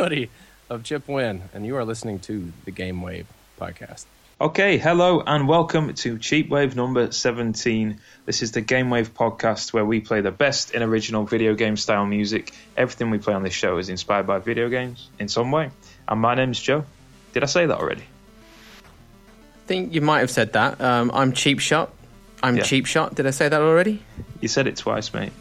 This 0.00 0.06
is 0.06 0.08
President 0.08 0.30
Hoodie 0.30 0.30
of 0.70 0.82
Chip 0.84 1.08
Win, 1.08 1.42
and 1.52 1.66
you 1.66 1.76
are 1.76 1.84
listening 1.84 2.20
to 2.20 2.50
the 2.64 2.70
Game 2.70 3.02
Wave 3.02 3.26
podcast. 3.60 4.06
Okay, 4.40 4.78
hello 4.78 5.20
and 5.20 5.46
welcome 5.46 5.92
to 5.92 6.18
Cheap 6.18 6.48
Wave 6.48 6.74
number 6.74 7.12
17. 7.12 8.00
This 8.24 8.40
is 8.40 8.52
the 8.52 8.62
Game 8.62 8.88
Wave 8.88 9.12
podcast 9.12 9.74
where 9.74 9.84
we 9.84 10.00
play 10.00 10.22
the 10.22 10.30
best 10.30 10.70
in 10.70 10.82
original 10.82 11.24
video 11.24 11.54
game 11.54 11.76
style 11.76 12.06
music. 12.06 12.50
Everything 12.78 13.10
we 13.10 13.18
play 13.18 13.34
on 13.34 13.42
this 13.42 13.52
show 13.52 13.76
is 13.76 13.90
inspired 13.90 14.26
by 14.26 14.38
video 14.38 14.70
games 14.70 15.10
in 15.18 15.28
some 15.28 15.50
way. 15.50 15.70
And 16.08 16.18
my 16.18 16.34
name's 16.34 16.58
Joe. 16.58 16.86
Did 17.34 17.42
I 17.42 17.46
say 17.46 17.66
that 17.66 17.76
already? 17.76 18.04
I 18.84 19.66
think 19.66 19.92
you 19.92 20.00
might 20.00 20.20
have 20.20 20.30
said 20.30 20.54
that. 20.54 20.80
Um, 20.80 21.10
I'm 21.12 21.34
Cheap 21.34 21.60
Shot. 21.60 21.92
I'm 22.42 22.56
Yeah. 22.56 22.62
Cheap 22.62 22.86
Shot. 22.86 23.14
Did 23.16 23.26
I 23.26 23.32
say 23.32 23.50
that 23.50 23.60
already? 23.60 24.02
You 24.40 24.48
said 24.48 24.66
it 24.66 24.76
twice, 24.76 25.12
mate. 25.12 25.32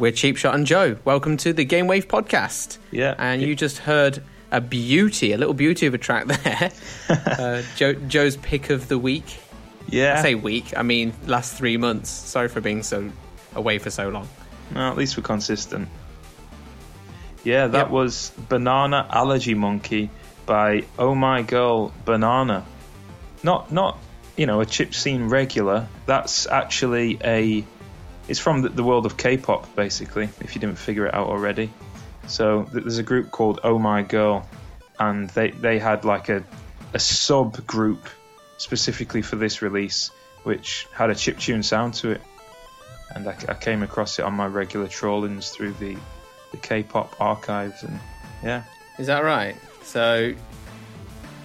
We're 0.00 0.12
Cheap 0.12 0.38
Shot 0.38 0.54
and 0.54 0.66
Joe. 0.66 0.96
Welcome 1.04 1.36
to 1.38 1.52
the 1.52 1.64
Game 1.64 1.86
Wave 1.86 2.08
podcast. 2.08 2.78
Yeah. 2.90 3.14
And 3.18 3.42
you 3.42 3.54
just 3.54 3.78
heard 3.78 4.22
a 4.50 4.58
beauty, 4.60 5.32
a 5.32 5.36
little 5.36 5.52
beauty 5.52 5.84
of 5.86 5.92
a 5.92 5.98
track 5.98 6.26
there. 6.26 6.72
uh, 7.10 7.62
Joe, 7.76 7.92
Joe's 7.92 8.38
pick 8.38 8.70
of 8.70 8.88
the 8.88 8.98
week. 8.98 9.38
Yeah. 9.88 10.18
I 10.18 10.22
say 10.22 10.34
week, 10.34 10.72
I 10.74 10.82
mean 10.82 11.12
last 11.26 11.54
three 11.56 11.76
months. 11.76 12.08
Sorry 12.08 12.48
for 12.48 12.62
being 12.62 12.82
so 12.82 13.10
away 13.54 13.78
for 13.78 13.90
so 13.90 14.08
long. 14.08 14.26
Well, 14.74 14.90
at 14.90 14.96
least 14.96 15.16
we're 15.18 15.22
consistent. 15.22 15.88
Yeah, 17.44 17.66
that 17.66 17.78
Yep. 17.86 17.90
was 17.90 18.32
Banana 18.48 19.06
Allergy 19.10 19.54
Monkey 19.54 20.08
by 20.46 20.84
Oh 20.98 21.14
My 21.14 21.42
Girl 21.42 21.92
Banana. 22.06 22.64
Not 23.42 23.70
not 23.70 23.98
you 24.36 24.46
know 24.46 24.60
a 24.60 24.66
chip 24.66 24.94
scene 24.94 25.28
regular. 25.28 25.88
That's 26.06 26.46
actually 26.46 27.18
a. 27.22 27.66
It's 28.30 28.38
from 28.38 28.62
the, 28.62 28.84
world 28.84 29.06
of 29.06 29.16
K-pop, 29.16 29.74
basically. 29.74 30.28
If 30.40 30.54
you 30.54 30.60
didn't 30.60 30.78
figure 30.78 31.06
it 31.06 31.14
out 31.14 31.26
already. 31.26 31.70
So 32.28 32.66
there's 32.72 32.98
a 32.98 33.02
group 33.02 33.30
called 33.30 33.60
Oh 33.64 33.78
My 33.78 34.02
Girl, 34.02 34.48
and 34.98 35.28
they 35.30 35.50
they 35.50 35.78
had 35.78 36.04
like 36.04 36.28
a 36.28 36.44
a 36.94 36.98
sub 36.98 37.66
group 37.66 38.08
specifically 38.56 39.22
for 39.22 39.36
this 39.36 39.62
release, 39.62 40.10
which 40.44 40.86
had 40.92 41.10
a 41.10 41.14
chip 41.14 41.38
tune 41.38 41.62
sound 41.62 41.94
to 41.94 42.10
it 42.10 42.20
and 43.14 43.28
I, 43.28 43.36
I 43.48 43.54
came 43.54 43.82
across 43.82 44.18
it 44.18 44.24
on 44.24 44.34
my 44.34 44.46
regular 44.46 44.88
trawlings 44.88 45.50
through 45.50 45.72
the 45.74 45.96
the 46.52 46.56
K-pop 46.56 47.20
archives, 47.20 47.84
and 47.84 48.00
yeah, 48.42 48.64
Is 48.98 49.06
that 49.06 49.22
right? 49.22 49.54
So 49.82 50.34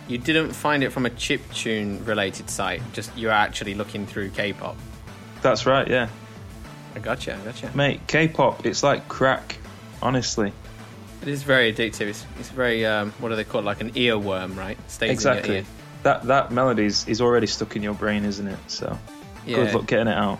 you 0.08 0.18
didn't 0.18 0.52
find 0.52 0.84
it 0.84 0.92
from 0.92 1.06
a 1.06 1.12
chiptune 1.12 2.06
related 2.08 2.50
site, 2.50 2.82
just 2.94 3.16
you're 3.16 3.32
actually 3.32 3.76
looking 3.76 4.08
through 4.08 4.32
K-pop. 4.32 4.76
that's 5.44 5.68
right, 5.68 5.88
yeah, 5.88 6.10
I 6.96 7.00
gotcha, 7.00 7.36
I 7.36 7.46
gotcha. 7.46 7.72
mate. 7.76 8.02
K-pop, 8.08 8.66
it's 8.66 8.82
like 8.84 9.08
crack, 9.08 9.58
honestly. 10.02 10.54
It 11.22 11.28
is 11.28 11.44
very 11.44 11.74
addictive. 11.74 12.08
It's, 12.08 12.26
it's 12.40 12.50
very 12.50 12.86
um, 12.86 13.12
what 13.20 13.30
do 13.30 13.36
they 13.36 13.44
call 13.44 13.62
it? 13.62 13.66
Like 13.66 13.82
an 13.82 13.92
earworm, 13.92 14.56
right? 14.56 14.78
Stays 14.90 15.10
in 15.10 15.14
Exactly. 15.14 15.50
your 15.50 15.58
ear. 15.60 15.66
That 16.04 16.24
that 16.24 16.52
melody 16.52 16.86
is, 16.86 17.08
is 17.08 17.20
already 17.20 17.48
stuck 17.48 17.76
in 17.76 17.82
your 17.84 17.96
brain, 17.96 18.26
isn't 18.26 18.48
it? 18.48 18.60
So 18.68 18.98
Yeah. 19.46 19.56
good 19.58 19.74
luck 19.74 19.88
getting 19.88 20.08
it 20.08 20.18
out. 20.18 20.40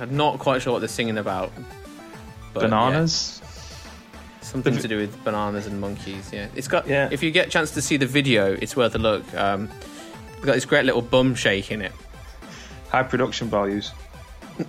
I'm 0.00 0.16
not 0.16 0.38
quite 0.38 0.62
sure 0.62 0.72
what 0.72 0.78
they're 0.80 0.88
singing 0.88 1.18
about. 1.18 1.52
but, 2.54 2.60
Bananas. 2.62 3.40
yeah, 3.42 3.48
something 4.40 4.76
to 4.78 4.88
do 4.88 4.96
with 4.96 5.22
bananas 5.24 5.66
and 5.66 5.80
monkeys. 5.80 6.32
Yeah, 6.32 6.48
it's 6.56 6.68
got. 6.68 6.86
Yeah. 6.88 7.08
If 7.12 7.22
you 7.22 7.30
get 7.30 7.48
a 7.48 7.50
chance 7.50 7.72
to 7.72 7.82
see 7.82 7.96
the 7.98 8.06
video, 8.06 8.54
it's 8.54 8.74
worth 8.76 8.94
a 8.94 8.98
look. 8.98 9.22
Um, 9.34 9.68
it's 10.36 10.44
got 10.44 10.54
this 10.54 10.64
great 10.64 10.84
little 10.86 11.02
bum 11.02 11.34
shake 11.34 11.70
in 11.70 11.82
it. 11.82 11.92
High 12.90 13.02
production 13.02 13.48
values. 13.50 13.92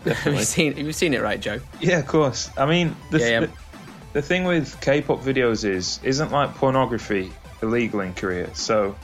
Have 0.06 0.34
you 0.34 0.44
seen? 0.44 0.74
Have 0.74 0.86
you 0.86 0.94
seen 0.94 1.14
it, 1.14 1.22
right, 1.22 1.40
Joe? 1.40 1.60
Yeah, 1.80 2.00
of 2.00 2.08
course. 2.08 2.50
I 2.58 2.66
mean, 2.66 2.96
the, 3.12 3.20
Yeah, 3.20 3.28
yeah. 3.28 3.40
the, 3.42 3.52
the 4.14 4.22
thing 4.22 4.44
with 4.46 4.80
K-pop 4.82 5.22
videos 5.22 5.66
is, 5.66 6.00
isn't 6.04 6.32
like 6.32 6.56
pornography 6.56 7.32
illegal 7.62 8.00
in 8.02 8.14
Korea? 8.14 8.54
So 8.56 8.96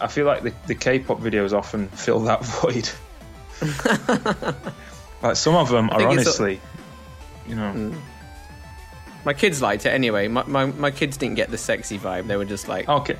I 0.00 0.06
feel 0.08 0.26
like 0.26 0.42
the, 0.42 0.52
the 0.66 0.74
K-pop 0.74 1.20
videos 1.20 1.52
often 1.52 1.88
fill 1.88 2.20
that 2.20 2.44
void. 2.60 2.88
like 5.22 5.36
some 5.36 5.54
of 5.54 5.68
them 5.68 5.90
are 5.90 5.96
it's 6.00 6.04
a- 6.04 6.08
honestly, 6.08 6.60
you 7.46 7.54
know, 7.54 7.72
hmm. 7.72 7.96
My 9.24 9.34
kids 9.34 9.60
liked 9.60 9.84
it 9.84 9.90
anyway. 9.90 10.28
My, 10.28 10.44
my 10.44 10.66
my 10.66 10.90
kids 10.90 11.16
didn't 11.16 11.34
get 11.34 11.50
the 11.50 11.58
sexy 11.58 11.98
vibe. 11.98 12.28
They 12.28 12.36
were 12.36 12.44
just 12.44 12.68
like, 12.68 12.88
okay, 12.88 13.16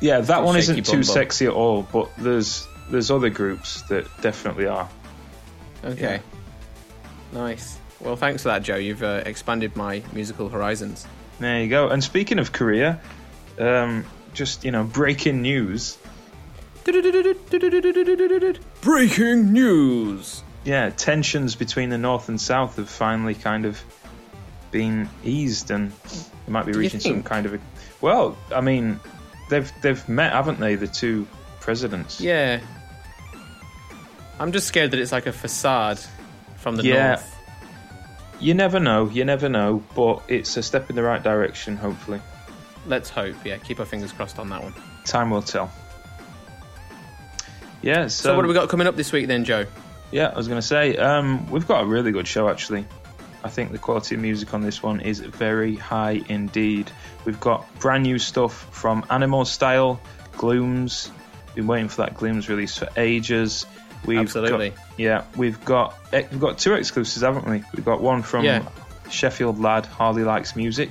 yeah, 0.00 0.20
that 0.20 0.42
one 0.42 0.56
isn't 0.56 0.84
too 0.86 0.92
bum. 0.92 1.02
sexy 1.04 1.46
at 1.46 1.52
all. 1.52 1.82
But 1.82 2.10
there's 2.16 2.66
there's 2.88 3.10
other 3.10 3.28
groups 3.28 3.82
that 3.82 4.06
definitely 4.22 4.66
are. 4.66 4.88
Okay, 5.84 6.20
nice. 7.32 7.78
Well, 8.00 8.16
thanks 8.16 8.42
for 8.42 8.48
that, 8.48 8.62
Joe. 8.62 8.76
You've 8.76 9.02
uh, 9.02 9.22
expanded 9.24 9.76
my 9.76 10.02
musical 10.12 10.48
horizons. 10.48 11.06
There 11.38 11.62
you 11.62 11.68
go. 11.68 11.88
And 11.88 12.02
speaking 12.04 12.38
of 12.38 12.52
Korea, 12.52 13.00
um, 13.58 14.04
just 14.34 14.64
you 14.64 14.70
know, 14.72 14.84
breaking 14.84 15.42
news. 15.42 15.96
Breaking 18.82 19.52
news. 19.52 20.42
yeah, 20.64 20.90
tensions 20.90 21.54
between 21.56 21.90
the 21.90 21.98
north 21.98 22.28
and 22.28 22.40
south 22.40 22.76
have 22.76 22.88
finally 22.88 23.34
kind 23.34 23.64
of 23.64 23.82
been 24.70 25.08
eased, 25.22 25.70
and 25.70 25.92
they 26.46 26.52
might 26.52 26.66
be 26.66 26.72
Do 26.72 26.78
reaching 26.78 27.00
some 27.00 27.22
kind 27.22 27.46
of. 27.46 27.54
A, 27.54 27.60
well, 28.00 28.36
I 28.54 28.60
mean, 28.60 29.00
they've 29.48 29.70
they've 29.82 30.06
met, 30.08 30.32
haven't 30.32 30.60
they? 30.60 30.74
The 30.74 30.88
two 30.88 31.26
presidents. 31.60 32.20
Yeah. 32.20 32.60
I'm 34.38 34.52
just 34.52 34.66
scared 34.66 34.90
that 34.92 35.00
it's 35.00 35.12
like 35.12 35.26
a 35.26 35.32
facade 35.32 35.98
from 36.56 36.76
the 36.76 36.84
Yeah. 36.84 37.08
north. 37.08 37.30
You 38.40 38.54
never 38.54 38.80
know. 38.80 39.08
You 39.08 39.24
never 39.24 39.48
know, 39.48 39.82
but 39.94 40.22
it's 40.28 40.56
a 40.56 40.62
step 40.62 40.90
in 40.90 40.96
the 40.96 41.02
right 41.02 41.22
direction. 41.22 41.76
Hopefully, 41.76 42.20
Let's 42.86 43.08
hope. 43.08 43.36
Yeah, 43.44 43.56
keep 43.58 43.80
our 43.80 43.86
fingers 43.86 44.12
crossed 44.12 44.38
on 44.38 44.50
that 44.50 44.62
one. 44.62 44.74
time 45.06 45.30
will 45.30 45.42
tell. 45.42 45.70
Yeah. 47.82 48.08
So, 48.08 48.28
So, 48.30 48.34
what 48.36 48.44
have 48.44 48.48
we 48.48 48.54
got 48.54 48.68
coming 48.68 48.86
up 48.86 48.96
this 48.96 49.12
week 49.12 49.26
then, 49.28 49.44
Joe? 49.44 49.66
Yeah, 50.10 50.28
I 50.28 50.36
was 50.36 50.48
going 50.48 50.60
to 50.60 50.66
say, 50.66 50.96
um, 50.96 51.50
we've 51.50 51.66
got 51.66 51.82
a 51.82 51.86
really 51.86 52.12
good 52.12 52.26
show 52.28 52.48
actually. 52.48 52.86
I 53.42 53.50
think 53.50 53.72
the 53.72 53.78
quality 53.78 54.14
of 54.14 54.20
music 54.22 54.54
on 54.54 54.62
this 54.62 54.82
one 54.82 55.00
is 55.00 55.20
very 55.20 55.76
high 55.76 56.22
indeed. 56.28 56.90
We've 57.26 57.38
got 57.40 57.66
brand 57.78 58.04
new 58.04 58.18
stuff 58.18 58.66
from 58.70 59.04
Animal 59.10 59.44
Style, 59.44 60.00
Glooms. 60.38 61.10
Been 61.54 61.66
waiting 61.66 61.88
for 61.88 62.02
that 62.02 62.14
Glooms 62.14 62.48
release 62.48 62.76
for 62.78 62.88
ages. 62.96 63.66
We've 64.06 64.18
Absolutely. 64.20 64.70
Got, 64.70 64.78
yeah, 64.98 65.24
we've 65.36 65.62
got 65.64 65.94
eh, 66.12 66.24
we've 66.30 66.40
got 66.40 66.58
two 66.58 66.74
exclusives, 66.74 67.22
haven't 67.22 67.46
we? 67.48 67.62
We've 67.74 67.84
got 67.84 68.00
one 68.00 68.22
from 68.22 68.44
Yeah. 68.44 68.68
Sheffield 69.10 69.60
lad 69.60 69.86
Harley 69.86 70.24
likes 70.24 70.56
music, 70.56 70.90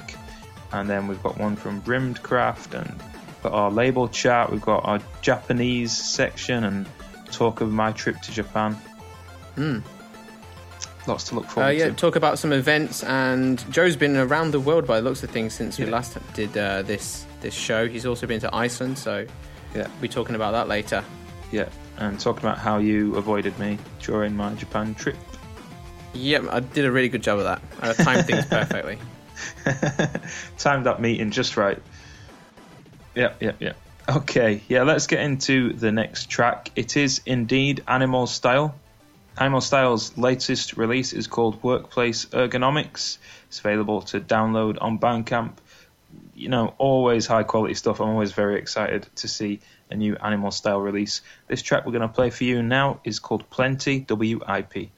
and 0.71 0.89
then 0.89 1.07
we've 1.07 1.21
got 1.23 1.37
one 1.37 1.55
from 1.55 1.79
Brimmed 1.81 2.21
Craft, 2.23 2.73
and 2.73 2.87
we've 2.89 3.43
got 3.43 3.53
our 3.53 3.71
label 3.71 4.07
chat. 4.07 4.51
We've 4.51 4.61
got 4.61 4.85
our 4.85 4.99
Japanese 5.21 5.91
section 5.91 6.63
and 6.63 6.87
talk 7.31 7.61
of 7.61 7.71
my 7.71 7.91
trip 7.91 8.19
to 8.21 8.31
Japan. 8.31 8.73
Hmm. 9.55 9.79
Lots 11.05 11.25
to 11.25 11.35
look 11.35 11.45
Uh, 11.45 11.49
forward 11.49 11.71
yeah, 11.71 11.87
to. 11.87 11.93
talk 11.93 12.15
about 12.15 12.39
some 12.39 12.53
events. 12.53 13.03
And 13.03 13.63
Joe's 13.71 13.95
been 13.97 14.15
around 14.15 14.51
the 14.51 14.59
world 14.59 14.87
by 14.87 15.01
the 15.01 15.03
looks 15.09 15.21
of 15.21 15.29
things 15.31 15.53
since 15.53 15.77
we 15.77 15.85
last 15.85 16.17
did 16.33 16.57
uh, 16.57 16.81
this 16.83 17.25
this 17.41 17.53
show. 17.53 17.87
He's 17.89 18.05
also 18.05 18.25
been 18.25 18.39
to 18.39 18.55
Iceland, 18.55 18.97
so 18.97 19.25
Yeah, 19.75 19.87
we'll 19.87 20.01
be 20.01 20.07
talking 20.07 20.35
about 20.35 20.51
that 20.53 20.69
later. 20.69 21.03
yeah, 21.51 21.65
and 21.97 22.19
talking 22.19 22.43
about 22.43 22.57
how 22.57 22.77
you 22.77 23.15
avoided 23.15 23.57
me 23.59 23.77
during 24.01 24.35
my 24.35 24.53
Japan 24.55 24.95
trip. 24.95 25.17
Yep, 26.13 26.45
I 26.51 26.59
did 26.59 26.85
a 26.85 26.91
really 26.91 27.09
good 27.09 27.23
job 27.23 27.39
of 27.39 27.45
that. 27.45 27.61
I 27.81 27.93
timed 27.93 28.25
things 28.25 28.45
perfectly. 28.49 28.99
Timed 30.57 30.85
that 30.85 31.01
meeting 31.01 31.31
just 31.31 31.57
right. 31.57 31.81
Yep, 33.15 33.41
yep, 33.41 33.61
yep. 33.61 33.77
Okay, 34.07 34.61
yeah, 34.67 34.83
let's 34.83 35.07
get 35.07 35.21
into 35.21 35.73
the 35.73 35.91
next 35.91 36.29
track. 36.29 36.71
It 36.75 36.97
is 36.97 37.21
indeed 37.25 37.83
Animal 37.87 38.27
Style. 38.27 38.75
Animal 39.37 39.61
Style's 39.61 40.17
latest 40.17 40.77
release 40.77 41.13
is 41.13 41.27
called 41.27 41.63
Workplace 41.63 42.25
Ergonomics. 42.25 43.17
It's 43.47 43.59
available 43.59 44.01
to 44.03 44.19
download 44.19 44.77
on 44.81 44.99
Bandcamp. 44.99 45.53
You 46.35 46.49
know, 46.49 46.73
always 46.77 47.25
high 47.25 47.43
quality 47.43 47.73
stuff. 47.73 48.01
I'm 48.01 48.09
always 48.09 48.33
very 48.33 48.59
excited 48.59 49.07
to 49.17 49.27
see 49.27 49.61
a 49.89 49.95
new 49.95 50.15
Animal 50.15 50.51
Style 50.51 50.79
release. 50.79 51.21
This 51.47 51.61
track 51.61 51.85
we're 51.85 51.91
going 51.91 52.01
to 52.01 52.07
play 52.07 52.29
for 52.29 52.43
you 52.43 52.61
now 52.63 52.99
is 53.03 53.19
called 53.19 53.49
Plenty 53.49 54.05
WIP. 54.09 54.89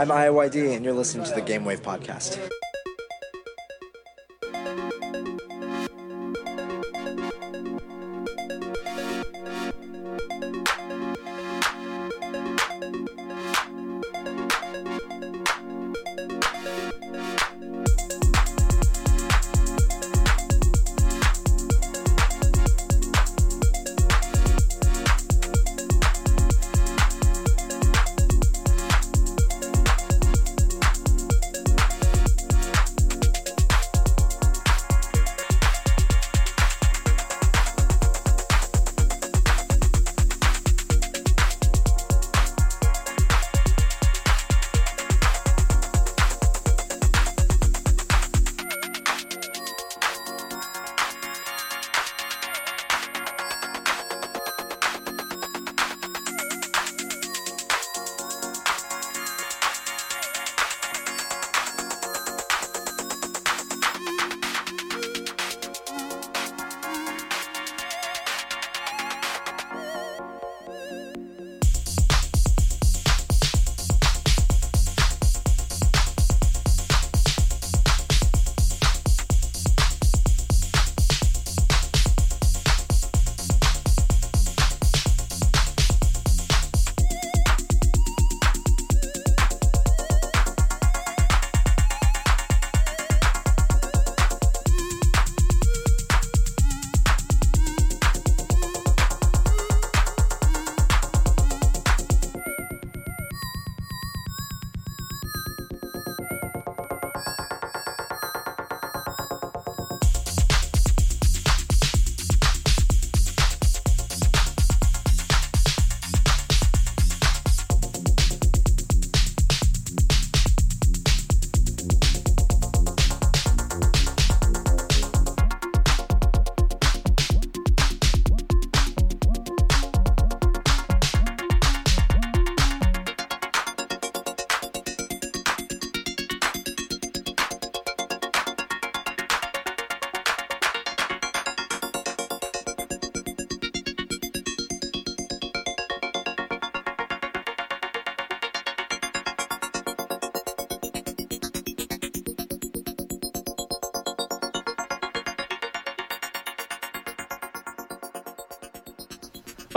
I'm 0.00 0.08
IOYD, 0.08 0.76
and 0.76 0.82
you're 0.82 0.94
listening 0.94 1.26
to 1.26 1.34
the 1.34 1.42
GameWave 1.42 1.82
podcast. 1.82 2.38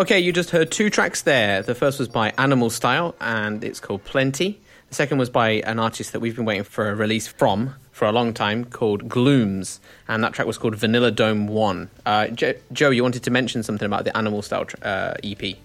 Okay, 0.03 0.19
you 0.19 0.33
just 0.33 0.49
heard 0.49 0.69
two 0.69 0.89
tracks 0.89 1.21
there. 1.21 1.61
The 1.61 1.73
first 1.73 1.97
was 1.97 2.09
by 2.09 2.33
Animal 2.37 2.69
Style, 2.69 3.15
and 3.21 3.63
it's 3.63 3.79
called 3.79 4.03
Plenty. 4.03 4.59
The 4.89 4.95
second 4.95 5.17
was 5.17 5.29
by 5.29 5.51
an 5.61 5.79
artist 5.79 6.11
that 6.11 6.19
we've 6.19 6.35
been 6.35 6.43
waiting 6.43 6.65
for 6.65 6.89
a 6.89 6.93
release 6.93 7.25
from 7.25 7.75
for 7.93 8.03
a 8.03 8.11
long 8.11 8.33
time 8.33 8.65
called 8.65 9.07
Glooms, 9.07 9.79
and 10.09 10.21
that 10.21 10.33
track 10.33 10.45
was 10.45 10.57
called 10.57 10.75
Vanilla 10.75 11.09
Dome 11.09 11.47
1. 11.47 11.89
Uh, 12.05 12.27
jo- 12.27 12.55
Joe, 12.73 12.89
you 12.89 13.01
wanted 13.01 13.23
to 13.23 13.31
mention 13.31 13.63
something 13.63 13.85
about 13.85 14.03
the 14.03 14.15
Animal 14.17 14.41
Style 14.41 14.67
uh, 14.81 15.13
EP. 15.23 15.55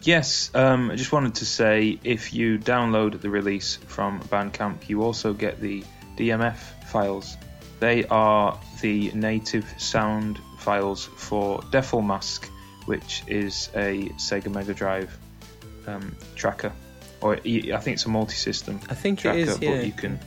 Yes, 0.00 0.50
um, 0.54 0.90
I 0.90 0.96
just 0.96 1.12
wanted 1.12 1.34
to 1.34 1.44
say 1.44 1.98
if 2.02 2.32
you 2.32 2.58
download 2.58 3.20
the 3.20 3.28
release 3.28 3.76
from 3.76 4.20
Bandcamp, 4.20 4.88
you 4.88 5.02
also 5.02 5.34
get 5.34 5.60
the 5.60 5.84
DMF 6.16 6.56
files. 6.86 7.36
They 7.80 8.06
are 8.06 8.58
the 8.80 9.12
native 9.12 9.66
sound 9.76 10.40
files 10.58 11.04
for 11.04 11.60
DefleMask 11.60 12.47
which 12.88 13.22
is 13.26 13.68
a 13.74 14.08
Sega 14.16 14.50
Mega 14.50 14.72
Drive 14.72 15.14
um, 15.86 16.16
tracker, 16.34 16.72
or 17.20 17.34
I 17.34 17.38
think 17.38 17.88
it's 17.88 18.06
a 18.06 18.08
multi-system. 18.08 18.80
I 18.88 18.94
think 18.94 19.18
tracker, 19.18 19.38
it 19.38 19.48
is. 19.48 19.60
Yeah. 19.60 19.76
But 19.76 19.86
you 19.86 19.92
can. 19.92 20.18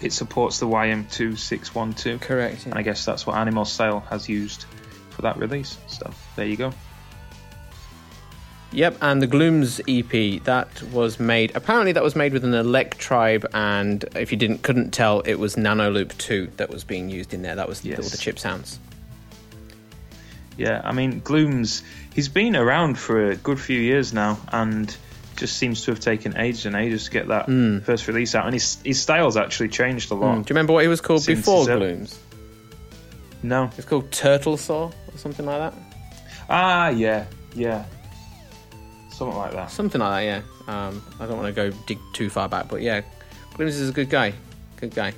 It 0.00 0.12
supports 0.12 0.60
the 0.60 0.66
YM2612. 0.66 2.20
Correct. 2.20 2.58
Yeah. 2.58 2.64
And 2.66 2.74
I 2.74 2.82
guess 2.82 3.04
that's 3.04 3.26
what 3.26 3.36
Animal 3.36 3.64
Style 3.64 3.98
has 4.10 4.28
used 4.28 4.66
for 5.10 5.22
that 5.22 5.36
release. 5.38 5.76
So 5.88 6.08
there 6.36 6.46
you 6.46 6.56
go. 6.56 6.72
Yep, 8.70 8.98
and 9.00 9.20
the 9.20 9.26
Glooms 9.26 9.80
EP 9.88 10.44
that 10.44 10.82
was 10.92 11.18
made. 11.18 11.50
Apparently, 11.56 11.90
that 11.92 12.02
was 12.04 12.14
made 12.14 12.32
with 12.32 12.44
an 12.44 12.54
Electribe, 12.54 13.44
and 13.54 14.04
if 14.14 14.30
you 14.30 14.38
didn't 14.38 14.62
couldn't 14.62 14.92
tell, 14.92 15.18
it 15.22 15.34
was 15.34 15.56
Nanoloop 15.56 16.16
Two 16.16 16.52
that 16.58 16.70
was 16.70 16.84
being 16.84 17.08
used 17.08 17.34
in 17.34 17.42
there. 17.42 17.56
That 17.56 17.68
was 17.68 17.84
yes. 17.84 17.98
all 17.98 18.08
the 18.08 18.18
chip 18.18 18.38
sounds. 18.38 18.78
Yeah, 20.58 20.82
I 20.84 20.92
mean, 20.92 21.20
Gloom's 21.20 21.84
he's 22.12 22.28
been 22.28 22.56
around 22.56 22.98
for 22.98 23.30
a 23.30 23.36
good 23.36 23.60
few 23.60 23.80
years 23.80 24.12
now, 24.12 24.38
and 24.48 24.94
just 25.36 25.56
seems 25.56 25.84
to 25.84 25.92
have 25.92 26.00
taken 26.00 26.36
ages 26.36 26.66
and 26.66 26.74
ages 26.74 27.04
to 27.04 27.10
get 27.12 27.28
that 27.28 27.46
mm. 27.46 27.80
first 27.84 28.08
release 28.08 28.34
out. 28.34 28.44
And 28.44 28.54
his 28.54 28.76
his 28.84 29.00
style's 29.00 29.36
actually 29.36 29.68
changed 29.68 30.10
a 30.10 30.14
lot. 30.14 30.34
Mm. 30.34 30.44
Do 30.44 30.50
you 30.50 30.54
remember 30.54 30.72
what 30.72 30.82
he 30.82 30.88
was 30.88 31.00
called 31.00 31.24
before 31.24 31.64
Glooms? 31.64 32.18
No, 33.44 33.70
it's 33.78 33.86
called 33.86 34.10
Turtle 34.10 34.56
Saw 34.56 34.86
or 34.86 35.16
something 35.16 35.46
like 35.46 35.58
that. 35.58 35.74
Ah, 36.50 36.88
yeah, 36.88 37.26
yeah, 37.54 37.84
something 39.10 39.36
like 39.36 39.52
that. 39.52 39.70
Something 39.70 40.00
like 40.00 40.26
that. 40.26 40.44
Yeah. 40.66 40.86
Um, 40.88 41.00
I 41.20 41.26
don't 41.26 41.36
want 41.36 41.54
to 41.54 41.70
go 41.70 41.76
dig 41.86 41.98
too 42.14 42.28
far 42.28 42.48
back, 42.48 42.68
but 42.68 42.82
yeah, 42.82 43.02
Glooms 43.54 43.76
is 43.76 43.90
a 43.90 43.92
good 43.92 44.10
guy. 44.10 44.32
Good 44.80 44.92
guy. 44.92 45.14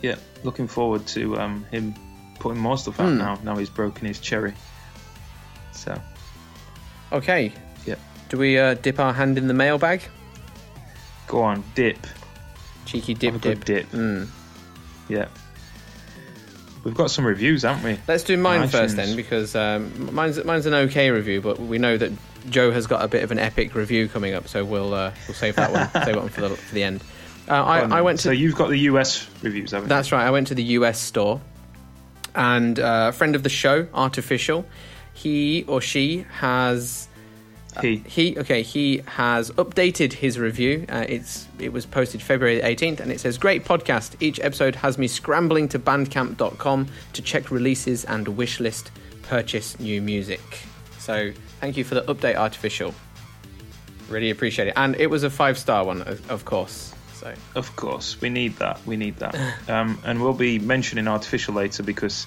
Yeah, 0.00 0.14
looking 0.44 0.68
forward 0.68 1.08
to 1.08 1.38
um, 1.38 1.64
him 1.72 1.94
putting 2.42 2.60
more 2.60 2.76
stuff 2.76 2.98
out 2.98 3.10
mm. 3.10 3.18
now. 3.18 3.38
Now 3.44 3.56
he's 3.56 3.70
broken 3.70 4.06
his 4.06 4.18
cherry. 4.18 4.52
So. 5.70 5.98
Okay. 7.12 7.52
Yep. 7.86 8.00
Do 8.28 8.38
we 8.38 8.58
uh, 8.58 8.74
dip 8.74 8.98
our 8.98 9.12
hand 9.12 9.38
in 9.38 9.46
the 9.46 9.54
mailbag? 9.54 10.02
Go 11.28 11.42
on, 11.42 11.62
dip. 11.76 12.04
Cheeky 12.84 13.14
dip, 13.14 13.40
dip. 13.40 13.64
dip. 13.64 13.88
Mm. 13.92 14.28
Yeah. 15.08 15.28
We've 16.82 16.96
got 16.96 17.12
some 17.12 17.24
reviews, 17.24 17.62
haven't 17.62 17.84
we? 17.84 17.98
Let's 18.08 18.24
do 18.24 18.36
mine 18.36 18.66
first 18.66 18.96
then, 18.96 19.14
because 19.14 19.54
um, 19.54 20.12
mine's 20.12 20.44
mine's 20.44 20.66
an 20.66 20.74
okay 20.74 21.10
review, 21.10 21.40
but 21.40 21.60
we 21.60 21.78
know 21.78 21.96
that 21.96 22.10
Joe 22.50 22.72
has 22.72 22.88
got 22.88 23.04
a 23.04 23.08
bit 23.08 23.22
of 23.22 23.30
an 23.30 23.38
epic 23.38 23.76
review 23.76 24.08
coming 24.08 24.34
up, 24.34 24.48
so 24.48 24.64
we'll 24.64 24.92
uh, 24.92 25.12
we'll 25.28 25.36
save 25.36 25.54
that 25.54 25.70
one, 25.70 25.88
save 26.04 26.14
that 26.14 26.16
one 26.16 26.28
for 26.28 26.40
the 26.40 26.48
for 26.56 26.74
the 26.74 26.82
end. 26.82 27.04
Uh, 27.48 27.62
I, 27.62 27.98
I, 27.98 28.00
went 28.02 28.18
to. 28.20 28.24
So 28.24 28.30
you've 28.32 28.56
got 28.56 28.68
the 28.68 28.78
US 28.78 29.28
reviews, 29.42 29.70
haven't 29.70 29.88
That's 29.88 30.10
you? 30.10 30.16
right. 30.16 30.26
I 30.26 30.30
went 30.32 30.48
to 30.48 30.56
the 30.56 30.62
US 30.62 30.98
store 30.98 31.40
and 32.34 32.78
uh, 32.78 33.06
a 33.08 33.12
friend 33.12 33.34
of 33.34 33.42
the 33.42 33.48
show, 33.48 33.86
Artificial, 33.94 34.64
he 35.12 35.64
or 35.68 35.80
she 35.80 36.26
has. 36.38 37.08
Uh, 37.76 37.80
he. 37.80 37.96
he 38.06 38.38
okay. 38.38 38.62
He 38.62 39.02
has 39.06 39.50
updated 39.52 40.12
his 40.12 40.38
review. 40.38 40.84
Uh, 40.88 41.04
it's 41.08 41.46
it 41.58 41.72
was 41.72 41.86
posted 41.86 42.22
February 42.22 42.60
18th, 42.60 43.00
and 43.00 43.10
it 43.10 43.20
says, 43.20 43.38
"Great 43.38 43.64
podcast. 43.64 44.16
Each 44.20 44.40
episode 44.40 44.76
has 44.76 44.98
me 44.98 45.08
scrambling 45.08 45.68
to 45.68 45.78
Bandcamp.com 45.78 46.88
to 47.14 47.22
check 47.22 47.50
releases 47.50 48.04
and 48.04 48.26
wishlist 48.26 48.90
purchase 49.22 49.78
new 49.80 50.02
music." 50.02 50.40
So 50.98 51.32
thank 51.60 51.76
you 51.76 51.84
for 51.84 51.94
the 51.94 52.02
update, 52.02 52.36
Artificial. 52.36 52.94
Really 54.08 54.30
appreciate 54.30 54.68
it. 54.68 54.74
And 54.76 54.94
it 54.96 55.08
was 55.08 55.24
a 55.24 55.30
five 55.30 55.58
star 55.58 55.84
one, 55.84 56.02
of 56.02 56.44
course. 56.44 56.92
So 57.22 57.34
Of 57.54 57.76
course, 57.76 58.20
we 58.20 58.30
need 58.30 58.56
that. 58.56 58.84
We 58.84 58.96
need 58.96 59.16
that. 59.18 59.36
Um, 59.68 59.98
and 60.04 60.20
we'll 60.20 60.34
be 60.34 60.58
mentioning 60.58 61.06
Artificial 61.06 61.54
later 61.54 61.82
because 61.82 62.26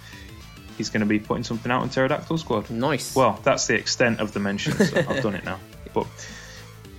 he's 0.77 0.89
going 0.89 1.01
to 1.01 1.05
be 1.05 1.19
putting 1.19 1.43
something 1.43 1.71
out 1.71 1.81
on 1.81 1.89
Pterodactyl 1.89 2.37
Squad. 2.37 2.69
nice. 2.69 3.13
Well, 3.15 3.39
that's 3.43 3.67
the 3.67 3.75
extent 3.75 4.19
of 4.21 4.31
the 4.31 4.39
mention. 4.39 4.73
So 4.73 4.97
I've 4.97 5.21
done 5.23 5.35
it 5.35 5.43
now. 5.43 5.59
But 5.93 6.07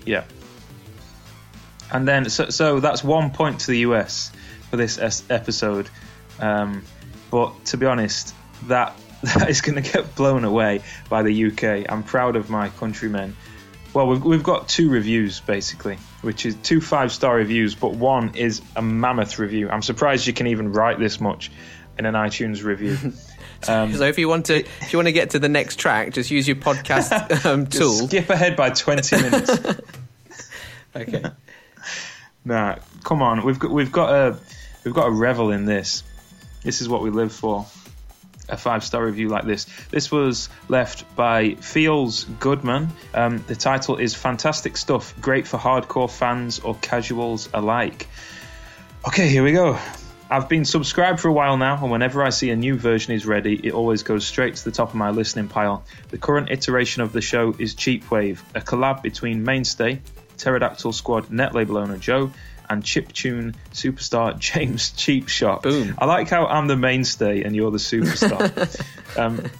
yeah. 0.05 0.25
And 1.91 2.07
then, 2.07 2.29
so, 2.29 2.51
so 2.51 2.81
that's 2.81 3.03
one 3.03 3.31
point 3.31 3.61
to 3.61 3.69
the 3.69 3.79
US 3.79 4.31
for 4.71 4.77
this 4.77 4.99
es- 4.99 5.25
episode. 5.31 5.89
Um, 6.39 6.85
but 7.31 7.65
to 7.67 7.77
be 7.79 7.87
honest, 7.87 8.35
that 8.65 8.95
that 9.23 9.49
is 9.49 9.63
going 9.63 9.83
to 9.83 9.93
get 9.93 10.15
blown 10.15 10.45
away 10.45 10.83
by 11.09 11.23
the 11.23 11.47
UK. 11.47 11.91
I'm 11.91 12.03
proud 12.03 12.37
of 12.37 12.51
my 12.51 12.69
countrymen. 12.69 13.37
Well, 13.97 14.09
we've, 14.09 14.23
we've 14.23 14.43
got 14.43 14.69
two 14.69 14.91
reviews 14.91 15.41
basically, 15.41 15.97
which 16.21 16.45
is 16.45 16.55
two 16.57 16.83
five 16.83 17.11
star 17.11 17.37
reviews, 17.37 17.75
but 17.75 17.95
one 17.95 18.35
is 18.35 18.61
a 18.77 18.83
mammoth 18.83 19.39
review. 19.39 19.71
I'm 19.71 19.81
surprised 19.81 20.27
you 20.27 20.35
can 20.35 20.49
even 20.49 20.73
write 20.73 20.99
this 20.99 21.19
much 21.19 21.51
in 21.99 22.05
an 22.05 22.13
iTunes 22.13 22.63
review. 22.63 23.15
Um, 23.67 23.95
so 23.95 24.05
if 24.05 24.19
you 24.19 24.29
want 24.29 24.47
to, 24.47 24.59
if 24.59 24.93
you 24.93 24.99
want 24.99 25.09
to 25.09 25.13
get 25.13 25.31
to 25.31 25.39
the 25.39 25.49
next 25.49 25.77
track, 25.79 26.13
just 26.13 26.31
use 26.31 26.47
your 26.47 26.59
podcast 26.59 27.45
um, 27.47 27.69
just 27.69 27.79
tool. 27.79 28.07
skip 28.07 28.29
ahead 28.29 28.55
by 28.55 28.69
20 28.69 29.17
minutes. 29.23 29.51
Okay. 30.95 31.25
Nah, 32.45 32.77
come 33.03 33.23
on. 33.23 33.47
We've 33.47 33.59
got 33.59 33.71
we've 33.71 33.91
got 33.91 34.11
a 34.13 34.39
we've 34.85 34.93
got 34.93 35.07
a 35.07 35.11
revel 35.11 35.53
in 35.53 35.65
this. 35.65 36.03
This 36.63 36.83
is 36.83 36.89
what 36.89 37.01
we 37.01 37.09
live 37.09 37.33
for. 37.33 37.65
A 38.49 38.57
five 38.57 38.85
star 38.85 39.05
review 39.05 39.29
like 39.29 39.45
this. 39.45 39.67
This 39.91 40.11
was 40.11 40.49
left 40.69 41.17
by 41.17 41.55
Feels 41.55 42.25
Goodman. 42.25 42.89
Um, 43.15 43.45
the 43.47 43.57
title 43.57 43.97
is 43.97 44.15
Fantastic 44.15 44.77
Stuff, 44.77 45.15
great 45.21 45.47
for 45.47 45.59
hardcore 45.59 46.11
fans 46.11 46.61
or 46.61 46.75
casuals 46.77 47.49
alike. 47.53 48.09
Okay, 49.07 49.29
here 49.29 49.43
we 49.43 49.53
go. 49.53 49.79
I've 50.29 50.49
been 50.49 50.65
subscribed 50.65 51.21
for 51.21 51.29
a 51.29 51.33
while 51.33 51.57
now, 51.57 51.81
and 51.81 51.93
whenever 51.93 52.21
I 52.21 52.31
see 52.31 52.51
a 52.51 52.57
new 52.57 52.77
version 52.77 53.15
is 53.15 53.25
ready, 53.25 53.55
it 53.65 53.73
always 53.73 54.03
goes 54.03 54.27
straight 54.27 54.57
to 54.57 54.65
the 54.65 54.73
top 54.73 54.89
of 54.89 54.97
my 54.97 55.11
listening 55.11 55.47
pile. 55.47 55.85
The 56.09 56.19
current 56.19 56.51
iteration 56.51 57.03
of 57.03 57.13
the 57.13 57.21
show 57.21 57.55
is 57.57 57.75
Cheap 57.77 58.11
Wave, 58.11 58.43
a 58.53 58.61
collab 58.61 59.03
between 59.03 59.45
Mainstay, 59.45 60.01
Pterodactyl 60.37 60.93
Squad 60.93 61.31
net 61.31 61.55
label 61.55 61.77
owner 61.77 61.97
Joe, 61.97 62.33
and 62.69 62.83
chiptune 62.83 63.55
superstar 63.73 64.39
James 64.39 64.91
Cheapshot. 64.93 65.63
Boom. 65.63 65.95
I 65.99 66.05
like 66.07 66.29
how 66.29 66.47
I'm 66.47 66.67
the 66.67 66.77
mainstay 66.77 67.43
and 67.43 67.55
you're 67.55 67.71
the 67.71 67.79
superstar. 67.79 69.19
um, 69.19 69.51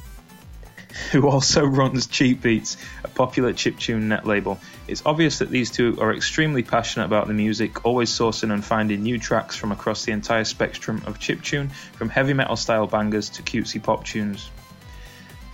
who 1.13 1.29
also 1.29 1.65
runs 1.65 2.07
Cheap 2.07 2.43
Beats, 2.43 2.77
a 3.05 3.09
popular 3.09 3.53
chiptune 3.53 4.03
net 4.03 4.27
label. 4.27 4.59
It's 4.89 5.03
obvious 5.05 5.39
that 5.39 5.51
these 5.51 5.71
two 5.71 5.99
are 6.01 6.13
extremely 6.13 6.63
passionate 6.63 7.07
about 7.07 7.27
the 7.27 7.35
music, 7.35 7.85
always 7.85 8.11
sourcing 8.11 8.53
and 8.53 8.65
finding 8.65 9.03
new 9.03 9.19
tracks 9.19 9.57
from 9.57 9.73
across 9.73 10.05
the 10.05 10.13
entire 10.13 10.45
spectrum 10.45 11.03
of 11.07 11.19
chiptune, 11.19 11.71
from 11.71 12.09
heavy 12.09 12.33
metal 12.33 12.57
style 12.57 12.87
bangers 12.87 13.31
to 13.31 13.43
cutesy 13.43 13.83
pop 13.83 14.05
tunes. 14.05 14.51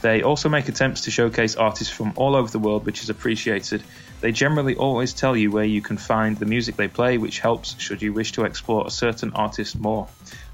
They 0.01 0.23
also 0.23 0.49
make 0.49 0.69
attempts 0.69 1.03
to 1.03 1.11
showcase 1.11 1.55
artists 1.57 1.93
from 1.93 2.13
all 2.17 2.35
over 2.35 2.51
the 2.51 2.59
world, 2.59 2.85
which 2.85 3.03
is 3.03 3.11
appreciated. 3.11 3.83
They 4.23 4.31
generally 4.31 4.77
always 4.77 5.13
tell 5.13 5.37
you 5.37 5.51
where 5.51 5.65
you 5.65 5.83
can 5.83 5.99
find 5.99 6.37
the 6.37 6.47
music 6.47 6.77
they 6.77 6.87
play, 6.87 7.19
which 7.19 7.41
helps 7.41 7.79
should 7.81 8.03
you 8.03 8.13
wish 8.13 8.33
to 8.33 8.45
explore 8.45 8.87
a 8.87 8.91
certain 8.91 9.33
artist 9.33 9.79
more. 9.79 10.07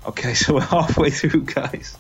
Okay, 0.07 0.33
so 0.41 0.55
we're 0.55 0.61
halfway 0.63 1.11
through, 1.11 1.43
guys. 1.43 1.97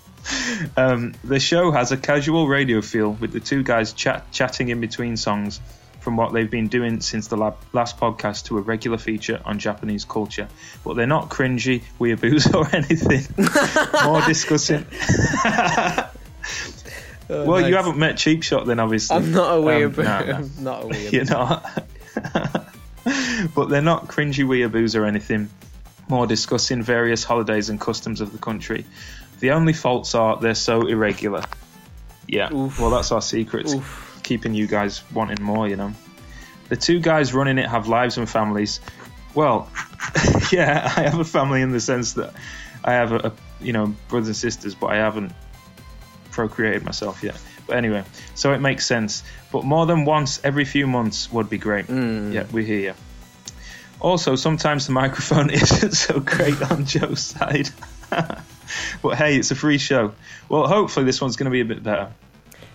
Um, 0.78 1.14
the 1.22 1.38
show 1.38 1.70
has 1.70 1.92
a 1.92 1.98
casual 1.98 2.48
radio 2.48 2.80
feel 2.80 3.10
with 3.12 3.32
the 3.32 3.40
two 3.40 3.62
guys 3.62 3.92
chat- 3.92 4.32
chatting 4.32 4.70
in 4.70 4.80
between 4.80 5.18
songs 5.18 5.60
from 6.00 6.16
what 6.16 6.32
they've 6.32 6.50
been 6.50 6.68
doing 6.68 7.02
since 7.02 7.26
the 7.26 7.36
lab- 7.36 7.58
last 7.74 7.98
podcast 7.98 8.46
to 8.46 8.56
a 8.56 8.62
regular 8.62 8.96
feature 8.96 9.38
on 9.44 9.58
Japanese 9.58 10.06
culture. 10.06 10.48
But 10.82 10.94
they're 10.94 11.06
not 11.06 11.28
cringy, 11.28 11.82
weeaboos, 12.00 12.54
or 12.58 12.66
anything. 12.74 13.26
More 14.10 14.22
discussing. 14.22 14.86
Well, 17.28 17.66
you 17.68 17.76
haven't 17.76 17.98
met 17.98 18.16
Cheap 18.16 18.42
Shot 18.42 18.66
then, 18.66 18.80
obviously. 18.80 19.16
I'm 19.16 19.32
not 19.32 19.52
a 19.52 19.58
Um, 19.58 19.64
weird. 19.64 19.96
no, 19.96 20.02
no. 20.02 20.10
I'm 20.34 20.50
not 20.60 20.84
a 20.84 20.86
weird. 20.86 21.12
You're 21.12 21.24
not. 21.24 21.84
but 23.54 23.68
they're 23.68 23.82
not 23.82 24.08
cringy 24.08 24.44
weeaboos 24.46 24.98
or 24.98 25.04
anything. 25.04 25.48
More 26.08 26.26
discussing 26.26 26.82
various 26.82 27.24
holidays 27.24 27.68
and 27.68 27.80
customs 27.80 28.20
of 28.20 28.32
the 28.32 28.38
country. 28.38 28.86
The 29.40 29.50
only 29.52 29.72
faults 29.72 30.14
are 30.14 30.38
they're 30.40 30.54
so 30.54 30.86
irregular. 30.86 31.44
Yeah. 32.26 32.52
Oof. 32.52 32.80
Well, 32.80 32.90
that's 32.90 33.12
our 33.12 33.22
secret. 33.22 33.68
Oof. 33.72 34.20
Keeping 34.22 34.54
you 34.54 34.66
guys 34.66 35.02
wanting 35.12 35.42
more, 35.42 35.68
you 35.68 35.76
know. 35.76 35.92
The 36.68 36.76
two 36.76 36.98
guys 37.00 37.32
running 37.32 37.58
it 37.58 37.66
have 37.68 37.88
lives 37.88 38.18
and 38.18 38.28
families. 38.28 38.80
Well, 39.34 39.70
yeah, 40.52 40.92
I 40.96 41.02
have 41.02 41.18
a 41.18 41.24
family 41.24 41.62
in 41.62 41.70
the 41.72 41.80
sense 41.80 42.14
that 42.14 42.34
I 42.84 42.92
have 42.92 43.12
a, 43.12 43.16
a 43.28 43.32
you 43.60 43.72
know 43.72 43.94
brothers 44.08 44.28
and 44.28 44.36
sisters, 44.36 44.74
but 44.74 44.88
I 44.88 44.96
haven't 44.96 45.32
procreated 46.38 46.84
myself 46.84 47.22
yet. 47.24 47.36
But 47.66 47.76
anyway, 47.78 48.04
so 48.36 48.52
it 48.52 48.60
makes 48.60 48.86
sense. 48.86 49.24
But 49.50 49.64
more 49.64 49.86
than 49.86 50.04
once 50.04 50.40
every 50.44 50.64
few 50.64 50.86
months 50.86 51.30
would 51.32 51.50
be 51.50 51.58
great. 51.58 51.86
Mm. 51.88 52.32
Yeah, 52.32 52.44
we 52.52 52.64
hear 52.64 52.78
you. 52.80 52.94
Also, 54.00 54.36
sometimes 54.36 54.86
the 54.86 54.92
microphone 54.92 55.50
isn't 55.62 55.92
so 55.92 56.20
great 56.20 56.62
on 56.70 56.84
Joe's 56.86 57.20
side. 57.20 57.68
but 59.02 59.16
hey, 59.18 59.36
it's 59.36 59.50
a 59.50 59.56
free 59.56 59.78
show. 59.78 60.14
Well, 60.48 60.68
hopefully 60.68 61.04
this 61.06 61.20
one's 61.20 61.34
going 61.36 61.46
to 61.46 61.50
be 61.50 61.60
a 61.60 61.64
bit 61.64 61.82
better. 61.82 62.12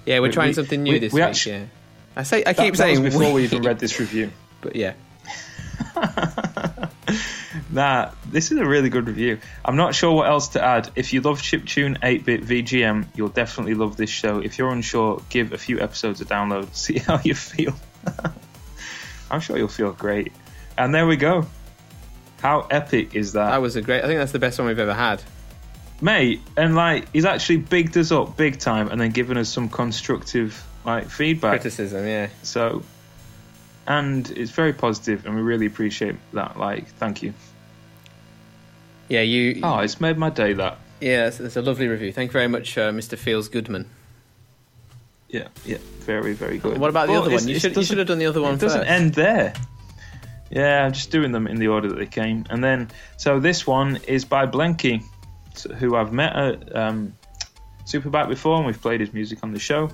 Yeah, 0.05 0.19
we're 0.19 0.27
We- 0.27 0.33
trying 0.33 0.47
we- 0.49 0.53
something 0.55 0.83
new 0.83 0.91
we- 0.93 0.99
this 0.99 1.13
we 1.13 1.21
week. 1.21 1.29
actu- 1.29 1.49
yeah. 1.51 1.65
I 2.17 2.23
say, 2.23 2.43
I 2.43 2.51
That, 2.51 2.57
keep 2.57 2.73
that 2.73 2.77
saying 2.83 3.01
before 3.03 3.31
we 3.31 3.45
even 3.45 3.61
read 3.63 3.79
this 3.79 3.97
review. 3.99 4.31
but 4.61 4.75
yeah. 4.75 4.93
Nah, 7.73 8.11
this 8.29 8.51
is 8.51 8.59
a 8.59 8.65
really 8.65 8.89
good 8.89 9.07
review. 9.07 9.39
I'm 9.65 9.75
not 9.75 9.95
sure 9.95 10.13
what 10.13 10.29
else 10.29 10.49
to 10.49 10.63
add. 10.63 10.91
If 10.95 11.11
you 11.11 11.21
love 11.21 11.41
chiptune 11.41 11.99
8-bit 11.99 12.43
VGM, 12.43 13.07
you'll 13.15 13.29
definitely 13.29 13.73
love 13.73 13.97
this 13.97 14.11
show. 14.11 14.37
If 14.39 14.59
you're 14.59 14.69
unsure, 14.69 15.23
give 15.29 15.53
a 15.53 15.57
few 15.57 15.79
episodes 15.79 16.21
a 16.21 16.25
download. 16.25 16.73
See 16.75 16.99
how 16.99 17.19
you 17.23 17.33
feel. 17.33 17.73
I'm 19.31 19.39
sure 19.39 19.57
you'll 19.57 19.67
feel 19.69 19.91
great. 19.91 20.31
And 20.77 20.93
there 20.93 21.07
we 21.07 21.17
go. 21.17 21.47
How 22.41 22.67
epic 22.69 23.15
is 23.15 23.33
that? 23.33 23.49
That 23.49 23.61
was 23.61 23.75
a 23.75 23.81
great. 23.81 24.03
I 24.03 24.07
think 24.07 24.19
that's 24.19 24.33
the 24.33 24.39
best 24.39 24.59
one 24.59 24.67
we've 24.67 24.77
ever 24.77 24.93
had. 24.93 25.23
mate 26.01 26.41
and 26.57 26.75
like 26.75 27.11
he's 27.13 27.25
actually 27.25 27.57
bigged 27.57 27.97
us 27.97 28.11
up 28.11 28.35
big 28.35 28.59
time 28.59 28.89
and 28.89 28.99
then 28.99 29.11
given 29.11 29.37
us 29.37 29.49
some 29.49 29.69
constructive 29.69 30.63
like 30.85 31.09
feedback 31.09 31.61
Criticism, 31.61 32.05
yeah. 32.05 32.27
so 32.41 32.83
and 33.87 34.29
it's 34.31 34.51
very 34.51 34.73
positive 34.73 35.25
and 35.25 35.35
we 35.35 35.41
really 35.41 35.65
appreciate 35.65 36.15
that 36.33 36.59
like 36.59 36.87
thank 36.95 37.23
you 37.23 37.33
Yeah, 39.09 39.21
you. 39.21 39.59
oh 39.63 39.79
it's 39.79 39.99
made 40.01 40.17
my 40.17 40.29
day 40.29 40.53
that 40.53 40.77
Yeah, 41.01 41.27
it's, 41.27 41.39
it's 41.39 41.55
a 41.55 41.61
lovely 41.61 41.87
review. 41.87 42.11
Thank 42.13 42.29
you 42.29 42.33
very 42.33 42.47
much, 42.47 42.77
uh, 42.77 42.91
Mr. 42.91 43.17
Fields 43.17 43.47
Goodman. 43.49 43.89
yeah 45.29 45.47
yeah 45.65 45.77
very 46.01 46.33
very 46.33 46.57
good 46.57 46.77
What 46.77 46.89
about 46.89 47.07
the 47.07 47.13
Well, 47.13 47.23
other 47.23 47.31
one? 47.33 47.47
You 47.47 47.59
should, 47.59 47.75
you 47.75 47.83
should 47.83 47.97
have 47.97 48.07
done 48.07 48.19
the 48.19 48.25
other 48.27 48.41
one 48.41 48.53
it 48.55 48.59
doesn't 48.59 48.85
end 48.85 49.13
there 49.15 49.53
yeah 50.51 50.83
i'm 50.85 50.93
just 50.93 51.09
doing 51.09 51.31
them 51.31 51.47
in 51.47 51.55
the 51.57 51.67
order 51.69 51.87
that 51.89 51.95
they 51.97 52.05
came 52.05 52.45
and 52.51 52.63
then 52.63 52.89
so 53.17 53.39
this 53.39 53.65
one 53.65 53.97
is 54.07 54.23
by 54.25 54.45
blenky 54.45 55.01
who 55.79 55.95
i've 55.95 56.13
met 56.13 56.35
at 56.35 56.75
um, 56.75 57.13
superbike 57.85 58.27
before 58.29 58.57
and 58.57 58.65
we've 58.67 58.81
played 58.81 58.99
his 58.99 59.11
music 59.13 59.39
on 59.43 59.51
the 59.53 59.59
show 59.59 59.89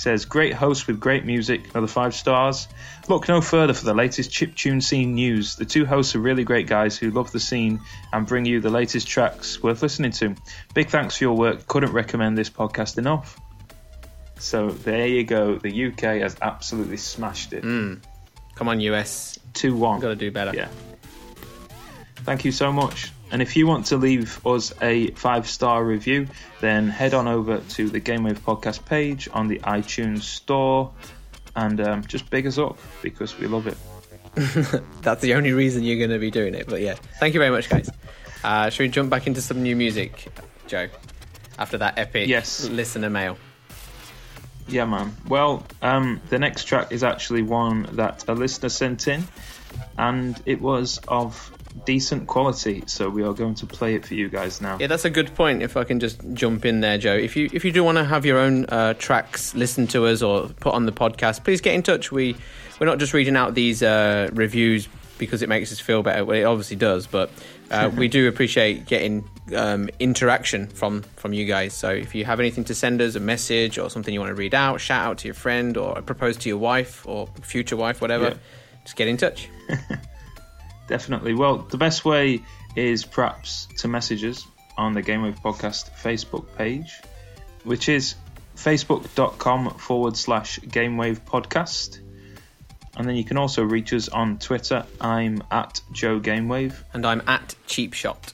says 0.00 0.24
great 0.24 0.54
host 0.54 0.86
with 0.86 0.98
great 0.98 1.24
music 1.24 1.70
another 1.70 1.86
five 1.86 2.14
stars 2.14 2.68
look 3.08 3.28
no 3.28 3.40
further 3.40 3.74
for 3.74 3.84
the 3.84 3.94
latest 3.94 4.30
chip 4.30 4.54
tune 4.54 4.80
scene 4.80 5.14
news 5.14 5.56
the 5.56 5.64
two 5.64 5.84
hosts 5.84 6.14
are 6.14 6.20
really 6.20 6.44
great 6.44 6.66
guys 6.66 6.96
who 6.96 7.10
love 7.10 7.30
the 7.32 7.40
scene 7.40 7.80
and 8.12 8.26
bring 8.26 8.44
you 8.44 8.60
the 8.60 8.70
latest 8.70 9.06
tracks 9.06 9.62
worth 9.62 9.82
listening 9.82 10.10
to 10.10 10.34
big 10.74 10.88
thanks 10.88 11.16
for 11.16 11.24
your 11.24 11.36
work 11.36 11.66
couldn't 11.66 11.92
recommend 11.92 12.36
this 12.36 12.50
podcast 12.50 12.98
enough 12.98 13.38
so 14.38 14.70
there 14.70 15.06
you 15.06 15.22
go 15.22 15.56
the 15.56 15.86
uk 15.86 16.00
has 16.00 16.36
absolutely 16.40 16.96
smashed 16.96 17.52
it 17.52 17.62
hmm. 17.62 17.94
Come 18.60 18.68
on, 18.68 18.78
US. 18.80 19.38
2 19.54 19.74
1. 19.74 20.00
Got 20.00 20.08
to 20.08 20.16
do 20.16 20.30
better. 20.30 20.54
Yeah. 20.54 20.68
Thank 22.16 22.44
you 22.44 22.52
so 22.52 22.70
much. 22.70 23.10
And 23.32 23.40
if 23.40 23.56
you 23.56 23.66
want 23.66 23.86
to 23.86 23.96
leave 23.96 24.44
us 24.46 24.72
a 24.82 25.10
five 25.12 25.48
star 25.48 25.84
review, 25.84 26.26
then 26.60 26.88
head 26.88 27.14
on 27.14 27.28
over 27.28 27.58
to 27.58 27.88
the 27.88 28.00
Gamewave 28.00 28.38
podcast 28.40 28.84
page 28.84 29.28
on 29.32 29.46
the 29.48 29.58
iTunes 29.60 30.22
store 30.22 30.92
and 31.56 31.80
um, 31.80 32.04
just 32.04 32.28
big 32.30 32.46
us 32.46 32.58
up 32.58 32.78
because 33.02 33.38
we 33.38 33.46
love 33.46 33.66
it. 33.66 33.76
That's 35.02 35.20
the 35.22 35.34
only 35.34 35.52
reason 35.52 35.82
you're 35.84 35.98
going 35.98 36.10
to 36.10 36.18
be 36.18 36.30
doing 36.30 36.54
it. 36.54 36.66
But 36.68 36.80
yeah, 36.80 36.94
thank 37.18 37.34
you 37.34 37.40
very 37.40 37.50
much, 37.50 37.68
guys. 37.68 37.90
Uh, 38.42 38.70
should 38.70 38.84
we 38.84 38.88
jump 38.88 39.10
back 39.10 39.26
into 39.26 39.40
some 39.42 39.62
new 39.62 39.76
music, 39.76 40.28
Joe? 40.66 40.88
After 41.58 41.78
that 41.78 41.98
epic 41.98 42.28
Yes. 42.28 42.68
listener 42.68 43.10
mail. 43.10 43.36
Yeah, 44.68 44.84
man. 44.86 45.14
Well, 45.26 45.66
um, 45.82 46.20
the 46.30 46.38
next 46.38 46.64
track 46.64 46.92
is 46.92 47.02
actually 47.02 47.42
one 47.42 47.88
that 47.96 48.24
a 48.28 48.34
listener 48.34 48.68
sent 48.68 49.08
in, 49.08 49.24
and 49.98 50.40
it 50.46 50.60
was 50.60 51.00
of 51.08 51.52
decent 51.84 52.26
quality, 52.26 52.82
so 52.86 53.08
we 53.08 53.22
are 53.22 53.32
going 53.32 53.54
to 53.56 53.66
play 53.66 53.94
it 53.94 54.04
for 54.06 54.14
you 54.14 54.28
guys 54.28 54.60
now. 54.60 54.76
Yeah, 54.80 54.86
that's 54.86 55.04
a 55.04 55.10
good 55.10 55.34
point. 55.34 55.62
If 55.62 55.76
I 55.76 55.84
can 55.84 56.00
just 56.00 56.20
jump 56.34 56.64
in 56.64 56.80
there, 56.80 56.98
Joe. 56.98 57.14
If 57.14 57.36
you 57.36 57.48
if 57.52 57.64
you 57.64 57.72
do 57.72 57.82
want 57.84 57.98
to 57.98 58.04
have 58.04 58.24
your 58.26 58.38
own 58.38 58.66
uh, 58.68 58.94
tracks 58.94 59.54
listened 59.54 59.90
to 59.90 60.06
us 60.06 60.22
or 60.22 60.48
put 60.48 60.74
on 60.74 60.86
the 60.86 60.92
podcast, 60.92 61.44
please 61.44 61.60
get 61.60 61.74
in 61.74 61.82
touch. 61.82 62.10
We 62.12 62.36
we're 62.80 62.86
not 62.86 62.98
just 62.98 63.12
reading 63.12 63.36
out 63.36 63.54
these 63.54 63.82
uh, 63.82 64.30
reviews 64.32 64.88
because 65.18 65.42
it 65.42 65.48
makes 65.50 65.70
us 65.70 65.78
feel 65.80 66.02
better. 66.02 66.24
Well, 66.24 66.38
it 66.38 66.44
obviously 66.44 66.76
does, 66.76 67.06
but 67.06 67.30
uh, 67.70 67.90
we 67.96 68.08
do 68.08 68.26
appreciate 68.26 68.86
getting 68.86 69.28
um, 69.54 69.90
interaction 69.98 70.66
from 70.66 71.02
from 71.16 71.32
you 71.32 71.44
guys. 71.46 71.74
So 71.74 71.90
if 71.90 72.14
you 72.14 72.24
have 72.24 72.40
anything 72.40 72.64
to 72.64 72.74
send 72.74 73.02
us, 73.02 73.16
a 73.16 73.20
message 73.20 73.78
or 73.78 73.90
something 73.90 74.14
you 74.14 74.20
want 74.20 74.30
to 74.30 74.34
read 74.34 74.54
out, 74.54 74.80
shout 74.80 75.06
out 75.06 75.18
to 75.18 75.28
your 75.28 75.34
friend 75.34 75.76
or 75.76 76.00
propose 76.02 76.36
to 76.38 76.48
your 76.48 76.58
wife 76.58 77.06
or 77.06 77.26
future 77.42 77.76
wife, 77.76 78.00
whatever, 78.00 78.28
Yeah. 78.28 78.34
just 78.84 78.96
get 78.96 79.08
in 79.08 79.16
touch. 79.16 79.48
Definitely. 80.90 81.34
Well, 81.34 81.58
the 81.58 81.76
best 81.76 82.04
way 82.04 82.42
is 82.74 83.04
perhaps 83.04 83.68
to 83.78 83.86
message 83.86 84.24
us 84.24 84.44
on 84.76 84.92
the 84.92 85.02
Game 85.02 85.22
Wave 85.22 85.38
Podcast 85.40 85.88
Facebook 85.92 86.56
page, 86.56 87.00
which 87.62 87.88
is 87.88 88.16
facebook.com 88.56 89.70
forward 89.78 90.16
slash 90.16 90.58
Gamewave 90.58 91.20
Podcast. 91.20 92.00
And 92.96 93.06
then 93.06 93.14
you 93.14 93.22
can 93.22 93.36
also 93.36 93.62
reach 93.62 93.92
us 93.92 94.08
on 94.08 94.38
Twitter. 94.38 94.84
I'm 95.00 95.44
at 95.52 95.80
Joe 95.92 96.18
Gamewave. 96.18 96.74
And 96.92 97.06
I'm 97.06 97.22
at 97.28 97.54
Cheap 97.68 97.94
Shot. 97.94 98.32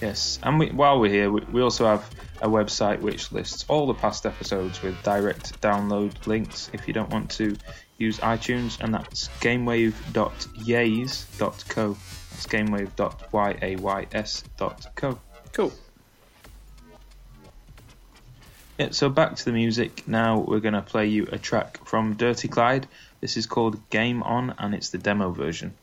Yes, 0.00 0.38
and 0.44 0.60
we, 0.60 0.70
while 0.70 1.00
we're 1.00 1.10
here, 1.10 1.28
we, 1.30 1.40
we 1.52 1.60
also 1.60 1.86
have 1.86 2.08
a 2.40 2.48
website 2.48 3.00
which 3.00 3.32
lists 3.32 3.64
all 3.68 3.88
the 3.88 3.94
past 3.94 4.26
episodes 4.26 4.80
with 4.80 5.02
direct 5.02 5.60
download 5.60 6.24
links 6.26 6.70
if 6.72 6.86
you 6.86 6.94
don't 6.94 7.10
want 7.10 7.30
to 7.32 7.56
use 7.98 8.18
iTunes, 8.18 8.80
and 8.80 8.94
that's 8.94 9.28
gamewave.yays.co. 9.40 11.96
That's 12.30 12.46
gamewave.yays.co. 12.46 15.18
Cool. 15.52 15.72
Yeah, 18.78 18.88
so 18.92 19.08
back 19.08 19.34
to 19.34 19.44
the 19.44 19.52
music. 19.52 20.06
Now 20.06 20.38
we're 20.38 20.60
going 20.60 20.74
to 20.74 20.82
play 20.82 21.08
you 21.08 21.26
a 21.32 21.38
track 21.38 21.84
from 21.84 22.14
Dirty 22.14 22.46
Clyde. 22.46 22.86
This 23.20 23.36
is 23.36 23.46
called 23.46 23.90
Game 23.90 24.22
On, 24.22 24.54
and 24.58 24.76
it's 24.76 24.90
the 24.90 24.98
demo 24.98 25.32
version. 25.32 25.74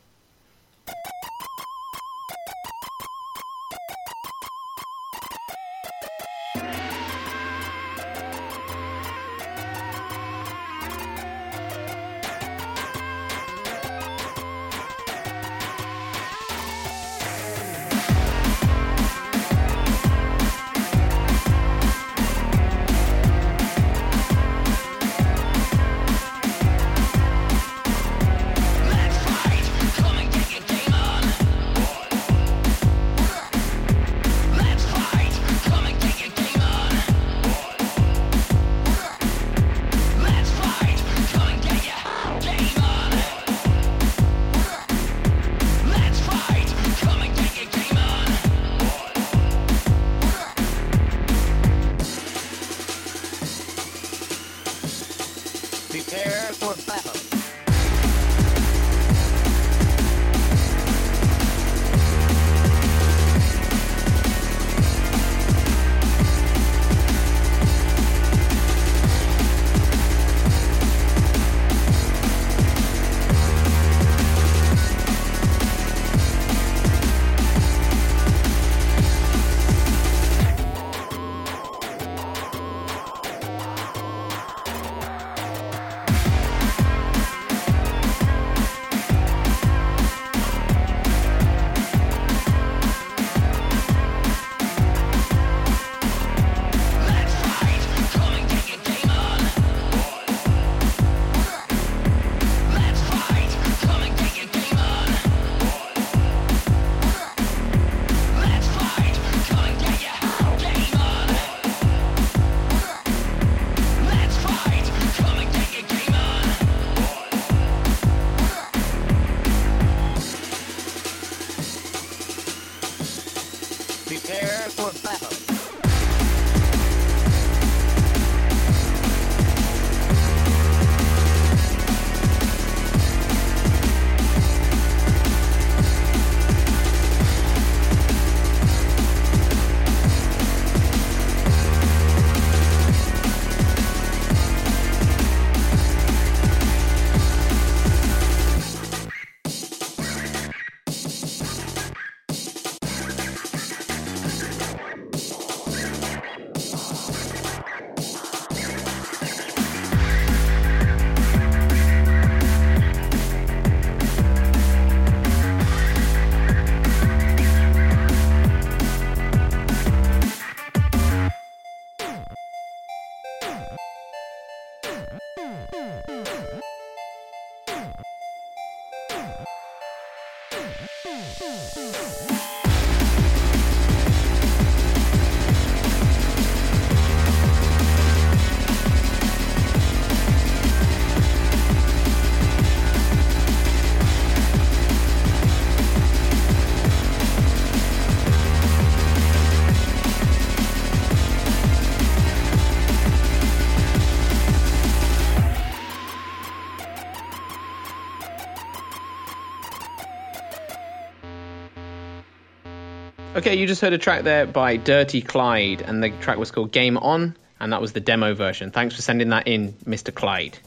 Okay, 213.46 213.54
you 213.54 213.68
just 213.68 213.80
heard 213.80 213.92
a 213.92 213.98
track 213.98 214.24
there 214.24 214.44
by 214.44 214.76
Dirty 214.76 215.22
Clyde, 215.22 215.80
and 215.80 216.02
the 216.02 216.10
track 216.10 216.36
was 216.36 216.50
called 216.50 216.72
Game 216.72 216.96
On, 216.96 217.36
and 217.60 217.72
that 217.72 217.80
was 217.80 217.92
the 217.92 218.00
demo 218.00 218.34
version. 218.34 218.72
Thanks 218.72 218.96
for 218.96 219.02
sending 219.02 219.28
that 219.28 219.46
in, 219.46 219.72
Mr. 219.84 220.12
Clyde. 220.12 220.58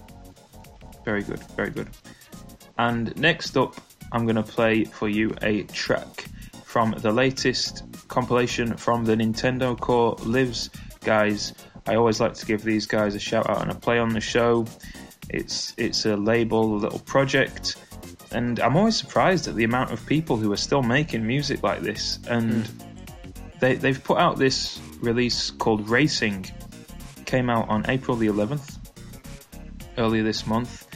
Very 1.03 1.21
good, 1.23 1.43
very 1.57 1.71
good. 1.71 1.89
And 2.77 3.13
next 3.17 3.57
up, 3.57 3.75
I'm 4.13 4.23
going 4.23 4.37
to 4.37 4.43
play 4.43 4.85
for 4.85 5.09
you 5.09 5.35
a 5.41 5.63
track 5.63 6.23
from 6.63 6.91
the 6.91 7.11
latest 7.11 7.83
compilation 8.07 8.77
from 8.77 9.03
the 9.03 9.17
Nintendo 9.17 9.77
Core 9.77 10.15
Lives 10.23 10.69
guys. 11.01 11.53
I 11.85 11.95
always 11.95 12.21
like 12.21 12.35
to 12.35 12.45
give 12.45 12.63
these 12.63 12.85
guys 12.85 13.13
a 13.13 13.19
shout 13.19 13.49
out 13.49 13.61
and 13.61 13.71
a 13.71 13.75
play 13.75 13.99
on 13.99 14.13
the 14.13 14.21
show. 14.21 14.65
It's 15.29 15.73
it's 15.75 16.05
a 16.05 16.15
label, 16.15 16.75
a 16.75 16.77
little 16.77 16.99
project, 16.99 17.75
and 18.31 18.59
I'm 18.59 18.75
always 18.75 18.95
surprised 18.95 19.47
at 19.47 19.55
the 19.55 19.63
amount 19.63 19.91
of 19.91 20.05
people 20.05 20.37
who 20.37 20.51
are 20.51 20.57
still 20.57 20.83
making 20.83 21.25
music 21.25 21.63
like 21.63 21.81
this. 21.81 22.19
And 22.27 22.67
hmm. 22.67 22.77
they 23.59 23.75
they've 23.75 24.01
put 24.03 24.17
out 24.17 24.37
this 24.37 24.79
release 25.01 25.51
called 25.51 25.89
Racing. 25.89 26.45
Came 27.25 27.49
out 27.49 27.69
on 27.69 27.89
April 27.89 28.17
the 28.17 28.27
11th, 28.27 28.77
earlier 29.97 30.23
this 30.23 30.47
month, 30.47 30.87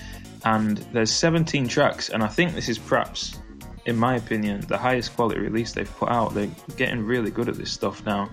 and 0.45 0.77
there's 0.91 1.11
17 1.11 1.67
tracks. 1.67 2.09
And 2.09 2.23
I 2.23 2.27
think 2.27 2.53
this 2.53 2.69
is 2.69 2.79
perhaps, 2.79 3.39
in 3.85 3.95
my 3.95 4.15
opinion, 4.15 4.61
the 4.61 4.77
highest 4.77 5.15
quality 5.15 5.39
release 5.39 5.73
they've 5.73 5.97
put 5.97 6.09
out. 6.09 6.33
They're 6.33 6.49
getting 6.75 7.05
really 7.05 7.29
good 7.29 7.49
at 7.49 7.55
this 7.55 7.71
stuff 7.71 8.03
now. 8.05 8.31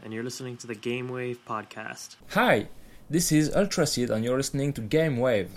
And 0.03 0.13
you're 0.13 0.23
listening 0.23 0.57
to 0.57 0.67
the 0.67 0.75
Game 0.75 1.09
Wave 1.09 1.39
podcast. 1.47 2.15
Hi, 2.29 2.67
this 3.09 3.31
is 3.31 3.49
Ultraseed 3.49 4.09
and 4.09 4.23
you're 4.23 4.37
listening 4.37 4.73
to 4.73 4.81
Game 4.81 5.17
Wave. 5.17 5.51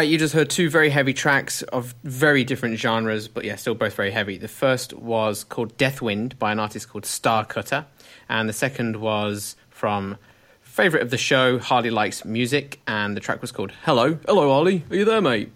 Right, 0.00 0.08
you 0.08 0.16
just 0.16 0.32
heard 0.32 0.48
two 0.48 0.70
very 0.70 0.88
heavy 0.88 1.12
tracks 1.12 1.60
of 1.60 1.94
very 2.04 2.42
different 2.42 2.78
genres, 2.78 3.28
but 3.28 3.44
yeah, 3.44 3.56
still 3.56 3.74
both 3.74 3.96
very 3.96 4.10
heavy. 4.10 4.38
The 4.38 4.48
first 4.48 4.94
was 4.94 5.44
called 5.44 5.76
Deathwind 5.76 6.38
by 6.38 6.52
an 6.52 6.58
artist 6.58 6.88
called 6.88 7.04
Star 7.04 7.44
Cutter, 7.44 7.84
and 8.26 8.48
the 8.48 8.54
second 8.54 8.96
was 8.96 9.56
from 9.68 10.16
favorite 10.62 11.02
of 11.02 11.10
the 11.10 11.18
show, 11.18 11.58
Harley 11.58 11.90
Likes 11.90 12.24
Music, 12.24 12.80
and 12.86 13.14
the 13.14 13.20
track 13.20 13.42
was 13.42 13.52
called 13.52 13.72
Hello. 13.84 14.18
Hello, 14.24 14.48
Harley. 14.48 14.84
Are 14.88 14.96
you 14.96 15.04
there, 15.04 15.20
mate? 15.20 15.52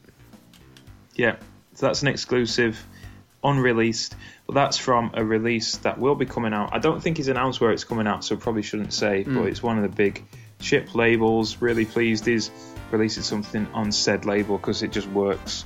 Yeah, 1.15 1.37
so 1.73 1.87
that's 1.87 2.03
an 2.03 2.09
exclusive, 2.09 2.85
unreleased. 3.43 4.15
But 4.47 4.57
that's 4.57 4.77
from 4.77 5.13
a 5.15 5.25
release 5.25 5.79
that 5.79 5.99
will 5.99 6.17
be 6.17 6.27
coming 6.27 6.53
out. 6.53 6.69
I 6.75 6.81
don't 6.81 7.03
think 7.03 7.17
he's 7.17 7.29
announced 7.29 7.63
where 7.63 7.73
it's 7.73 7.85
coming 7.85 8.07
out, 8.07 8.25
so 8.25 8.37
probably 8.37 8.61
shouldn't 8.61 8.93
say. 8.93 9.23
But 9.23 9.31
hmm. 9.31 9.47
it's 9.47 9.63
one 9.63 9.79
of 9.79 9.85
the 9.85 9.97
big 9.97 10.23
chip 10.61 10.95
labels. 10.95 11.63
Really 11.63 11.87
pleased 11.87 12.27
he's 12.27 12.51
releasing 12.95 13.23
something 13.23 13.67
on 13.75 13.93
said 13.93 14.25
label 14.25 14.57
because 14.57 14.83
it 14.83 14.93
just 14.93 15.09
works 15.09 15.65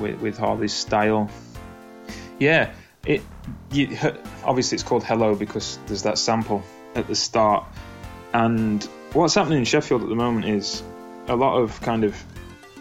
with 0.00 0.20
with 0.20 0.38
Harley's 0.38 0.72
style. 0.72 1.30
Yeah, 2.38 2.72
it. 3.06 3.22
You, 3.70 3.96
obviously, 4.44 4.76
it's 4.76 4.82
called 4.82 5.04
Hello 5.04 5.34
because 5.34 5.78
there's 5.86 6.04
that 6.04 6.18
sample 6.18 6.62
at 6.94 7.06
the 7.06 7.14
start. 7.14 7.66
And 8.32 8.82
what's 9.12 9.34
happening 9.34 9.58
in 9.58 9.64
Sheffield 9.64 10.02
at 10.02 10.08
the 10.08 10.14
moment 10.14 10.46
is 10.46 10.82
a 11.28 11.36
lot 11.36 11.58
of 11.58 11.80
kind 11.80 12.04
of 12.04 12.16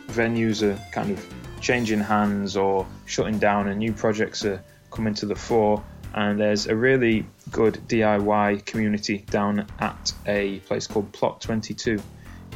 venues 0.07 0.63
are 0.63 0.79
kind 0.91 1.11
of 1.11 1.33
changing 1.59 1.99
hands 1.99 2.55
or 2.55 2.87
shutting 3.05 3.39
down, 3.39 3.67
and 3.67 3.79
new 3.79 3.93
projects 3.93 4.45
are 4.45 4.63
coming 4.91 5.13
to 5.15 5.25
the 5.25 5.35
fore. 5.35 5.83
And 6.13 6.39
there's 6.39 6.67
a 6.67 6.75
really 6.75 7.25
good 7.51 7.75
DIY 7.87 8.65
community 8.65 9.19
down 9.29 9.65
at 9.79 10.13
a 10.25 10.59
place 10.59 10.87
called 10.87 11.11
Plot 11.13 11.39
22 11.41 12.01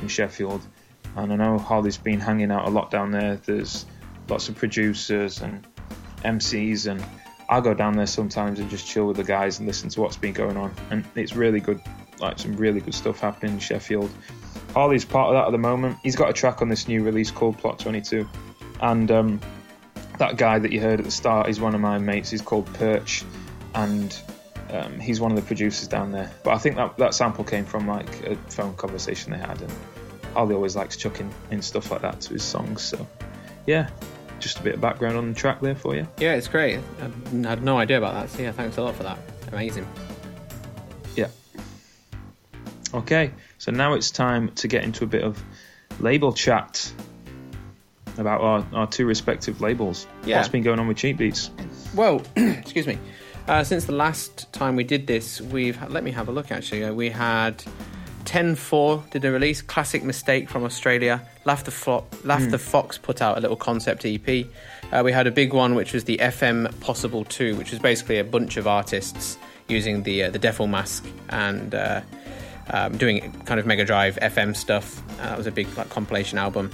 in 0.01 0.07
Sheffield. 0.07 0.61
And 1.16 1.32
I 1.32 1.36
know 1.36 1.57
Harley's 1.57 1.97
been 1.97 2.20
hanging 2.20 2.51
out 2.51 2.68
a 2.68 2.72
lot 2.72 2.91
down 2.91 3.11
there. 3.11 3.38
There's 3.38 3.86
lots 4.28 4.49
of 4.49 4.55
producers 4.55 5.41
and 5.41 5.66
MCs, 6.24 6.88
and 6.88 7.03
I 7.49 7.61
go 7.61 7.74
down 7.74 7.95
there 7.95 8.07
sometimes 8.07 8.59
and 8.59 8.70
just 8.70 8.88
chill 8.88 9.05
with 9.07 9.18
the 9.18 9.24
guys 9.24 9.59
and 9.59 9.68
listen 9.68 9.89
to 9.89 10.01
what's 10.01 10.18
been 10.18 10.34
going 10.34 10.57
on. 10.57 10.74
And 10.89 11.05
it's 11.16 11.36
really 11.36 11.59
good, 11.59 11.82
like 12.20 12.39
some 12.39 12.55
really 12.57 12.82
good 12.82 12.93
stuff 12.93 13.20
happening 13.20 13.53
in 13.53 13.59
Sheffield. 13.59 14.09
Harley's 14.74 15.05
part 15.05 15.30
of 15.30 15.36
that 15.36 15.47
at 15.47 15.51
the 15.51 15.57
moment. 15.57 15.97
He's 16.03 16.16
got 16.16 16.30
a 16.30 16.34
track 16.34 16.61
on 16.61 16.68
this 16.68 16.88
new 16.88 17.03
release 17.03 17.32
called 17.32 17.57
Plot 17.57 17.80
22, 17.80 18.28
and 18.82 19.09
um, 19.09 19.39
that 20.18 20.38
guy 20.38 20.59
that 20.59 20.72
you 20.72 20.82
heard 20.82 20.99
at 20.99 21.05
the 21.05 21.11
start 21.11 21.49
is 21.49 21.61
one 21.61 21.76
of 21.76 21.82
my 21.82 21.97
mates. 21.97 22.30
He's 22.30 22.41
called 22.41 22.66
Perch, 22.74 23.24
and 23.74 24.18
um, 24.72 24.99
he's 24.99 25.22
one 25.22 25.32
of 25.32 25.38
the 25.38 25.43
producers 25.43 25.88
down 25.88 26.11
there. 26.11 26.32
But 26.43 26.55
I 26.55 26.57
think 26.57 26.76
that 26.76 26.97
that 26.97 27.13
sample 27.13 27.45
came 27.45 27.66
from 27.66 27.88
like 27.88 28.26
a 28.26 28.36
phone 28.49 28.76
conversation 28.76 29.32
they 29.32 29.38
had, 29.38 29.61
and 29.61 29.72
Harley 30.36 30.53
always 30.53 30.75
likes 30.75 30.97
chucking 30.97 31.33
in 31.49 31.61
stuff 31.61 31.89
like 31.91 32.01
that 32.01 32.21
to 32.21 32.33
his 32.33 32.43
songs. 32.43 32.81
So 32.81 33.07
yeah, 33.65 33.89
just 34.39 34.59
a 34.59 34.63
bit 34.63 34.75
of 34.75 34.81
background 34.81 35.17
on 35.17 35.29
the 35.29 35.33
track 35.33 35.61
there 35.61 35.75
for 35.75 35.95
you. 35.95 36.07
Yeah, 36.19 36.36
it's 36.36 36.47
great. 36.47 36.79
I 37.01 37.47
had 37.47 37.63
no 37.63 37.77
idea 37.77 37.97
about 37.97 38.13
that, 38.13 38.29
so 38.29 38.43
yeah, 38.43 38.51
thanks 38.51 38.77
a 38.77 38.83
lot 38.83 38.95
for 38.95 39.03
that. 39.03 39.17
Amazing. 39.51 39.88
Yeah. 41.15 41.29
Okay, 42.93 43.31
so 43.57 43.71
now 43.71 43.93
it's 43.93 44.11
time 44.11 44.51
to 44.55 44.67
get 44.67 44.83
into 44.83 45.03
a 45.03 45.07
bit 45.07 45.23
of 45.23 45.41
label 45.99 46.33
chat 46.33 46.91
about 48.17 48.41
our, 48.41 48.67
our 48.73 48.88
two 48.88 49.05
respective 49.05 49.61
labels. 49.61 50.07
Yeah. 50.25 50.38
What's 50.38 50.49
been 50.49 50.63
going 50.63 50.79
on 50.79 50.88
with 50.88 50.97
Cheap 50.97 51.17
Beats? 51.17 51.49
Well, 51.93 52.21
excuse 52.36 52.88
me. 52.88 52.97
Uh, 53.47 53.63
since 53.63 53.86
the 53.86 53.91
last 53.91 54.51
time 54.53 54.75
we 54.75 54.83
did 54.83 55.07
this, 55.07 55.39
we've 55.39 55.79
let 55.89 56.03
me 56.03 56.11
have 56.11 56.27
a 56.27 56.31
look. 56.31 56.51
Actually, 56.51 56.83
uh, 56.83 56.93
we 56.93 57.09
had 57.09 57.63
10-4 58.26 59.09
did 59.11 59.23
a 59.26 59.32
release, 59.32 59.61
classic 59.61 60.03
mistake 60.03 60.49
from 60.49 60.63
Australia. 60.63 61.21
Laugh 61.45 61.63
the, 61.63 61.71
Flo- 61.71 62.05
Laugh 62.23 62.49
the 62.49 62.57
Fox 62.57 62.97
put 62.97 63.21
out 63.21 63.38
a 63.38 63.41
little 63.41 63.55
concept 63.55 64.05
EP. 64.05 64.45
Uh, 64.91 65.01
we 65.03 65.11
had 65.11 65.28
a 65.28 65.32
big 65.32 65.53
one, 65.53 65.76
which 65.76 65.93
was 65.93 66.03
the 66.03 66.17
FM 66.17 66.78
Possible 66.82 67.23
Two, 67.26 67.55
which 67.55 67.71
was 67.71 67.80
basically 67.80 68.19
a 68.19 68.23
bunch 68.23 68.57
of 68.57 68.67
artists 68.67 69.38
using 69.67 70.03
the 70.03 70.23
uh, 70.23 70.30
the 70.30 70.39
DefleMask 70.39 71.05
and 71.30 71.73
uh, 71.73 72.01
um, 72.71 72.97
doing 72.97 73.32
kind 73.45 73.59
of 73.59 73.65
Mega 73.65 73.86
Drive 73.86 74.17
FM 74.17 74.55
stuff. 74.55 75.01
Uh, 75.19 75.30
that 75.30 75.38
was 75.38 75.47
a 75.47 75.51
big 75.51 75.67
like 75.78 75.89
compilation 75.89 76.38
album. 76.38 76.71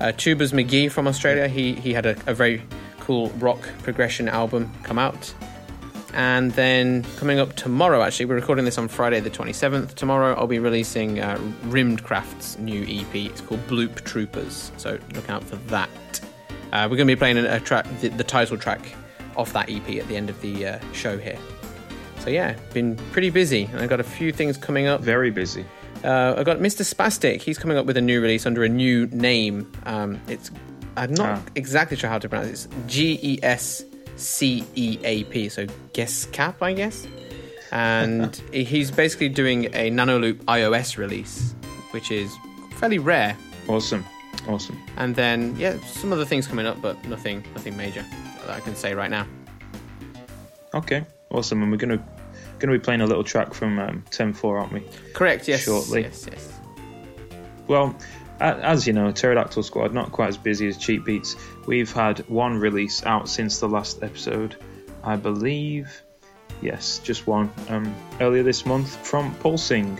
Uh, 0.00 0.12
Tubers 0.12 0.52
McGee 0.52 0.90
from 0.90 1.06
Australia, 1.06 1.48
he 1.48 1.74
he 1.74 1.92
had 1.92 2.06
a, 2.06 2.16
a 2.26 2.34
very 2.34 2.62
cool 3.00 3.30
rock 3.38 3.60
progression 3.82 4.28
album 4.28 4.70
come 4.82 4.98
out. 4.98 5.34
And 6.12 6.50
then 6.52 7.04
coming 7.16 7.38
up 7.38 7.54
tomorrow, 7.54 8.02
actually, 8.02 8.26
we're 8.26 8.34
recording 8.34 8.64
this 8.64 8.78
on 8.78 8.88
Friday 8.88 9.20
the 9.20 9.30
27th. 9.30 9.94
Tomorrow, 9.94 10.34
I'll 10.34 10.46
be 10.48 10.58
releasing 10.58 11.20
uh, 11.20 11.38
Rimmed 11.64 12.02
Craft's 12.02 12.58
new 12.58 12.82
EP. 12.82 13.14
It's 13.14 13.40
called 13.40 13.64
Bloop 13.68 14.04
Troopers, 14.04 14.72
so 14.76 14.98
look 15.14 15.30
out 15.30 15.44
for 15.44 15.56
that. 15.68 15.88
Uh, 16.72 16.88
we're 16.90 16.96
going 16.96 17.06
to 17.08 17.14
be 17.14 17.16
playing 17.16 17.38
a, 17.38 17.60
track, 17.60 17.86
the, 18.00 18.08
the 18.08 18.24
title 18.24 18.56
track 18.56 18.80
off 19.36 19.52
that 19.52 19.70
EP 19.70 19.88
at 19.98 20.08
the 20.08 20.16
end 20.16 20.30
of 20.30 20.40
the 20.40 20.66
uh, 20.66 20.78
show 20.92 21.16
here. 21.16 21.38
So 22.18 22.30
yeah, 22.30 22.56
been 22.74 22.96
pretty 23.12 23.30
busy, 23.30 23.64
and 23.64 23.80
I've 23.80 23.88
got 23.88 24.00
a 24.00 24.04
few 24.04 24.32
things 24.32 24.56
coming 24.56 24.86
up. 24.86 25.00
Very 25.00 25.30
busy. 25.30 25.64
Uh, 26.04 26.34
I've 26.36 26.44
got 26.46 26.58
Mr. 26.58 26.82
Spastic. 26.82 27.40
He's 27.40 27.56
coming 27.58 27.76
up 27.76 27.86
with 27.86 27.96
a 27.96 28.00
new 28.00 28.20
release 28.20 28.46
under 28.46 28.64
a 28.64 28.68
new 28.68 29.06
name. 29.06 29.70
Um, 29.86 30.20
it's 30.28 30.50
I'm 30.96 31.14
not 31.14 31.38
Ah. 31.38 31.42
exactly 31.54 31.96
sure 31.96 32.10
how 32.10 32.18
to 32.18 32.28
pronounce 32.28 32.48
it. 32.48 32.52
It's 32.52 32.68
G 32.92 33.18
E 33.22 33.38
S 33.42 33.84
C 34.16 34.64
E 34.74 34.98
A 35.02 35.24
P. 35.24 35.48
So 35.48 35.66
guess 36.00 36.24
cap, 36.26 36.62
I 36.62 36.72
guess. 36.72 37.06
And 37.72 38.34
he's 38.52 38.90
basically 38.90 39.28
doing 39.28 39.66
a 39.66 39.90
Nanoloop 39.90 40.36
iOS 40.44 40.96
release, 40.96 41.54
which 41.90 42.10
is 42.10 42.34
fairly 42.76 42.98
rare. 42.98 43.36
Awesome. 43.68 44.06
Awesome. 44.48 44.78
And 44.96 45.14
then 45.14 45.54
yeah, 45.56 45.78
some 45.84 46.10
other 46.10 46.24
things 46.24 46.46
coming 46.46 46.64
up, 46.64 46.80
but 46.80 47.04
nothing, 47.04 47.44
nothing 47.54 47.76
major 47.76 48.02
that 48.46 48.56
I 48.56 48.60
can 48.60 48.74
say 48.74 48.94
right 48.94 49.10
now. 49.10 49.26
Okay. 50.72 51.04
Awesome. 51.30 51.62
And 51.62 51.70
we're 51.70 51.76
gonna 51.76 52.02
gonna 52.58 52.72
be 52.72 52.78
playing 52.78 53.02
a 53.02 53.06
little 53.06 53.24
track 53.24 53.52
from 53.52 53.78
um, 53.78 54.02
10-4, 54.10 54.60
aren't 54.60 54.72
we? 54.72 54.82
Correct. 55.12 55.46
Yes. 55.48 55.64
Shortly. 55.64 56.02
Yes. 56.02 56.26
Yes. 56.30 56.60
Well, 57.66 57.94
as 58.40 58.86
you 58.86 58.94
know, 58.94 59.12
Pterodactyl 59.12 59.62
Squad 59.62 59.92
not 59.92 60.12
quite 60.12 60.28
as 60.28 60.38
busy 60.38 60.66
as 60.66 60.78
Cheap 60.78 61.04
Beats. 61.04 61.36
We've 61.66 61.92
had 61.92 62.20
one 62.20 62.56
release 62.56 63.04
out 63.04 63.28
since 63.28 63.60
the 63.60 63.68
last 63.68 64.02
episode, 64.02 64.56
I 65.02 65.16
believe. 65.16 66.02
Yes, 66.62 66.98
just 66.98 67.26
one. 67.26 67.50
Um, 67.68 67.94
earlier 68.20 68.42
this 68.42 68.66
month 68.66 68.94
from 69.06 69.34
Pulsing, 69.36 69.98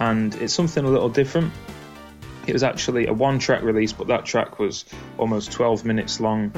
and 0.00 0.34
it's 0.36 0.54
something 0.54 0.84
a 0.84 0.88
little 0.88 1.08
different. 1.10 1.52
It 2.46 2.52
was 2.52 2.62
actually 2.62 3.06
a 3.06 3.12
one-track 3.12 3.62
release, 3.62 3.92
but 3.92 4.08
that 4.08 4.24
track 4.24 4.58
was 4.58 4.84
almost 5.18 5.52
12 5.52 5.84
minutes 5.84 6.20
long. 6.20 6.50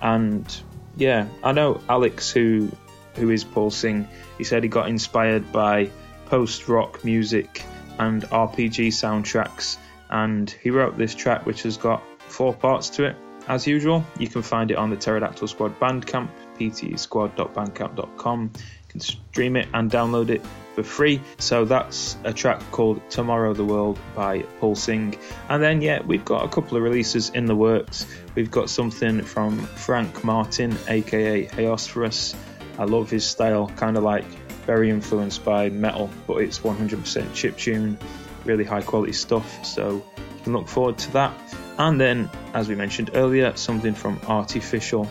And 0.00 0.62
yeah, 0.96 1.26
I 1.42 1.52
know 1.52 1.80
Alex, 1.88 2.30
who 2.30 2.70
who 3.16 3.30
is 3.30 3.44
Pulsing. 3.44 4.08
He 4.38 4.44
said 4.44 4.62
he 4.62 4.68
got 4.68 4.88
inspired 4.88 5.50
by 5.52 5.90
post-rock 6.26 7.04
music 7.04 7.64
and 7.98 8.22
RPG 8.24 8.88
soundtracks, 8.88 9.78
and 10.10 10.50
he 10.50 10.70
wrote 10.70 10.98
this 10.98 11.14
track, 11.14 11.46
which 11.46 11.62
has 11.62 11.76
got 11.76 12.02
four 12.18 12.52
parts 12.54 12.90
to 12.90 13.04
it. 13.04 13.16
As 13.48 13.66
usual, 13.66 14.04
you 14.18 14.28
can 14.28 14.42
find 14.42 14.70
it 14.70 14.76
on 14.76 14.90
the 14.90 14.96
Pterodactyl 14.96 15.48
Squad 15.48 15.78
Bandcamp, 15.80 16.28
ptsquad.bandcamp.com. 16.58 18.50
You 18.54 18.60
can 18.88 19.00
stream 19.00 19.56
it 19.56 19.68
and 19.74 19.90
download 19.90 20.30
it 20.30 20.42
for 20.74 20.82
free. 20.82 21.20
So 21.38 21.64
that's 21.64 22.16
a 22.24 22.32
track 22.32 22.60
called 22.70 23.00
Tomorrow 23.10 23.54
the 23.54 23.64
World 23.64 23.98
by 24.14 24.42
Pulsing. 24.60 25.18
And 25.48 25.62
then, 25.62 25.80
yeah, 25.80 26.02
we've 26.02 26.24
got 26.24 26.44
a 26.44 26.48
couple 26.48 26.76
of 26.76 26.82
releases 26.82 27.30
in 27.30 27.46
the 27.46 27.56
works. 27.56 28.06
We've 28.34 28.50
got 28.50 28.68
something 28.70 29.22
from 29.22 29.58
Frank 29.58 30.22
Martin, 30.22 30.76
aka 30.88 31.46
Heosphorus. 31.46 32.34
I 32.78 32.84
love 32.84 33.10
his 33.10 33.26
style, 33.26 33.72
kind 33.76 33.96
of 33.96 34.02
like 34.02 34.26
very 34.66 34.90
influenced 34.90 35.44
by 35.44 35.70
metal, 35.70 36.10
but 36.26 36.38
it's 36.38 36.58
100% 36.58 37.32
chip 37.32 37.56
tune, 37.56 37.96
really 38.44 38.64
high 38.64 38.82
quality 38.82 39.12
stuff. 39.12 39.64
So 39.64 40.04
you 40.16 40.42
can 40.44 40.52
look 40.52 40.68
forward 40.68 40.98
to 40.98 41.12
that. 41.12 41.32
And 41.78 42.00
then, 42.00 42.28
as 42.52 42.68
we 42.68 42.74
mentioned 42.74 43.12
earlier, 43.14 43.54
something 43.56 43.94
from 43.94 44.20
Artificial, 44.26 45.08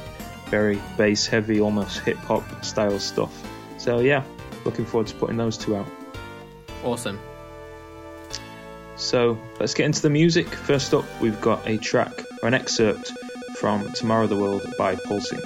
very 0.49 0.81
bass 0.97 1.25
heavy, 1.25 1.59
almost 1.59 1.99
hip 1.99 2.17
hop 2.17 2.43
style 2.63 2.99
stuff. 2.99 3.33
So 3.77 3.99
yeah, 3.99 4.23
looking 4.63 4.85
forward 4.85 5.07
to 5.07 5.15
putting 5.15 5.37
those 5.37 5.57
two 5.57 5.75
out. 5.75 5.87
Awesome. 6.83 7.19
So 8.95 9.37
let's 9.59 9.73
get 9.73 9.85
into 9.85 10.01
the 10.01 10.09
music. 10.09 10.47
First 10.47 10.93
up, 10.93 11.05
we've 11.19 11.39
got 11.41 11.67
a 11.67 11.77
track 11.77 12.13
or 12.41 12.47
an 12.47 12.53
excerpt 12.53 13.11
from 13.57 13.91
Tomorrow 13.93 14.27
the 14.27 14.37
World 14.37 14.65
by 14.77 14.95
Pulsing. 14.95 15.41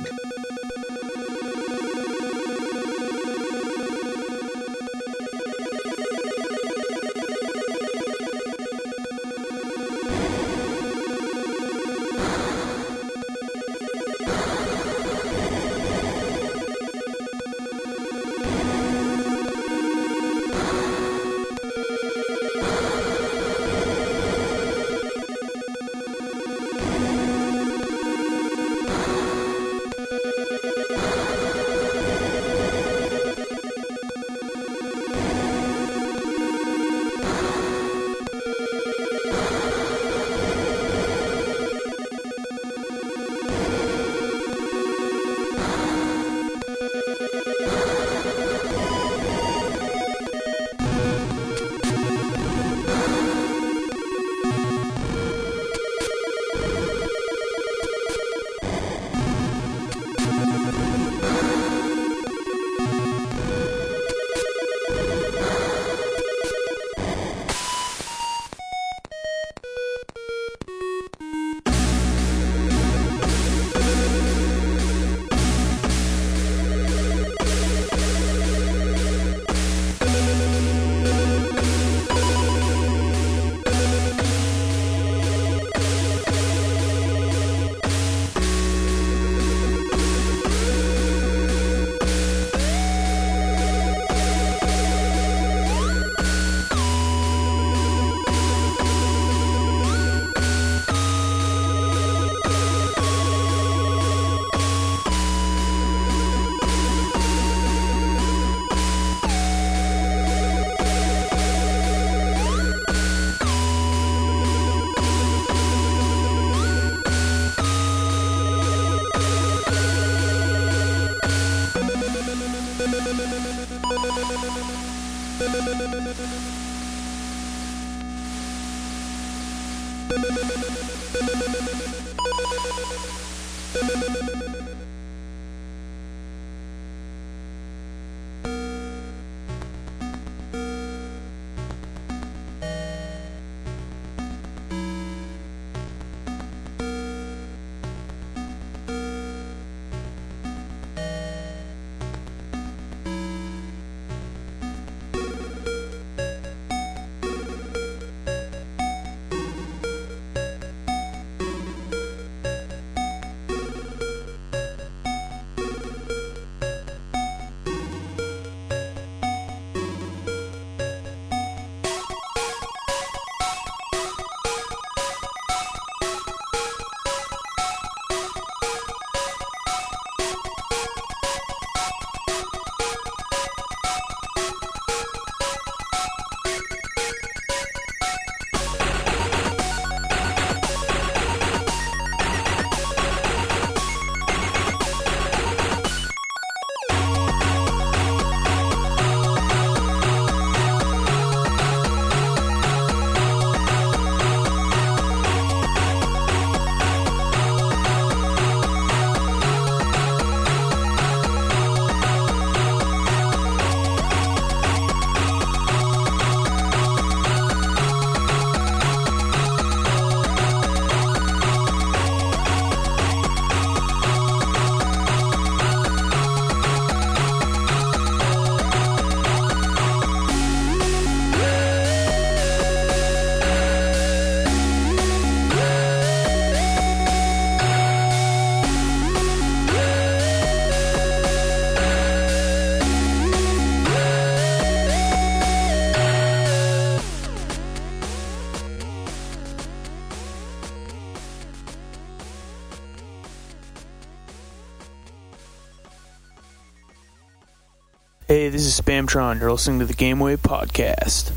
Hey, 258.40 258.48
this 258.48 258.66
is 258.66 258.80
Spamtron. 258.80 259.42
You're 259.42 259.52
listening 259.52 259.80
to 259.80 259.86
the 259.86 259.94
Game 259.94 260.22
Wave 260.22 260.42
Podcast. 260.42 261.34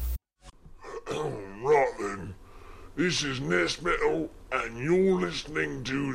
Right 1.10 1.92
then, 1.98 2.36
this 2.94 3.24
is 3.24 3.40
Nest 3.40 3.82
Metal, 3.82 4.30
and 4.52 4.78
you're 4.78 5.20
listening 5.20 5.82
to 5.82 6.11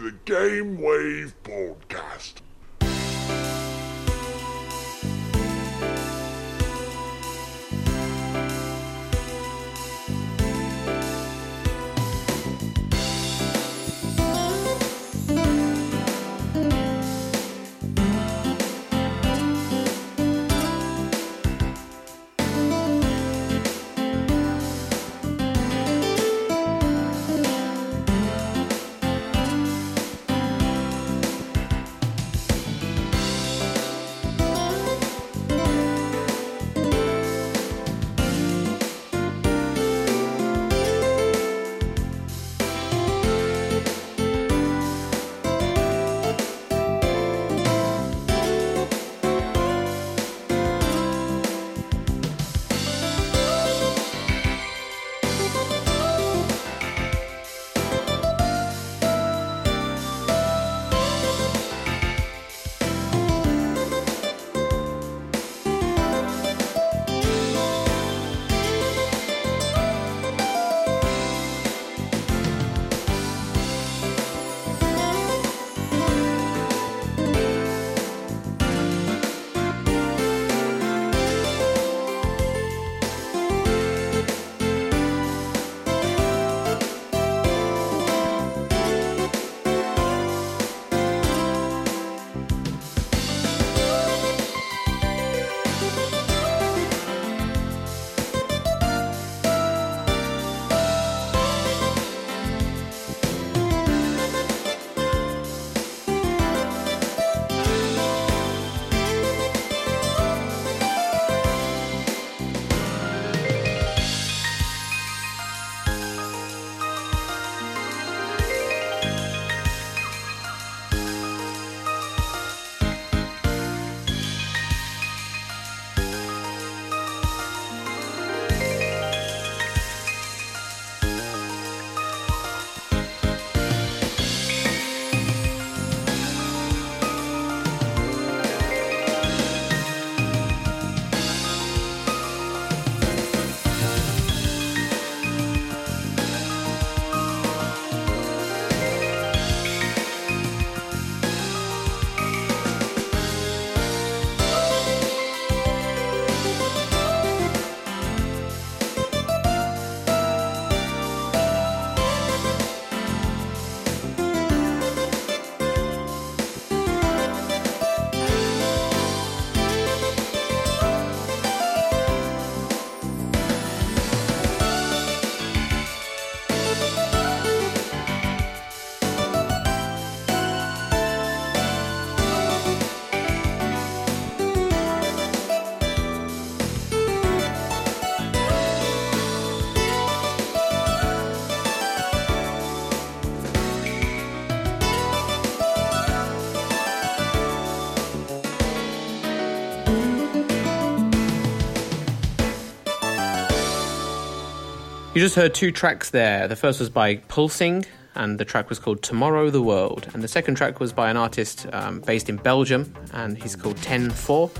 You 205.18 205.24
just 205.24 205.36
heard 205.36 205.56
two 205.56 205.72
tracks 205.72 206.12
there. 206.12 206.48
The 206.48 206.56
first 206.56 206.80
was 206.80 206.92
by 206.92 207.16
Pulsing, 207.16 207.88
and 208.14 208.40
the 208.40 208.46
track 208.46 208.70
was 208.70 208.78
called 208.78 209.02
Tomorrow 209.02 209.50
the 209.50 209.64
World. 209.64 210.08
And 210.14 210.24
the 210.24 210.28
second 210.28 210.54
track 210.54 210.80
was 210.80 210.94
by 210.94 211.10
an 211.10 211.18
artist 211.18 211.66
um, 211.74 212.02
based 212.02 212.30
in 212.30 212.36
Belgium, 212.36 212.94
and 213.14 213.36
he's 213.36 213.56
called 213.56 213.78
10-4. 213.78 214.56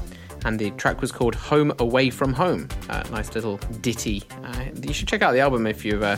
And 0.46 0.58
the 0.58 0.72
track 0.72 1.00
was 1.00 1.12
called 1.12 1.36
Home 1.36 1.74
Away 1.78 2.10
from 2.10 2.34
Home. 2.34 2.70
Uh, 2.90 3.04
nice 3.12 3.36
little 3.36 3.58
ditty. 3.82 4.24
Uh, 4.46 4.66
you 4.82 4.94
should 4.94 5.08
check 5.08 5.22
out 5.22 5.34
the 5.34 5.42
album 5.42 5.68
if 5.68 5.86
you 5.86 6.04
uh, 6.04 6.18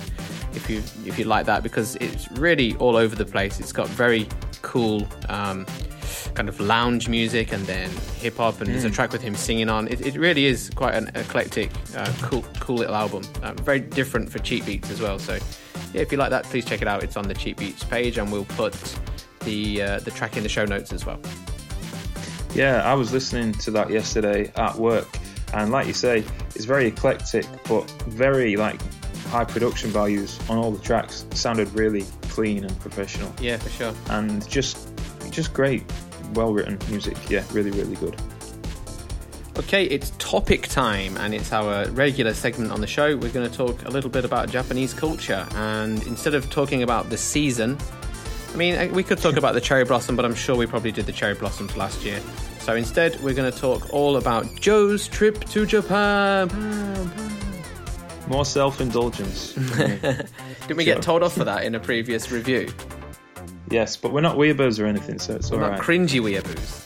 if 0.54 0.70
you 0.70 0.78
if 1.06 1.18
you 1.18 1.26
like 1.26 1.46
that 1.46 1.64
because 1.64 1.96
it's 1.98 2.30
really 2.32 2.76
all 2.78 2.96
over 2.96 3.16
the 3.16 3.26
place. 3.26 3.60
It's 3.60 3.72
got 3.72 3.88
very 3.88 4.28
cool 4.62 5.08
um, 5.30 5.66
kind 6.34 6.50
of 6.50 6.60
lounge 6.60 7.08
music 7.08 7.52
and 7.52 7.66
then 7.66 7.90
hip 8.18 8.38
hop, 8.38 8.62
and 8.62 8.70
there's 8.70 8.84
a 8.84 8.90
track 8.90 9.12
with 9.12 9.22
him 9.22 9.36
singing 9.36 9.70
on. 9.70 9.88
It, 9.88 10.06
it 10.06 10.16
really 10.16 10.46
is 10.46 10.70
quite 10.76 10.96
an 10.96 11.12
eclectic, 11.16 11.72
uh, 11.96 12.12
cool 12.22 12.44
cool 12.60 12.78
little 12.78 12.96
album. 12.96 13.24
Uh, 13.44 13.54
very 13.54 13.80
different 13.80 14.32
for 14.32 14.40
Cheap 14.40 14.66
Beats 14.66 14.90
as 14.92 15.02
well. 15.02 15.20
So 15.20 15.40
yeah, 15.94 16.02
if 16.02 16.12
you 16.12 16.18
like 16.18 16.30
that, 16.30 16.46
please 16.46 16.66
check 16.66 16.82
it 16.82 16.88
out. 16.88 17.04
It's 17.04 17.18
on 17.18 17.28
the 17.28 17.34
Cheap 17.34 17.58
Beats 17.58 17.84
page, 17.84 18.18
and 18.18 18.32
we'll 18.32 18.46
put 18.46 18.74
the 19.42 19.82
uh, 19.82 20.00
the 20.00 20.12
track 20.12 20.38
in 20.38 20.44
the 20.44 20.50
show 20.50 20.66
notes 20.66 20.94
as 20.94 21.06
well. 21.06 21.20
Yeah, 22.54 22.82
I 22.84 22.96
was 22.96 23.14
listening 23.14 23.54
to 23.54 23.72
that 23.72 23.90
yesterday 23.90 24.52
at 24.56 24.76
work, 24.76 25.08
and 25.54 25.72
like 25.72 25.88
you 25.88 25.94
say, 25.94 26.24
it's 26.56 26.66
very 26.66 26.88
eclectic, 26.88 27.46
but 27.68 27.90
very 28.08 28.56
like 28.56 28.80
high 29.30 29.46
production 29.46 29.90
values 29.92 30.40
on 30.50 30.58
all 30.58 30.72
the 30.72 30.82
tracks. 30.84 31.26
It 31.32 31.38
sounded 31.38 31.74
really 31.74 32.06
clean 32.30 32.64
and 32.66 32.80
professional, 32.80 33.32
Yeah, 33.40 33.58
for 33.58 33.70
sure. 33.70 33.94
and 34.10 34.48
just 34.50 34.90
just 35.32 35.54
great, 35.54 35.84
well 36.34 36.54
written 36.54 36.78
music. 36.90 37.16
Yeah, 37.30 37.44
really, 37.54 37.72
really 37.72 37.96
good. 37.96 38.16
Okay, 39.58 39.84
it's 39.86 40.12
topic 40.20 40.68
time, 40.70 41.18
and 41.18 41.34
it's 41.36 41.52
our 41.52 41.86
regular 41.90 42.34
segment 42.34 42.72
on 42.72 42.80
the 42.80 42.88
show. 42.88 43.18
We're 43.18 43.32
going 43.32 43.50
to 43.50 43.56
talk 43.56 43.84
a 43.86 43.90
little 43.90 44.10
bit 44.10 44.24
about 44.24 44.50
Japanese 44.50 44.94
culture, 44.94 45.46
and 45.56 46.02
instead 46.08 46.34
of 46.34 46.50
talking 46.50 46.82
about 46.82 47.10
the 47.10 47.18
season, 47.18 47.78
I 48.54 48.58
mean, 48.58 48.76
uh, 48.76 48.88
we 48.94 49.04
could 49.04 49.18
talk 49.18 49.36
about 49.36 49.54
the 49.56 49.62
cherry 49.62 49.84
blossom, 49.84 50.16
but 50.16 50.24
I'm 50.24 50.34
sure 50.34 50.56
we 50.56 50.66
probably 50.66 50.92
did 50.94 51.06
the 51.06 51.12
cherry 51.12 51.36
blossoms 51.36 51.76
last 51.76 52.04
year. 52.06 52.22
So 52.62 52.76
instead, 52.76 53.22
we're 53.22 53.34
going 53.34 53.52
to 53.52 53.58
talk 53.58 53.94
all 53.94 54.16
about 54.18 54.46
Joe's 54.56 55.08
trip 55.10 55.44
to 55.46 55.66
Japan. 55.66 56.48
More 58.30 58.46
self 58.46 58.80
indulgence. 58.80 59.54
Didn't 59.54 60.78
we 60.78 60.86
get 60.86 61.02
told 61.02 61.24
off 61.24 61.34
for 61.34 61.44
that 61.46 61.64
in 61.64 61.76
a 61.76 61.80
previous 61.80 62.32
review? 62.32 62.72
yes, 63.72 63.98
but 63.98 64.12
we're 64.12 64.22
not 64.22 64.36
weeaboos 64.38 64.80
or 64.82 64.86
anything, 64.88 65.20
so 65.20 65.36
it's 65.36 65.52
all 65.52 65.60
Not 65.60 65.72
right. 65.72 65.80
cringy 65.82 66.20
weeaboos. 66.22 66.86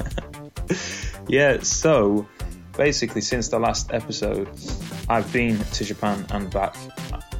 Yeah, 1.28 1.60
so 1.62 2.26
basically, 2.76 3.20
since 3.20 3.48
the 3.50 3.58
last 3.60 3.92
episode, 3.92 4.48
I've 5.08 5.32
been 5.32 5.56
to 5.58 5.84
Japan 5.84 6.26
and 6.30 6.50
back. 6.50 6.74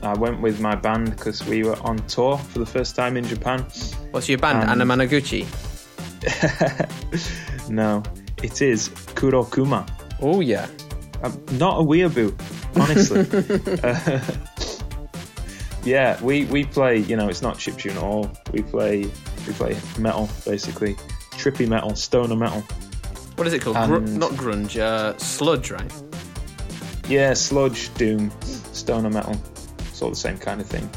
I 0.03 0.15
went 0.15 0.41
with 0.41 0.61
my 0.61 0.77
band 0.77 1.11
because 1.11 1.45
we 1.45 1.65
were 1.65 1.77
on 1.83 1.97
tour 2.07 2.39
for 2.39 2.61
the 2.61 2.67
first 2.67 2.95
time 2.95 3.17
in 3.17 3.25
Japan. 3.25 3.67
What's 4.13 4.29
your 4.29 4.39
band, 4.39 4.71
Um, 4.71 4.79
Anamanaguchi? 4.79 5.45
No, 7.71 8.03
it 8.43 8.63
is 8.63 8.89
Kurokuma. 9.15 9.89
Oh, 10.21 10.41
yeah. 10.41 10.69
I'm 11.23 11.59
not 11.59 11.81
a 11.81 11.85
weeaboo, 11.85 12.35
honestly. 12.77 13.27
uh, 13.83 14.21
yeah, 15.85 16.23
we, 16.23 16.45
we 16.47 16.65
play. 16.65 16.99
You 16.99 17.17
know, 17.17 17.29
it's 17.29 17.43
not 17.43 17.57
chiptune 17.57 17.93
at 17.93 18.03
all. 18.03 18.31
We 18.53 18.63
play 18.63 19.11
we 19.47 19.53
play 19.55 19.77
metal 19.99 20.29
basically, 20.45 20.95
trippy 21.33 21.69
metal, 21.69 21.95
stoner 21.95 22.37
metal. 22.37 22.61
What 23.37 23.47
is 23.47 23.53
it 23.53 23.63
called? 23.63 23.77
Gr- 23.77 23.99
not 24.19 24.33
grunge, 24.33 24.79
uh, 24.79 25.17
sludge, 25.19 25.71
right? 25.71 25.93
Yeah, 27.09 27.35
sludge, 27.35 27.93
doom, 27.95 28.31
stoner 28.43 29.11
metal. 29.11 29.37
It's 29.79 30.03
all 30.03 30.11
the 30.11 30.17
same 30.17 30.39
kind 30.39 30.61
of 30.61 30.67
thing. 30.67 30.89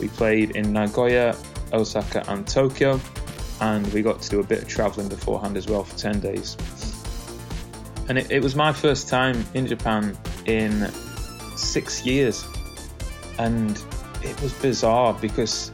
We 0.00 0.08
played 0.08 0.56
in 0.56 0.72
Nagoya, 0.72 1.36
Osaka, 1.72 2.24
and 2.30 2.46
Tokyo, 2.46 3.00
and 3.60 3.86
we 3.92 4.02
got 4.02 4.20
to 4.22 4.30
do 4.30 4.40
a 4.40 4.44
bit 4.44 4.62
of 4.62 4.68
traveling 4.68 5.08
beforehand 5.08 5.56
as 5.56 5.66
well 5.66 5.84
for 5.84 5.96
10 5.96 6.20
days. 6.20 6.56
And 8.08 8.18
it, 8.18 8.30
it 8.30 8.42
was 8.42 8.54
my 8.54 8.72
first 8.72 9.08
time 9.08 9.44
in 9.54 9.66
Japan 9.66 10.16
in 10.44 10.90
six 11.56 12.04
years, 12.06 12.44
and 13.38 13.82
it 14.22 14.40
was 14.40 14.52
bizarre 14.54 15.14
because, 15.14 15.70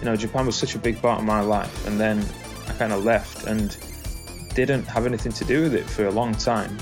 you 0.00 0.06
know, 0.06 0.16
Japan 0.16 0.46
was 0.46 0.56
such 0.56 0.74
a 0.74 0.78
big 0.78 1.00
part 1.00 1.20
of 1.20 1.24
my 1.24 1.40
life, 1.40 1.86
and 1.86 2.00
then 2.00 2.24
I 2.66 2.72
kind 2.72 2.92
of 2.92 3.04
left 3.04 3.44
and 3.46 3.76
didn't 4.54 4.84
have 4.84 5.06
anything 5.06 5.32
to 5.32 5.44
do 5.44 5.62
with 5.62 5.74
it 5.74 5.84
for 5.84 6.06
a 6.06 6.10
long 6.10 6.34
time 6.34 6.76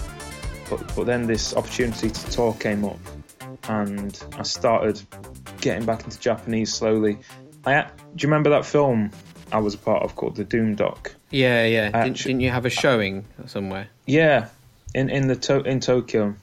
but, 0.68 0.94
but 0.96 1.06
then 1.06 1.26
this 1.26 1.54
opportunity 1.54 2.10
to 2.10 2.30
tour 2.30 2.54
came 2.54 2.84
up 2.84 2.98
and 3.68 4.22
I 4.38 4.42
started 4.42 5.00
getting 5.60 5.84
back 5.84 6.04
into 6.04 6.18
Japanese 6.18 6.72
slowly. 6.72 7.18
I, 7.64 7.82
do 7.82 8.22
you 8.22 8.28
remember 8.28 8.50
that 8.50 8.64
film 8.64 9.10
I 9.52 9.58
was 9.58 9.74
a 9.74 9.78
part 9.78 10.02
of 10.02 10.16
called 10.16 10.36
The 10.36 10.44
Doom 10.44 10.74
Doc? 10.74 11.14
Yeah, 11.30 11.64
yeah. 11.66 11.86
Didn't, 11.86 12.12
Actu- 12.12 12.28
didn't 12.28 12.40
you 12.40 12.50
have 12.50 12.66
a 12.66 12.70
showing 12.70 13.24
somewhere? 13.46 13.88
Yeah, 14.06 14.48
in 14.96 15.10
in 15.10 15.28
the 15.28 15.36
to- 15.36 15.62
in 15.72 15.78
Tokyo. 15.80 16.34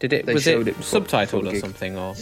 Did 0.00 0.12
it? 0.12 0.26
They 0.26 0.34
was 0.34 0.42
showed 0.44 0.68
it, 0.68 0.76
it 0.76 0.76
subtitled 0.78 1.46
or 1.48 1.52
gig. 1.52 1.60
something? 1.60 1.96
Or 1.96 2.14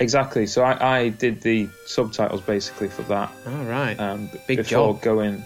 Exactly. 0.00 0.46
So 0.46 0.62
I, 0.64 0.96
I 0.98 1.08
did 1.10 1.40
the 1.42 1.68
subtitles 1.86 2.40
basically 2.40 2.88
for 2.88 3.02
that. 3.02 3.30
all 3.46 3.64
right. 3.64 3.98
um, 4.00 4.28
Big 4.48 4.58
before 4.58 4.94
job. 4.94 5.02
going. 5.02 5.42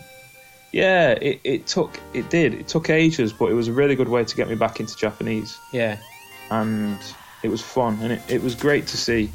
Yeah, 0.73 1.11
it, 1.13 1.41
it 1.45 1.67
took 1.67 1.99
it 2.15 2.29
did 2.31 2.55
it 2.55 2.69
took 2.69 2.89
ages, 2.91 3.33
but 3.33 3.47
it 3.51 3.55
was 3.55 3.69
a 3.69 3.73
really 3.73 3.95
good 3.97 4.09
way 4.09 4.25
to 4.25 4.37
get 4.37 4.49
me 4.49 4.55
back 4.55 4.81
into 4.81 4.95
Japanese. 4.97 5.59
yeah. 5.73 5.97
and 6.51 6.99
it 7.43 7.49
was 7.49 7.61
fun 7.63 7.99
and 8.03 8.13
it, 8.13 8.21
it 8.29 8.43
was 8.43 8.55
great 8.55 8.87
to 8.89 8.97
see 8.97 9.31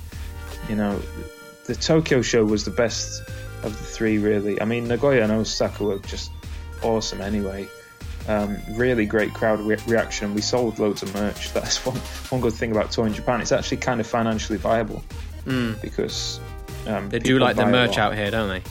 you 0.69 0.75
know 0.75 0.99
the 1.67 1.75
tokyo 1.75 2.21
show 2.21 2.43
was 2.43 2.65
the 2.65 2.71
best 2.71 3.21
of 3.63 3.71
the 3.71 3.85
three 3.95 4.17
really 4.17 4.59
i 4.61 4.65
mean 4.65 4.87
nagoya 4.89 5.21
and 5.23 5.31
osaka 5.31 5.83
were 5.83 5.99
just 5.99 6.29
awesome 6.81 7.21
anyway 7.21 7.65
um, 8.27 8.57
really 8.71 9.05
great 9.05 9.33
crowd 9.33 9.59
re- 9.59 9.77
reaction 9.87 10.33
we 10.33 10.41
sold 10.41 10.79
loads 10.79 11.03
of 11.03 11.13
merch 11.13 11.51
that's 11.53 11.85
one 11.85 11.97
one 12.29 12.41
good 12.41 12.53
thing 12.53 12.71
about 12.71 12.91
touring 12.91 13.13
japan 13.13 13.41
it's 13.41 13.51
actually 13.51 13.77
kind 13.77 13.99
of 13.99 14.07
financially 14.07 14.57
viable 14.57 15.03
because 15.81 16.39
um. 16.87 17.09
They 17.09 17.19
do 17.19 17.39
like 17.39 17.55
the 17.55 17.65
merch 17.65 17.97
out 17.97 18.15
here, 18.15 18.29
don't 18.31 18.49
they? 18.49 18.61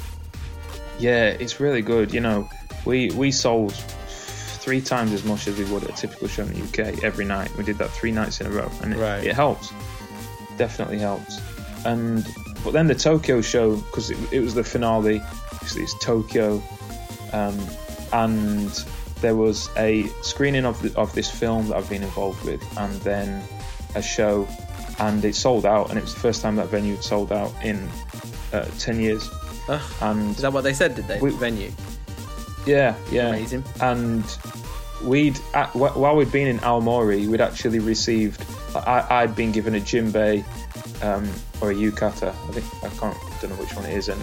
Yeah, 0.99 1.27
it's 1.29 1.61
really 1.61 1.83
good. 1.83 2.13
You 2.13 2.21
know, 2.21 2.49
we 2.85 3.11
we 3.11 3.31
sold 3.31 3.73
three 3.73 4.81
times 4.81 5.13
as 5.13 5.25
much 5.25 5.49
as 5.49 5.59
we 5.59 5.65
would 5.65 5.85
at 5.85 5.91
a 5.91 5.93
typical 5.95 6.29
show 6.29 6.43
in 6.45 6.53
the 6.53 6.63
UK 6.63 7.03
every 7.05 7.25
night. 7.25 7.51
We 7.57 7.65
did 7.65 7.79
that 7.79 7.91
three 7.91 8.13
nights 8.13 8.41
in 8.41 8.47
a 8.47 8.51
row, 8.51 8.71
and 8.83 8.93
it, 8.95 8.99
Right. 8.99 9.25
it 9.25 9.35
helps. 9.35 9.73
Definitely 10.59 10.99
helps. 10.99 11.41
And 11.85 12.27
but 12.63 12.73
then 12.73 12.87
the 12.87 12.95
Tokyo 12.95 13.41
show 13.41 13.77
because 13.77 14.11
it, 14.11 14.19
it 14.33 14.41
was 14.41 14.55
the 14.55 14.65
finale. 14.65 15.21
Obviously, 15.53 15.83
it's 15.83 15.99
Tokyo, 15.99 16.63
um, 17.33 17.59
and 18.13 18.85
there 19.23 19.35
was 19.37 19.71
a 19.77 20.05
screening 20.23 20.65
of 20.67 20.81
the, 20.83 20.95
of 20.99 21.15
this 21.15 21.31
film 21.31 21.69
that 21.69 21.77
I've 21.77 21.89
been 21.89 22.03
involved 22.03 22.45
with, 22.45 22.63
and 22.79 22.93
then 23.03 23.43
a 23.95 24.03
show, 24.03 24.47
and 24.99 25.25
it 25.25 25.35
sold 25.35 25.65
out, 25.65 25.89
and 25.89 25.99
it 25.99 26.03
was 26.03 26.13
the 26.15 26.21
first 26.21 26.43
time 26.43 26.57
that 26.57 26.69
venue 26.69 26.95
had 26.97 27.05
sold 27.05 27.33
out 27.33 27.53
in 27.65 27.89
uh, 28.53 28.67
ten 28.79 29.01
years. 29.01 29.31
And 30.03 30.31
Is 30.37 30.43
that 30.43 30.53
what 30.53 30.63
they 30.65 30.75
said? 30.75 30.95
Did 30.97 31.07
they? 31.07 31.19
We- 31.21 31.31
venue. 31.31 31.71
yeah, 32.67 32.95
yeah. 33.11 33.29
Amazing. 33.29 33.65
And 33.81 34.25
we'd 35.05 35.39
at, 35.55 35.69
wh- 35.71 35.97
while 35.97 36.17
we'd 36.17 36.33
been 36.33 36.49
in 36.49 36.59
Aomori, 36.59 37.27
we'd 37.29 37.41
actually 37.41 37.79
received. 37.79 38.45
I, 38.75 39.07
I'd 39.23 39.37
been 39.37 39.53
given 39.53 39.75
a 39.75 39.81
djembe 39.81 40.45
um, 41.03 41.29
or 41.61 41.71
a 41.71 41.75
yukata. 41.75 42.29
I 42.29 42.53
think 42.53 42.85
I 42.85 42.89
can't. 42.99 43.17
Don't 43.41 43.51
know 43.51 43.57
which 43.57 43.75
one 43.77 43.85
it 43.87 43.95
is. 43.97 44.09
And 44.09 44.21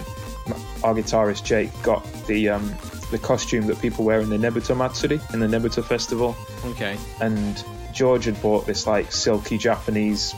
our 0.84 0.94
guitarist 0.94 1.44
Jake 1.44 1.70
got 1.84 2.04
the 2.28 2.50
um, 2.50 2.70
the 3.12 3.18
costume 3.20 3.68
that 3.68 3.80
people 3.82 4.06
wear 4.06 4.20
in 4.22 4.30
the 4.30 4.38
Nebuta 4.38 4.76
Matsuri 4.76 5.20
in 5.34 5.40
the 5.40 5.48
Nebuta 5.48 5.84
Festival. 5.84 6.36
Okay. 6.66 6.98
And 7.22 7.64
George 7.94 8.26
had 8.26 8.42
bought 8.42 8.66
this 8.66 8.86
like 8.88 9.12
silky 9.12 9.58
Japanese 9.58 10.34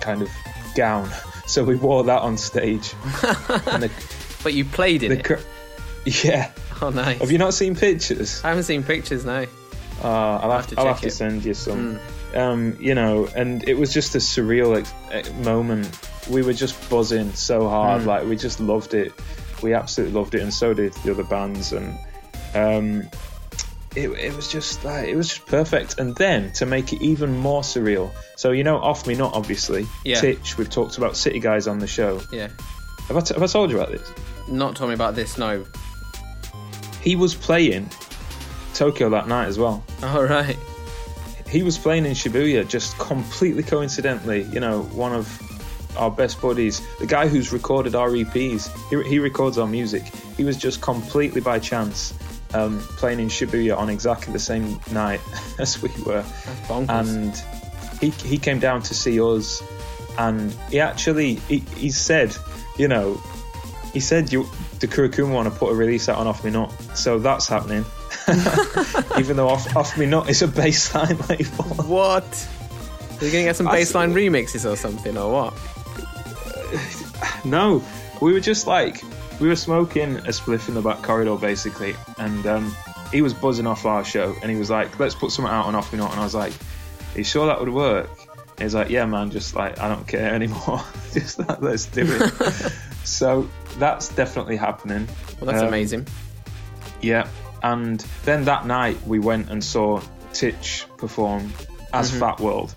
kind 0.00 0.22
of 0.22 0.28
gown. 0.76 1.08
So 1.46 1.62
we 1.62 1.76
wore 1.76 2.04
that 2.04 2.22
on 2.22 2.38
stage. 2.38 2.94
and 3.66 3.82
the, 3.82 3.90
But 4.42 4.54
you 4.54 4.64
played 4.64 5.02
in 5.02 5.10
the 5.10 5.18
it. 5.18 5.24
cr- 5.26 5.44
yeah. 6.26 6.50
oh, 6.80 6.88
nice. 6.88 7.18
Have 7.18 7.30
you 7.30 7.36
not 7.36 7.52
seen 7.52 7.76
pictures? 7.76 8.42
I 8.42 8.48
haven't 8.48 8.62
seen 8.64 8.82
pictures. 8.82 9.26
No. 9.26 9.44
Uh, 10.02 10.08
I'll 10.08 10.50
have, 10.52 10.66
to 10.68 10.80
I'll 10.80 10.86
have 10.86 11.02
to 11.02 11.10
send 11.10 11.44
you 11.44 11.52
some. 11.52 12.00
Um, 12.34 12.78
you 12.80 12.94
know, 12.94 13.28
and 13.36 13.62
it 13.68 13.74
was 13.74 13.92
just 13.92 14.14
a 14.14 14.18
surreal 14.18 14.78
ex- 14.78 14.94
eh, 15.12 15.30
moment. 15.42 15.86
We 16.30 16.40
were 16.40 16.54
just 16.54 16.88
buzzing 16.88 17.34
so 17.34 17.68
hard, 17.68 18.06
like 18.06 18.26
we 18.26 18.36
just 18.36 18.58
loved 18.58 18.94
it. 18.94 19.12
We 19.62 19.74
absolutely 19.74 20.18
loved 20.18 20.34
it, 20.34 20.42
and 20.42 20.52
so 20.52 20.74
did 20.74 20.92
the 20.94 21.10
other 21.12 21.24
bands. 21.24 21.72
And 21.72 21.98
um, 22.54 23.08
it, 23.96 24.08
it 24.10 24.34
was 24.34 24.50
just 24.50 24.84
like 24.84 25.08
it 25.08 25.16
was 25.16 25.28
just 25.28 25.46
perfect. 25.46 25.98
And 25.98 26.14
then 26.16 26.52
to 26.54 26.66
make 26.66 26.92
it 26.92 27.02
even 27.02 27.36
more 27.38 27.62
surreal, 27.62 28.10
so 28.36 28.50
you 28.52 28.64
know, 28.64 28.76
off 28.78 29.06
me 29.06 29.14
not 29.14 29.34
obviously. 29.34 29.86
Yeah. 30.04 30.20
Titch, 30.20 30.58
we've 30.58 30.70
talked 30.70 30.98
about 30.98 31.16
City 31.16 31.40
Guys 31.40 31.66
on 31.66 31.78
the 31.78 31.86
show. 31.86 32.20
Yeah. 32.32 32.48
Have 33.08 33.16
I, 33.18 33.20
t- 33.20 33.34
have 33.34 33.42
I 33.42 33.46
told 33.46 33.70
you 33.70 33.78
about 33.78 33.92
this? 33.92 34.10
Not 34.48 34.76
told 34.76 34.88
me 34.88 34.94
about 34.94 35.14
this. 35.14 35.36
No. 35.36 35.64
He 37.02 37.16
was 37.16 37.34
playing 37.34 37.90
Tokyo 38.72 39.10
that 39.10 39.28
night 39.28 39.46
as 39.46 39.58
well. 39.58 39.84
All 40.02 40.24
right. 40.24 40.56
he 41.48 41.62
was 41.62 41.76
playing 41.76 42.06
in 42.06 42.12
Shibuya 42.12 42.66
just 42.66 42.98
completely 42.98 43.62
coincidentally. 43.62 44.42
You 44.44 44.60
know, 44.60 44.82
one 44.84 45.12
of 45.12 45.43
our 45.96 46.10
best 46.10 46.40
buddies, 46.40 46.80
the 46.98 47.06
guy 47.06 47.28
who's 47.28 47.52
recorded 47.52 47.94
our 47.94 48.10
EPs, 48.10 48.70
he, 48.90 49.08
he 49.08 49.18
records 49.18 49.58
our 49.58 49.66
music. 49.66 50.02
He 50.36 50.44
was 50.44 50.56
just 50.56 50.80
completely 50.80 51.40
by 51.40 51.58
chance 51.58 52.14
um, 52.54 52.80
playing 52.80 53.20
in 53.20 53.28
Shibuya 53.28 53.76
on 53.76 53.88
exactly 53.90 54.32
the 54.32 54.38
same 54.38 54.80
night 54.92 55.20
as 55.58 55.82
we 55.82 55.90
were, 56.04 56.22
bonkers. 56.68 56.88
and 56.88 58.00
he 58.00 58.10
he 58.10 58.38
came 58.38 58.58
down 58.58 58.82
to 58.82 58.94
see 58.94 59.20
us, 59.20 59.62
and 60.18 60.52
he 60.70 60.80
actually 60.80 61.34
he, 61.48 61.58
he 61.76 61.90
said, 61.90 62.36
you 62.78 62.88
know, 62.88 63.20
he 63.92 64.00
said 64.00 64.32
you 64.32 64.46
the 64.80 64.86
Kurokuma 64.86 65.32
want 65.32 65.52
to 65.52 65.58
put 65.58 65.70
a 65.70 65.74
release 65.74 66.08
out 66.08 66.18
on 66.18 66.26
Off 66.26 66.44
Me 66.44 66.50
Nut, 66.50 66.70
so 66.94 67.18
that's 67.18 67.48
happening. 67.48 67.84
Even 69.18 69.36
though 69.36 69.48
Off, 69.48 69.76
Off 69.76 69.98
Me 69.98 70.06
Nut 70.06 70.28
is 70.30 70.42
a 70.42 70.48
bassline 70.48 71.28
label. 71.28 71.84
What? 71.84 72.48
Are 73.20 73.24
you 73.24 73.32
going 73.32 73.44
to 73.44 73.48
get 73.50 73.56
some 73.56 73.66
bassline 73.66 74.12
remixes 74.12 74.70
or 74.70 74.76
something, 74.76 75.16
or 75.16 75.32
what? 75.32 75.54
No, 77.44 77.82
we 78.22 78.32
were 78.32 78.40
just 78.40 78.66
like 78.66 79.02
we 79.40 79.48
were 79.48 79.56
smoking 79.56 80.16
a 80.18 80.30
spliff 80.30 80.68
in 80.68 80.74
the 80.74 80.80
back 80.80 81.02
corridor 81.02 81.36
basically, 81.36 81.94
and 82.18 82.46
um, 82.46 82.74
he 83.12 83.20
was 83.22 83.34
buzzing 83.34 83.66
off 83.66 83.84
our 83.84 84.04
show, 84.04 84.34
and 84.42 84.50
he 84.50 84.56
was 84.56 84.70
like, 84.70 84.98
"Let's 84.98 85.14
put 85.14 85.30
something 85.30 85.52
out 85.52 85.66
on 85.66 85.74
Off 85.74 85.92
Me 85.92 85.98
Nut," 85.98 86.10
and 86.10 86.20
I 86.20 86.24
was 86.24 86.34
like, 86.34 86.52
"Are 87.14 87.18
you 87.18 87.24
sure 87.24 87.46
that 87.46 87.60
would 87.60 87.68
work?" 87.68 88.08
And 88.56 88.60
he's 88.60 88.74
like, 88.74 88.88
"Yeah, 88.88 89.04
man, 89.06 89.30
just 89.30 89.54
like 89.54 89.78
I 89.78 89.88
don't 89.88 90.06
care 90.08 90.32
anymore. 90.40 90.82
just 91.12 91.38
like, 91.38 91.60
let's 91.60 91.86
do 91.86 92.02
it." 92.06 92.32
so 93.04 93.48
that's 93.78 94.08
definitely 94.08 94.56
happening. 94.56 95.06
Well, 95.40 95.50
that's 95.50 95.62
Um, 95.62 95.68
amazing. 95.68 96.06
Yeah, 97.02 97.28
and 97.62 97.98
then 98.24 98.44
that 98.46 98.66
night 98.66 99.06
we 99.06 99.18
went 99.18 99.50
and 99.50 99.62
saw 99.62 100.00
Titch 100.32 100.86
perform 100.96 101.52
as 101.92 102.10
Mm-hmm. 102.10 102.20
Fat 102.20 102.40
World 102.40 102.74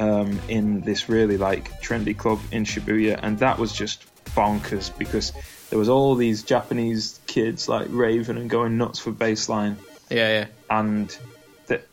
um, 0.00 0.40
in 0.48 0.80
this 0.80 1.08
really 1.08 1.36
like 1.36 1.80
trendy 1.82 2.16
club 2.16 2.40
in 2.50 2.64
Shibuya, 2.64 3.20
and 3.22 3.38
that 3.40 3.58
was 3.58 3.72
just 3.72 4.04
bonkers 4.34 4.96
because 4.98 5.32
there 5.68 5.78
was 5.78 5.88
all 5.88 6.14
these 6.14 6.42
Japanese 6.42 7.20
kids 7.26 7.68
like 7.68 7.88
raving 7.90 8.38
and 8.38 8.48
going 8.48 8.78
nuts 8.78 8.98
for 8.98 9.12
bassline. 9.12 9.76
Yeah, 10.08 10.28
yeah. 10.28 10.46
and 10.70 11.16
that 11.66 11.86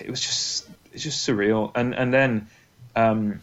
it 0.00 0.10
was 0.10 0.20
just 0.20 0.68
it's 0.92 1.04
just 1.04 1.26
surreal. 1.26 1.70
And 1.76 1.94
and 1.94 2.12
then 2.12 2.48
um, 2.96 3.42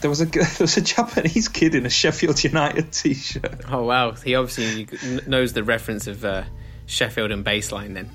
there 0.00 0.08
was 0.08 0.22
a 0.22 0.24
there 0.26 0.46
was 0.58 0.78
a 0.78 0.82
Japanese 0.82 1.48
kid 1.48 1.74
in 1.74 1.84
a 1.84 1.90
Sheffield 1.90 2.42
United 2.42 2.90
t-shirt. 2.92 3.70
Oh 3.70 3.84
wow, 3.84 4.12
he 4.12 4.34
obviously 4.34 4.88
knows 5.26 5.52
the 5.52 5.62
reference 5.62 6.06
of 6.06 6.24
uh, 6.24 6.44
Sheffield 6.86 7.32
and 7.32 7.44
bassline. 7.44 7.92
Then 7.92 8.08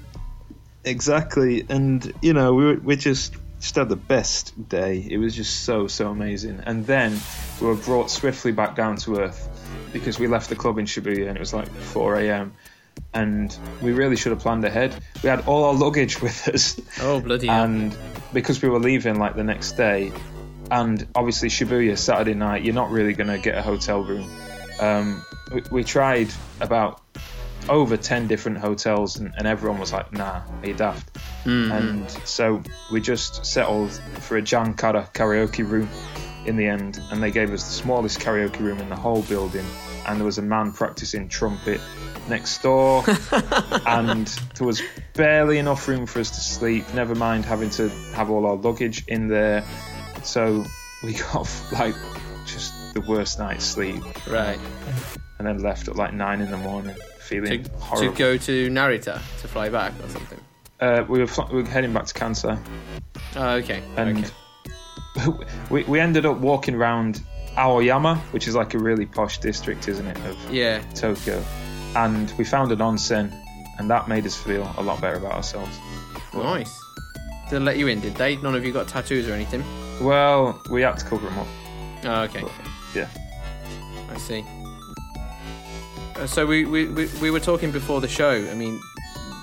Exactly, 0.83 1.63
and 1.69 2.11
you 2.23 2.33
know 2.33 2.55
we 2.55 2.65
were, 2.65 2.75
we 2.75 2.95
just 2.95 3.35
just 3.59 3.75
had 3.75 3.89
the 3.89 3.95
best 3.95 4.69
day. 4.69 5.05
It 5.09 5.17
was 5.17 5.35
just 5.35 5.63
so 5.63 5.87
so 5.87 6.09
amazing. 6.09 6.61
And 6.65 6.85
then 6.85 7.19
we 7.59 7.67
were 7.67 7.75
brought 7.75 8.09
swiftly 8.09 8.51
back 8.51 8.75
down 8.75 8.97
to 8.97 9.19
earth 9.19 9.49
because 9.93 10.19
we 10.19 10.27
left 10.27 10.49
the 10.49 10.55
club 10.55 10.77
in 10.77 10.85
Shibuya 10.85 11.27
and 11.27 11.37
it 11.37 11.39
was 11.39 11.53
like 11.53 11.69
4 11.69 12.15
a.m. 12.15 12.53
And 13.13 13.55
we 13.81 13.91
really 13.91 14.15
should 14.15 14.31
have 14.31 14.39
planned 14.39 14.65
ahead. 14.65 14.93
We 15.23 15.29
had 15.29 15.47
all 15.47 15.65
our 15.65 15.73
luggage 15.73 16.21
with 16.21 16.47
us, 16.47 16.79
oh 17.01 17.19
bloody 17.21 17.47
and 17.47 17.95
because 18.33 18.61
we 18.61 18.69
were 18.69 18.79
leaving 18.79 19.19
like 19.19 19.35
the 19.35 19.43
next 19.43 19.73
day, 19.73 20.11
and 20.69 21.07
obviously 21.15 21.49
Shibuya 21.49 21.97
Saturday 21.97 22.33
night, 22.33 22.63
you're 22.63 22.73
not 22.73 22.91
really 22.91 23.13
going 23.13 23.29
to 23.29 23.37
get 23.37 23.57
a 23.57 23.61
hotel 23.61 24.03
room. 24.03 24.29
Um, 24.79 25.25
we, 25.53 25.63
we 25.71 25.83
tried 25.83 26.29
about 26.59 27.01
over 27.69 27.97
10 27.97 28.27
different 28.27 28.57
hotels 28.57 29.17
and, 29.17 29.33
and 29.37 29.47
everyone 29.47 29.79
was 29.79 29.91
like 29.91 30.11
nah 30.11 30.41
are 30.61 30.67
you 30.67 30.73
daft 30.73 31.17
Mm-hmm. 31.45 31.71
and 31.71 32.11
so 32.27 32.63
we 32.91 32.99
just 33.01 33.45
settled 33.45 33.91
for 34.19 34.37
a 34.37 34.41
jankara 34.41 35.11
karaoke 35.13 35.67
room 35.67 35.87
in 36.45 36.57
the 36.57 36.65
end 36.65 36.99
and 37.11 37.21
they 37.21 37.29
gave 37.29 37.53
us 37.53 37.63
the 37.63 37.71
smallest 37.71 38.19
karaoke 38.19 38.59
room 38.61 38.79
in 38.79 38.89
the 38.89 38.95
whole 38.95 39.21
building 39.23 39.65
and 40.07 40.19
there 40.19 40.25
was 40.25 40.39
a 40.39 40.41
man 40.41 40.71
practicing 40.71 41.29
trumpet 41.29 41.79
next 42.27 42.63
door 42.63 43.03
and 43.85 44.27
there 44.55 44.65
was 44.65 44.81
barely 45.13 45.59
enough 45.59 45.87
room 45.87 46.07
for 46.07 46.19
us 46.19 46.31
to 46.31 46.41
sleep 46.41 46.91
never 46.93 47.13
mind 47.13 47.45
having 47.45 47.69
to 47.69 47.89
have 48.13 48.31
all 48.31 48.47
our 48.47 48.55
luggage 48.55 49.05
in 49.07 49.27
there 49.27 49.63
so 50.23 50.65
we 51.03 51.13
got 51.33 51.47
like 51.73 51.95
just 52.45 52.93
the 52.95 53.01
worst 53.01 53.37
night's 53.37 53.65
sleep 53.65 54.01
right. 54.27 54.59
and 55.37 55.47
then 55.47 55.59
left 55.59 55.87
at 55.87 55.95
like 55.95 56.13
nine 56.13 56.41
in 56.41 56.49
the 56.49 56.57
morning 56.57 56.95
feeling 57.19 57.63
to 57.63 57.71
horrible. 57.77 58.11
To 58.11 58.17
go 58.17 58.37
to 58.37 58.69
Narita 58.69 59.21
to 59.41 59.47
fly 59.47 59.69
back 59.69 59.93
or 60.03 60.09
something. 60.09 60.39
Uh, 60.79 61.05
we, 61.07 61.19
were 61.19 61.27
fl- 61.27 61.43
we 61.53 61.61
were 61.63 61.69
heading 61.69 61.93
back 61.93 62.05
to 62.05 62.13
Kansai, 62.13 62.59
Oh, 63.35 63.51
okay. 63.55 63.81
and 63.95 64.29
okay. 65.17 65.45
we, 65.69 65.83
we 65.85 65.99
ended 65.99 66.25
up 66.25 66.37
walking 66.37 66.75
around 66.75 67.21
Aoyama, 67.57 68.17
which 68.31 68.47
is 68.47 68.55
like 68.55 68.73
a 68.73 68.77
really 68.79 69.05
posh 69.05 69.37
district, 69.37 69.87
isn't 69.87 70.05
it, 70.05 70.17
of 70.25 70.51
Yeah. 70.53 70.81
Tokyo. 70.93 71.41
And 71.95 72.29
we 72.37 72.43
found 72.43 72.73
an 72.73 72.79
onsen, 72.79 73.31
and 73.79 73.89
that 73.89 74.09
made 74.09 74.25
us 74.25 74.35
feel 74.35 74.69
a 74.77 74.83
lot 74.83 74.99
better 74.99 75.15
about 75.17 75.31
ourselves. 75.33 75.77
Nice. 76.33 76.77
Did 77.49 77.59
they 77.61 77.63
let 77.63 77.77
you 77.77 77.87
in? 77.87 78.01
Did 78.01 78.15
they? 78.15 78.35
None 78.37 78.55
of 78.55 78.65
you 78.65 78.73
got 78.73 78.89
tattoos 78.89 79.29
or 79.29 79.33
anything? 79.33 79.63
Well, 80.01 80.61
we 80.69 80.81
had 80.81 80.97
to 80.97 81.05
cover 81.05 81.25
them 81.29 81.37
up. 81.39 81.47
Oh, 82.03 82.21
okay. 82.23 82.43
Yeah. 82.93 83.07
I 84.09 84.17
see. 84.17 84.43
Uh, 86.17 86.27
so 86.27 86.45
we, 86.45 86.65
we, 86.65 86.87
we, 86.89 87.07
we 87.21 87.31
were 87.31 87.39
talking 87.39 87.71
before 87.71 88.01
the 88.01 88.07
show. 88.09 88.31
I 88.31 88.53
mean, 88.55 88.81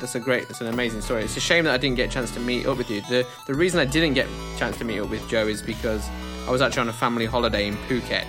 that's 0.02 0.14
a 0.16 0.20
great, 0.20 0.48
that's 0.48 0.60
an 0.60 0.66
amazing 0.66 1.00
story. 1.00 1.22
It's 1.22 1.36
a 1.36 1.40
shame 1.40 1.64
that 1.64 1.72
I 1.72 1.78
didn't 1.78 1.96
get 1.96 2.10
a 2.10 2.12
chance 2.12 2.30
to 2.32 2.40
meet 2.40 2.66
up 2.66 2.76
with 2.76 2.90
you. 2.90 3.00
The 3.08 3.26
the 3.46 3.54
reason 3.54 3.80
I 3.80 3.84
didn't 3.86 4.14
get 4.14 4.26
a 4.26 4.58
chance 4.58 4.76
to 4.78 4.84
meet 4.84 4.98
up 5.00 5.08
with 5.08 5.26
Joe 5.28 5.46
is 5.46 5.62
because 5.62 6.06
I 6.46 6.50
was 6.50 6.60
actually 6.60 6.82
on 6.82 6.88
a 6.88 6.92
family 6.92 7.24
holiday 7.24 7.66
in 7.68 7.76
Phuket, 7.88 8.26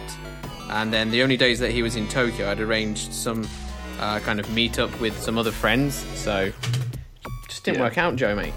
and 0.69 0.93
then 0.93 1.09
the 1.11 1.21
only 1.23 1.35
days 1.35 1.59
that 1.59 1.71
he 1.71 1.81
was 1.81 1.95
in 1.95 2.07
Tokyo, 2.07 2.49
I'd 2.49 2.59
arranged 2.59 3.11
some 3.11 3.45
uh, 3.99 4.19
kind 4.19 4.39
of 4.39 4.49
meet 4.53 4.79
up 4.79 4.97
with 5.01 5.19
some 5.19 5.37
other 5.37 5.51
friends. 5.51 5.95
So 6.15 6.51
just 7.49 7.63
didn't 7.65 7.77
Yeah. 7.79 7.83
work 7.85 7.97
out, 7.97 8.15
Joe, 8.15 8.35
mate. 8.35 8.53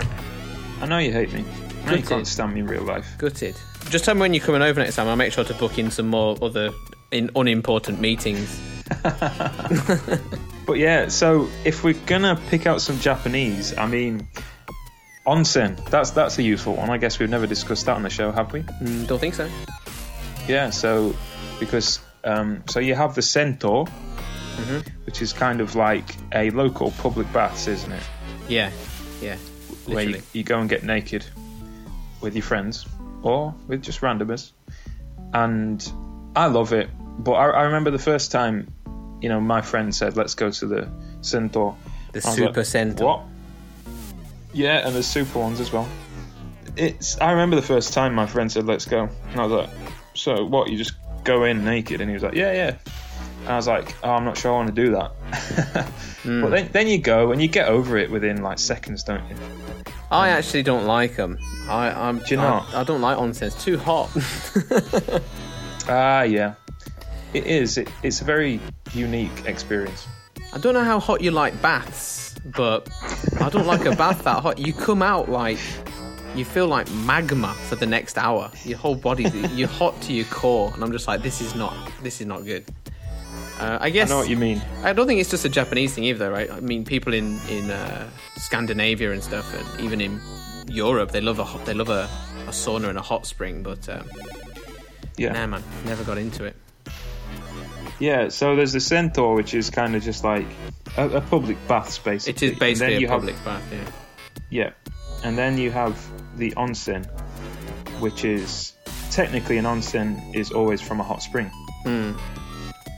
I 0.80 0.86
know 0.86 0.98
you 0.98 1.10
hate 1.12 1.32
me. 1.32 1.44
I 1.84 1.90
know 1.92 1.96
you 1.96 2.02
can't 2.02 2.26
stand 2.26 2.52
me 2.54 2.60
in 2.60 2.66
real 2.66 2.82
life. 2.82 3.06
Gutted. 3.18 3.56
Just 3.90 4.04
tell 4.04 4.14
me 4.14 4.20
when 4.20 4.34
you're 4.34 4.44
coming 4.44 4.62
over 4.62 4.80
next 4.80 4.96
time. 4.96 5.08
I'll 5.08 5.16
make 5.16 5.32
sure 5.32 5.44
to 5.44 5.54
book 5.54 5.78
in 5.78 5.90
some 5.90 6.08
more 6.08 6.36
other 6.42 6.70
in 7.12 7.30
unimportant 7.36 8.00
meetings. 8.00 8.60
But 10.66 10.78
yeah, 10.78 11.08
so 11.08 11.48
if 11.64 11.84
we're 11.84 11.94
gonna 12.06 12.40
pick 12.48 12.66
out 12.66 12.80
some 12.80 12.98
Japanese, 12.98 13.76
I 13.76 13.86
mean, 13.86 14.26
onsen. 15.26 15.82
That's 15.90 16.10
that's 16.10 16.38
a 16.38 16.42
useful 16.42 16.74
one. 16.76 16.90
I 16.90 16.98
guess 16.98 17.18
we've 17.18 17.30
never 17.30 17.46
discussed 17.46 17.86
that 17.86 17.96
on 17.96 18.02
the 18.02 18.10
show, 18.10 18.32
have 18.32 18.52
we? 18.52 18.62
Mm, 18.62 19.06
don't 19.06 19.18
think 19.18 19.34
so. 19.34 19.48
Yeah, 20.48 20.70
so 20.70 21.14
because 21.60 22.00
um, 22.24 22.64
so 22.68 22.80
you 22.80 22.94
have 22.94 23.14
the 23.14 23.22
sento, 23.22 23.86
Mm-hmm. 24.56 25.04
which 25.04 25.20
is 25.20 25.34
kind 25.34 25.60
of 25.60 25.74
like 25.74 26.16
a 26.32 26.48
local 26.48 26.90
public 26.92 27.30
baths, 27.30 27.66
isn't 27.68 27.92
it? 27.92 28.02
Yeah, 28.48 28.70
yeah. 29.20 29.36
Where 29.84 30.02
you, 30.02 30.22
you 30.32 30.44
go 30.44 30.58
and 30.58 30.66
get 30.66 30.82
naked 30.82 31.26
with 32.22 32.34
your 32.34 32.42
friends 32.42 32.86
or 33.22 33.54
with 33.68 33.82
just 33.82 34.00
randomers, 34.00 34.52
and 35.34 35.92
I 36.34 36.46
love 36.46 36.72
it. 36.72 36.88
But 37.18 37.32
I, 37.32 37.50
I 37.50 37.62
remember 37.64 37.90
the 37.90 37.98
first 37.98 38.32
time, 38.32 38.72
you 39.20 39.28
know, 39.28 39.40
my 39.40 39.62
friend 39.62 39.94
said, 39.94 40.16
"Let's 40.16 40.34
go 40.34 40.50
to 40.50 40.66
the 40.66 40.88
sento." 41.20 41.76
The 42.12 42.18
I 42.18 42.34
super 42.34 42.60
like, 42.60 42.66
sento. 42.66 43.04
What? 43.04 43.22
Yeah, 44.52 44.86
and 44.86 44.94
there's 44.94 45.06
super 45.06 45.38
ones 45.38 45.60
as 45.60 45.72
well. 45.72 45.88
It's. 46.76 47.20
I 47.20 47.32
remember 47.32 47.56
the 47.56 47.62
first 47.62 47.92
time 47.92 48.14
my 48.14 48.26
friend 48.26 48.50
said, 48.50 48.66
"Let's 48.66 48.84
go," 48.84 49.08
and 49.30 49.40
I 49.40 49.46
was 49.46 49.52
like, 49.52 49.70
"So 50.14 50.44
what? 50.44 50.70
You 50.70 50.78
just 50.78 50.94
go 51.24 51.44
in 51.44 51.64
naked?" 51.64 52.00
And 52.00 52.10
he 52.10 52.14
was 52.14 52.22
like, 52.22 52.34
"Yeah, 52.34 52.52
yeah." 52.52 52.76
And 53.40 53.48
I 53.48 53.56
was 53.56 53.68
like, 53.68 53.94
"Oh, 54.02 54.10
I'm 54.10 54.24
not 54.24 54.36
sure 54.36 54.52
I 54.52 54.54
want 54.56 54.74
to 54.74 54.82
do 54.84 54.92
that." 54.92 55.86
Hmm. 56.26 56.40
But 56.40 56.50
then, 56.50 56.68
then 56.72 56.88
you 56.88 56.98
go 56.98 57.30
and 57.30 57.40
you 57.40 57.46
get 57.46 57.68
over 57.68 57.96
it 57.96 58.10
within 58.10 58.42
like 58.42 58.58
seconds, 58.58 59.04
don't 59.04 59.22
you? 59.28 59.36
I 60.10 60.30
actually 60.30 60.64
don't 60.64 60.84
like 60.84 61.14
them. 61.14 61.38
I, 61.68 61.88
I'm. 61.90 62.18
Do 62.18 62.34
you 62.34 62.40
I, 62.40 62.42
not? 62.42 62.74
I 62.74 62.82
don't 62.82 63.00
like 63.00 63.16
onsen. 63.16 63.42
It's 63.42 63.64
too 63.64 63.78
hot. 63.78 64.10
Ah, 65.88 66.22
yeah. 66.22 66.54
It 67.32 67.46
is. 67.46 67.78
It, 67.78 67.88
it's 68.02 68.20
a 68.20 68.24
very 68.24 68.60
unique 68.96 69.44
experience. 69.46 70.06
I 70.52 70.58
don't 70.58 70.74
know 70.74 70.84
how 70.84 70.98
hot 71.00 71.20
you 71.20 71.30
like 71.30 71.60
baths, 71.62 72.34
but 72.44 72.88
I 73.40 73.48
don't 73.50 73.66
like 73.66 73.84
a 73.84 73.94
bath 73.96 74.24
that 74.24 74.42
hot. 74.42 74.58
You 74.58 74.72
come 74.72 75.02
out 75.02 75.28
like 75.28 75.58
you 76.34 76.44
feel 76.44 76.66
like 76.66 76.90
magma 76.92 77.54
for 77.68 77.76
the 77.76 77.86
next 77.86 78.18
hour. 78.18 78.50
Your 78.64 78.78
whole 78.78 78.94
body, 78.94 79.24
you're 79.54 79.68
hot 79.68 80.00
to 80.02 80.12
your 80.12 80.26
core, 80.26 80.70
and 80.74 80.82
I'm 80.82 80.92
just 80.92 81.06
like, 81.08 81.22
this 81.22 81.40
is 81.40 81.54
not, 81.54 81.74
this 82.02 82.20
is 82.20 82.26
not 82.26 82.44
good. 82.44 82.64
Uh, 83.58 83.78
I 83.80 83.86
I 83.86 83.90
guess 83.90 84.10
know 84.10 84.18
what 84.18 84.28
you 84.28 84.36
mean. 84.36 84.60
I 84.82 84.92
don't 84.92 85.06
think 85.06 85.18
it's 85.20 85.30
just 85.30 85.46
a 85.46 85.48
Japanese 85.48 85.94
thing 85.94 86.04
either, 86.04 86.30
right? 86.30 86.50
I 86.50 86.60
mean, 86.60 86.84
people 86.84 87.14
in 87.14 87.38
in 87.48 87.70
uh, 87.70 88.06
Scandinavia 88.36 89.12
and 89.12 89.22
stuff, 89.22 89.46
and 89.54 89.80
even 89.80 90.00
in 90.02 90.20
Europe, 90.68 91.10
they 91.10 91.22
love 91.22 91.38
a 91.38 91.44
hot, 91.44 91.64
they 91.64 91.72
love 91.74 91.88
a, 91.88 92.06
a 92.46 92.50
sauna 92.50 92.88
and 92.90 92.98
a 92.98 93.02
hot 93.02 93.24
spring. 93.26 93.62
But 93.62 93.88
um, 93.88 94.06
Yeah. 95.16 95.32
nah, 95.32 95.46
man, 95.46 95.62
never 95.86 96.04
got 96.04 96.18
into 96.18 96.44
it. 96.44 96.54
Yeah. 97.98 98.28
So 98.28 98.56
there's 98.56 98.72
the 98.72 98.80
sento, 98.80 99.34
which 99.34 99.54
is 99.54 99.70
kind 99.70 99.94
of 99.96 100.02
just 100.02 100.24
like 100.24 100.46
a, 100.96 101.08
a 101.08 101.20
public 101.20 101.56
bath 101.68 102.02
basically. 102.04 102.48
It 102.48 102.52
is 102.52 102.58
basically 102.58 103.04
a 103.04 103.08
have- 103.08 103.20
public 103.20 103.44
bath. 103.44 103.62
Yeah. 103.72 103.90
Yeah. 104.50 104.70
And 105.24 105.36
then 105.36 105.58
you 105.58 105.70
have 105.70 105.98
the 106.36 106.52
onsen, 106.52 107.06
which 108.00 108.24
is 108.24 108.74
technically 109.10 109.56
an 109.56 109.64
onsen 109.64 110.34
is 110.34 110.52
always 110.52 110.80
from 110.80 111.00
a 111.00 111.02
hot 111.02 111.22
spring. 111.22 111.50
Hmm. 111.84 112.12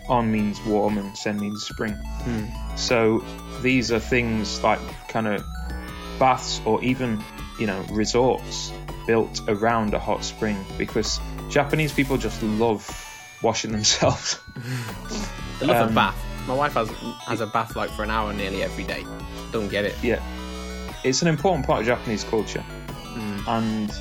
On 0.09 0.33
means 0.33 0.61
warm 0.63 0.99
and 0.99 1.17
sen 1.17 1.39
means 1.39 1.63
spring. 1.65 1.93
Hmm. 1.93 2.77
So 2.77 3.25
these 3.63 3.93
are 3.93 4.01
things 4.01 4.63
like 4.63 4.81
kind 5.09 5.27
of 5.29 5.45
baths 6.19 6.61
or 6.65 6.83
even 6.83 7.23
you 7.61 7.67
know 7.67 7.81
resorts 7.91 8.73
built 9.07 9.41
around 9.49 9.95
a 9.95 9.99
hot 9.99 10.25
spring 10.25 10.57
because 10.77 11.21
Japanese 11.49 11.93
people 11.93 12.17
just 12.17 12.43
love 12.43 12.85
washing 13.43 13.73
themselves. 13.73 14.39
I 15.61 15.65
love 15.65 15.77
a 15.77 15.85
Um, 15.89 15.95
bath. 15.95 16.17
My 16.47 16.55
wife 16.55 16.75
has 16.75 16.89
has 17.27 17.41
a 17.41 17.47
bath 17.47 17.77
like 17.77 17.91
for 17.91 18.03
an 18.05 18.11
hour 18.11 18.33
nearly 18.33 18.63
every 18.63 18.85
day. 18.85 19.05
Don't 19.53 19.69
get 19.69 19.85
it. 19.85 19.95
yeah, 20.03 20.21
it's 21.05 21.23
an 21.23 21.29
important 21.29 21.67
part 21.67 21.81
of 21.81 21.87
Japanese 21.87 22.25
culture, 22.25 22.65
and 23.47 23.93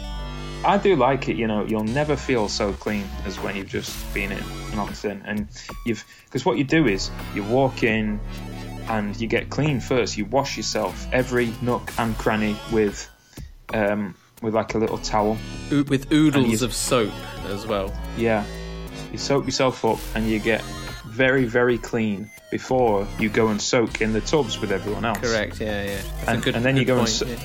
I 0.65 0.77
do 0.77 0.95
like 0.95 1.29
it. 1.29 1.35
You 1.35 1.47
know, 1.47 1.65
you'll 1.65 1.83
never 1.83 2.15
feel 2.15 2.47
so 2.49 2.73
clean 2.73 3.05
as 3.25 3.39
when 3.39 3.55
you've 3.55 3.67
just 3.69 3.91
been 4.13 4.31
in 4.31 4.37
an 4.39 4.77
onsen, 4.77 5.21
and 5.25 5.47
you've 5.85 6.03
because 6.25 6.45
what 6.45 6.57
you 6.57 6.63
do 6.63 6.87
is 6.87 7.11
you 7.35 7.43
walk 7.43 7.83
in 7.83 8.19
and 8.89 9.19
you 9.19 9.27
get 9.27 9.49
clean 9.49 9.79
first. 9.81 10.17
You 10.17 10.25
wash 10.25 10.55
yourself 10.57 11.07
every 11.11 11.53
nook 11.61 11.91
and 11.97 12.17
cranny 12.17 12.55
with 12.71 13.09
um, 13.73 14.15
with 14.41 14.53
like 14.53 14.73
a 14.75 14.77
little 14.77 14.97
towel. 14.99 15.37
With 15.69 16.11
oodles 16.13 16.61
you- 16.61 16.67
of 16.67 16.73
soap 16.73 17.11
as 17.49 17.65
well. 17.67 17.93
Yeah, 18.17 18.45
you 19.17 19.23
soak 19.23 19.45
yourself 19.45 19.83
up 19.83 19.97
and 20.15 20.29
you 20.29 20.37
get 20.39 20.61
very 21.05 21.45
very 21.45 21.77
clean 21.79 22.29
before 22.51 23.07
you 23.19 23.29
go 23.29 23.47
and 23.47 23.59
soak 23.59 23.99
in 24.01 24.13
the 24.13 24.21
tubs 24.21 24.59
with 24.61 24.71
everyone 24.71 25.03
else. 25.05 25.17
Correct. 25.19 25.59
Yeah, 25.59 25.83
yeah. 25.83 25.95
That's 26.17 26.27
And- 26.29 26.43
good, 26.43 26.55
and 26.55 26.63
then 26.63 26.77
you 26.77 26.85
go 26.85 26.99
and 26.99 27.07
point, 27.07 27.21
s- 27.31 27.39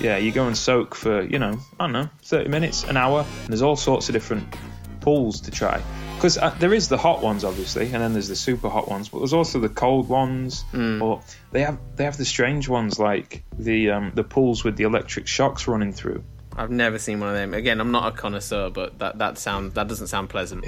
yeah, 0.00 0.16
you 0.18 0.32
go 0.32 0.46
and 0.48 0.56
soak 0.56 0.94
for, 0.94 1.22
you 1.22 1.38
know, 1.38 1.58
I 1.78 1.84
don't 1.84 1.92
know, 1.92 2.08
30 2.24 2.48
minutes, 2.50 2.82
an 2.84 2.96
hour, 2.96 3.20
and 3.42 3.48
there's 3.48 3.62
all 3.62 3.76
sorts 3.76 4.08
of 4.08 4.12
different 4.14 4.54
pools 5.00 5.42
to 5.42 5.50
try. 5.50 5.80
Because 6.16 6.36
uh, 6.36 6.50
there 6.58 6.74
is 6.74 6.88
the 6.88 6.98
hot 6.98 7.22
ones, 7.22 7.42
obviously, 7.44 7.84
and 7.92 8.02
then 8.02 8.12
there's 8.12 8.28
the 8.28 8.36
super 8.36 8.68
hot 8.68 8.88
ones, 8.88 9.08
but 9.08 9.18
there's 9.20 9.32
also 9.32 9.60
the 9.60 9.68
cold 9.68 10.08
ones, 10.08 10.64
or 10.74 11.22
they 11.52 11.62
have 11.62 11.78
they 11.96 12.04
have 12.04 12.16
the 12.16 12.24
strange 12.24 12.68
ones 12.68 12.98
like 12.98 13.44
the 13.58 13.90
um, 13.92 14.12
the 14.14 14.22
pools 14.24 14.62
with 14.64 14.76
the 14.76 14.84
electric 14.84 15.26
shocks 15.26 15.66
running 15.68 15.92
through. 15.92 16.22
I've 16.56 16.70
never 16.70 16.98
seen 16.98 17.20
one 17.20 17.28
of 17.30 17.34
them. 17.34 17.54
Again, 17.54 17.80
I'm 17.80 17.92
not 17.92 18.12
a 18.12 18.16
connoisseur, 18.16 18.70
but 18.70 18.98
that 18.98 19.18
that 19.18 19.38
sound 19.38 19.74
that 19.74 19.88
doesn't 19.88 20.08
sound 20.08 20.28
pleasant. 20.30 20.64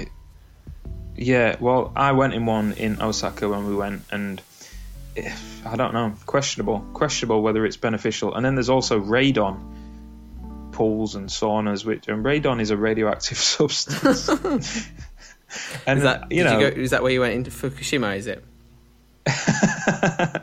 Yeah, 1.15 1.55
well, 1.59 1.91
I 1.95 2.11
went 2.11 2.33
in 2.33 2.45
one 2.45 2.73
in 2.73 3.01
Osaka 3.01 3.47
when 3.47 3.67
we 3.67 3.75
went, 3.75 4.03
and 4.11 4.41
I 5.65 5.75
don't 5.75 5.93
know, 5.93 6.13
questionable, 6.25 6.79
questionable 6.93 7.41
whether 7.41 7.65
it's 7.65 7.77
beneficial. 7.77 8.35
And 8.35 8.45
then 8.45 8.55
there's 8.55 8.69
also 8.69 8.99
radon 8.99 9.73
pools 10.71 11.15
and 11.15 11.29
saunas, 11.29 11.85
which 11.85 12.07
and 12.07 12.25
radon 12.25 12.59
is 12.59 12.69
a 12.71 12.77
radioactive 12.77 13.37
substance. 13.55 14.29
and 15.87 15.99
Is 15.99 16.03
that 16.03 16.31
you 16.31 16.43
know, 16.43 16.59
you 16.59 16.71
go, 16.71 16.81
is 16.81 16.91
that 16.91 17.03
where 17.03 17.11
you 17.11 17.21
went 17.21 17.33
into 17.33 17.51
Fukushima? 17.51 18.17
Is 18.17 18.27
it 18.27 18.43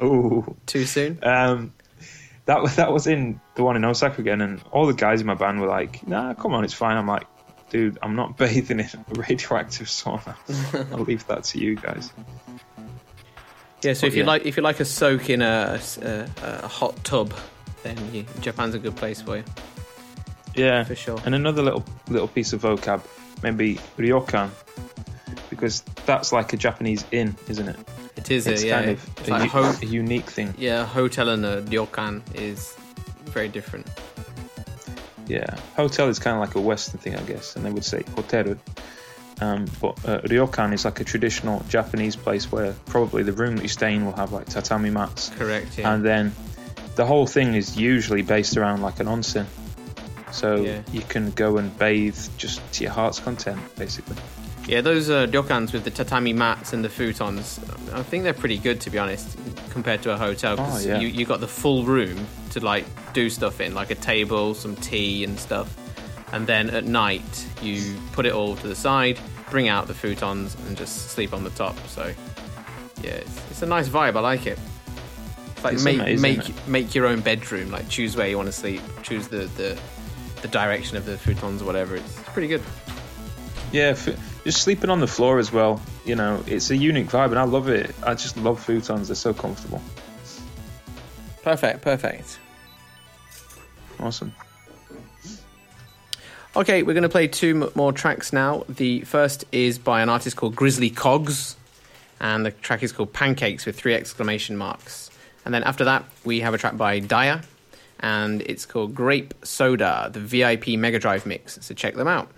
ooh, 0.03 0.57
too 0.66 0.86
soon? 0.86 1.18
um, 1.22 1.72
that 2.47 2.62
was 2.62 2.76
that 2.76 2.93
was 2.93 3.07
in 3.07 3.40
the 3.55 3.62
one 3.62 3.76
in 3.76 3.84
Osaka 3.84 4.20
again, 4.20 4.40
and 4.40 4.62
all 4.70 4.86
the 4.86 4.95
guys 4.95 5.20
in 5.20 5.26
my 5.26 5.34
band 5.34 5.61
were 5.61 5.68
like, 5.68 6.07
"Nah, 6.07 6.34
come 6.34 6.55
on, 6.55 6.64
it's 6.64 6.74
fine." 6.74 6.97
I'm 6.97 7.07
like, 7.07 7.26
"Dude, 7.70 7.99
I'm 8.03 8.16
not 8.16 8.36
bathing 8.38 8.80
in 8.80 8.86
a 8.86 9.20
radioactive 9.20 9.86
sauna. 9.86 10.34
I'll 10.93 11.05
leave 11.05 11.26
that 11.28 11.45
to 11.45 11.59
you 11.59 11.76
guys." 11.76 12.12
Yeah. 13.82 13.95
So 13.95 14.07
if 14.07 14.14
you 14.14 14.24
like 14.24 14.47
if 14.47 14.57
you 14.57 14.62
like 14.62 14.80
a 14.80 14.84
soak 14.84 15.30
in 15.30 15.43
a, 15.43 15.80
a, 16.03 16.28
a 16.43 16.68
hot 16.68 17.03
tub, 17.05 17.34
then 17.82 17.97
you, 18.12 18.24
Japan's 18.40 18.74
a 18.74 18.78
good 18.78 18.97
place 18.97 19.20
for 19.20 19.36
you. 19.36 19.45
Yeah, 20.55 20.84
For 20.84 20.95
sure. 20.95 21.20
And 21.24 21.34
another 21.34 21.62
little 21.62 21.84
little 22.09 22.28
piece 22.28 22.53
of 22.53 22.62
vocab, 22.62 23.03
maybe 23.43 23.76
ryokan, 23.97 24.51
because 25.49 25.82
that's 26.05 26.32
like 26.32 26.53
a 26.53 26.57
Japanese 26.57 27.05
inn, 27.11 27.34
isn't 27.49 27.68
it? 27.68 27.76
It 28.23 28.31
is 28.31 28.47
It's 28.47 28.62
a 28.62 28.66
yeah. 28.66 28.79
kind 28.79 28.91
of 28.91 29.18
it's 29.18 29.29
a, 29.29 29.31
like 29.33 29.43
u- 29.45 29.49
ho- 29.51 29.75
a 29.83 29.87
unique 29.87 30.31
thing. 30.31 30.55
yeah, 30.59 30.83
a 30.83 30.85
hotel 30.85 31.29
and 31.29 31.45
a 31.45 31.62
ryokan 31.62 32.23
is 32.35 32.75
very 33.35 33.49
different. 33.49 33.87
Yeah, 35.27 35.57
hotel 35.77 36.09
is 36.09 36.18
kind 36.18 36.35
of 36.37 36.41
like 36.41 36.55
a 36.57 36.61
Western 36.61 36.99
thing, 37.01 37.16
I 37.16 37.23
guess, 37.23 37.57
and 37.57 37.64
they 37.64 37.70
would 37.70 37.85
say 37.85 38.03
hoteru. 38.16 38.59
Um, 39.41 39.66
but 39.81 39.95
uh, 40.07 40.20
ryokan 40.23 40.73
is 40.73 40.85
like 40.85 41.01
a 41.01 41.05
traditional 41.05 41.64
Japanese 41.68 42.16
place 42.16 42.51
where 42.53 42.75
probably 42.87 43.23
the 43.25 43.33
room 43.33 43.57
that 43.57 43.62
you 43.62 43.68
stay 43.68 43.95
in 43.95 44.05
will 44.05 44.12
have 44.16 44.33
like 44.33 44.47
tatami 44.47 44.91
mats, 44.91 45.31
Correct. 45.39 45.79
Yeah. 45.79 45.93
and 45.95 46.05
then 46.05 46.33
the 46.97 47.07
whole 47.07 47.27
thing 47.27 47.55
is 47.55 47.77
usually 47.77 48.23
based 48.23 48.57
around 48.57 48.83
like 48.83 49.01
an 49.01 49.07
onsen. 49.07 49.47
So 50.33 50.57
Yeah. 50.57 50.83
you 50.93 51.01
can 51.03 51.31
go 51.33 51.59
and 51.59 51.77
bathe 51.79 52.18
just 52.39 52.61
to 52.75 52.85
your 52.85 52.93
heart's 52.93 53.18
content, 53.20 53.61
basically. 53.77 54.16
Yeah, 54.69 54.81
those 54.81 55.11
uh, 55.11 55.27
ryokans 55.27 55.73
with 55.73 55.83
the 55.85 55.91
tatami 55.91 56.33
mats 56.33 56.73
and 56.73 56.85
the 56.85 56.89
futons, 56.89 57.59
I 57.93 58.03
think 58.05 58.23
they're 58.23 58.33
pretty 58.33 58.59
good 58.59 58.81
to 58.83 58.91
be 58.91 58.99
honest, 58.99 59.37
compared 59.71 60.03
to 60.03 60.13
a 60.13 60.17
hotel. 60.17 60.57
'cause 60.57 60.87
Oh, 60.87 60.89
yeah. 60.89 61.01
you 61.01 61.09
you 61.09 61.25
got 61.27 61.41
the 61.41 61.49
full 61.49 61.85
room 61.85 62.27
to 62.51 62.61
like 62.61 62.85
do 63.13 63.29
stuff 63.29 63.61
in, 63.61 63.75
like 63.75 63.91
a 63.91 63.97
table, 63.97 64.55
some 64.55 64.77
tea 64.77 65.25
and 65.25 65.39
stuff, 65.39 65.69
and 66.33 66.47
then 66.47 66.71
at 66.71 66.85
night 66.85 67.47
you 67.61 67.97
put 68.13 68.25
it 68.25 68.33
all 68.33 68.55
to 68.57 68.69
the 68.69 68.75
side, 68.77 69.19
bring 69.51 69.69
out 69.69 69.89
the 69.89 69.95
futons, 69.95 70.55
and 70.69 70.77
just 70.77 71.11
sleep 71.11 71.35
on 71.35 71.43
the 71.43 71.51
top. 71.51 71.77
So 71.89 72.13
yeah, 73.03 73.11
it's, 73.11 73.41
it's 73.51 73.63
a 73.63 73.67
nice 73.67 73.89
vibe. 73.89 74.17
I 74.17 74.21
like 74.21 74.47
it. 74.47 74.59
It's 75.57 75.65
like 75.65 75.75
It's 75.75 75.85
make 75.85 75.99
amazing, 75.99 76.23
make 76.23 76.69
make 76.69 76.95
your 76.95 77.07
own 77.09 77.21
bedroom. 77.21 77.73
Like 77.73 77.89
choose 77.89 78.17
where 78.17 78.29
you 78.29 78.37
want 78.37 78.47
to 78.47 78.53
sleep, 78.53 78.81
choose 79.03 79.27
the 79.27 79.47
the 79.57 79.77
the 80.41 80.49
direction 80.49 80.97
of 80.97 81.05
the 81.05 81.17
futons 81.17 81.61
or 81.63 81.65
whatever. 81.65 81.97
It's, 81.97 82.19
it's 82.21 82.29
pretty 82.31 82.49
good. 82.49 82.63
Yeah, 83.73 83.95
f- 83.97 84.09
just 84.45 84.62
sleeping 84.62 84.90
on 84.90 85.01
the 85.01 85.07
floor 85.07 85.38
as 85.38 85.53
well. 85.53 85.80
You 86.05 86.16
know, 86.16 86.43
it's 86.47 86.70
a 86.70 86.76
unique 86.76 87.09
vibe, 87.09 87.30
and 87.30 87.38
I 87.38 87.45
love 87.45 87.68
it. 87.68 87.95
I 88.03 88.14
just 88.14 88.36
love 88.36 88.64
futons; 88.64 89.07
they're 89.07 89.16
so 89.16 89.32
comfortable. 89.34 89.80
Perfect, 91.43 91.82
perfect. 91.82 92.38
Awesome. 93.99 94.32
Okay, 96.55 96.82
we're 96.82 96.93
going 96.93 97.03
to 97.03 97.09
play 97.09 97.28
two 97.28 97.72
more 97.74 97.93
tracks 97.93 98.32
now. 98.32 98.64
The 98.68 99.01
first 99.03 99.45
is 99.53 99.78
by 99.78 100.03
an 100.03 100.09
artist 100.09 100.36
called 100.36 100.55
Grizzly 100.55 100.90
Cogs, 100.90 101.57
and 102.20 102.45
the 102.45 102.51
track 102.51 102.82
is 102.82 102.93
called 102.93 103.12
Pancakes 103.12 103.64
with 103.64 103.76
three 103.76 103.95
exclamation 103.95 104.57
marks. 104.57 105.11
And 105.45 105.55
then 105.55 105.64
after 105.64 105.84
that, 105.84 106.05
we 106.24 106.40
have 106.40 106.53
a 106.53 106.59
track 106.59 106.76
by 106.76 107.01
Daya, 107.01 107.45
and 108.01 108.43
it's 108.43 108.66
called 108.66 108.95
Grape 108.95 109.32
Soda, 109.43 110.11
the 110.12 110.20
VIP 110.20 110.78
Mega 110.78 110.99
Drive 110.99 111.24
mix. 111.24 111.59
So 111.62 111.74
check 111.74 111.95
them 111.95 112.09
out. 112.09 112.28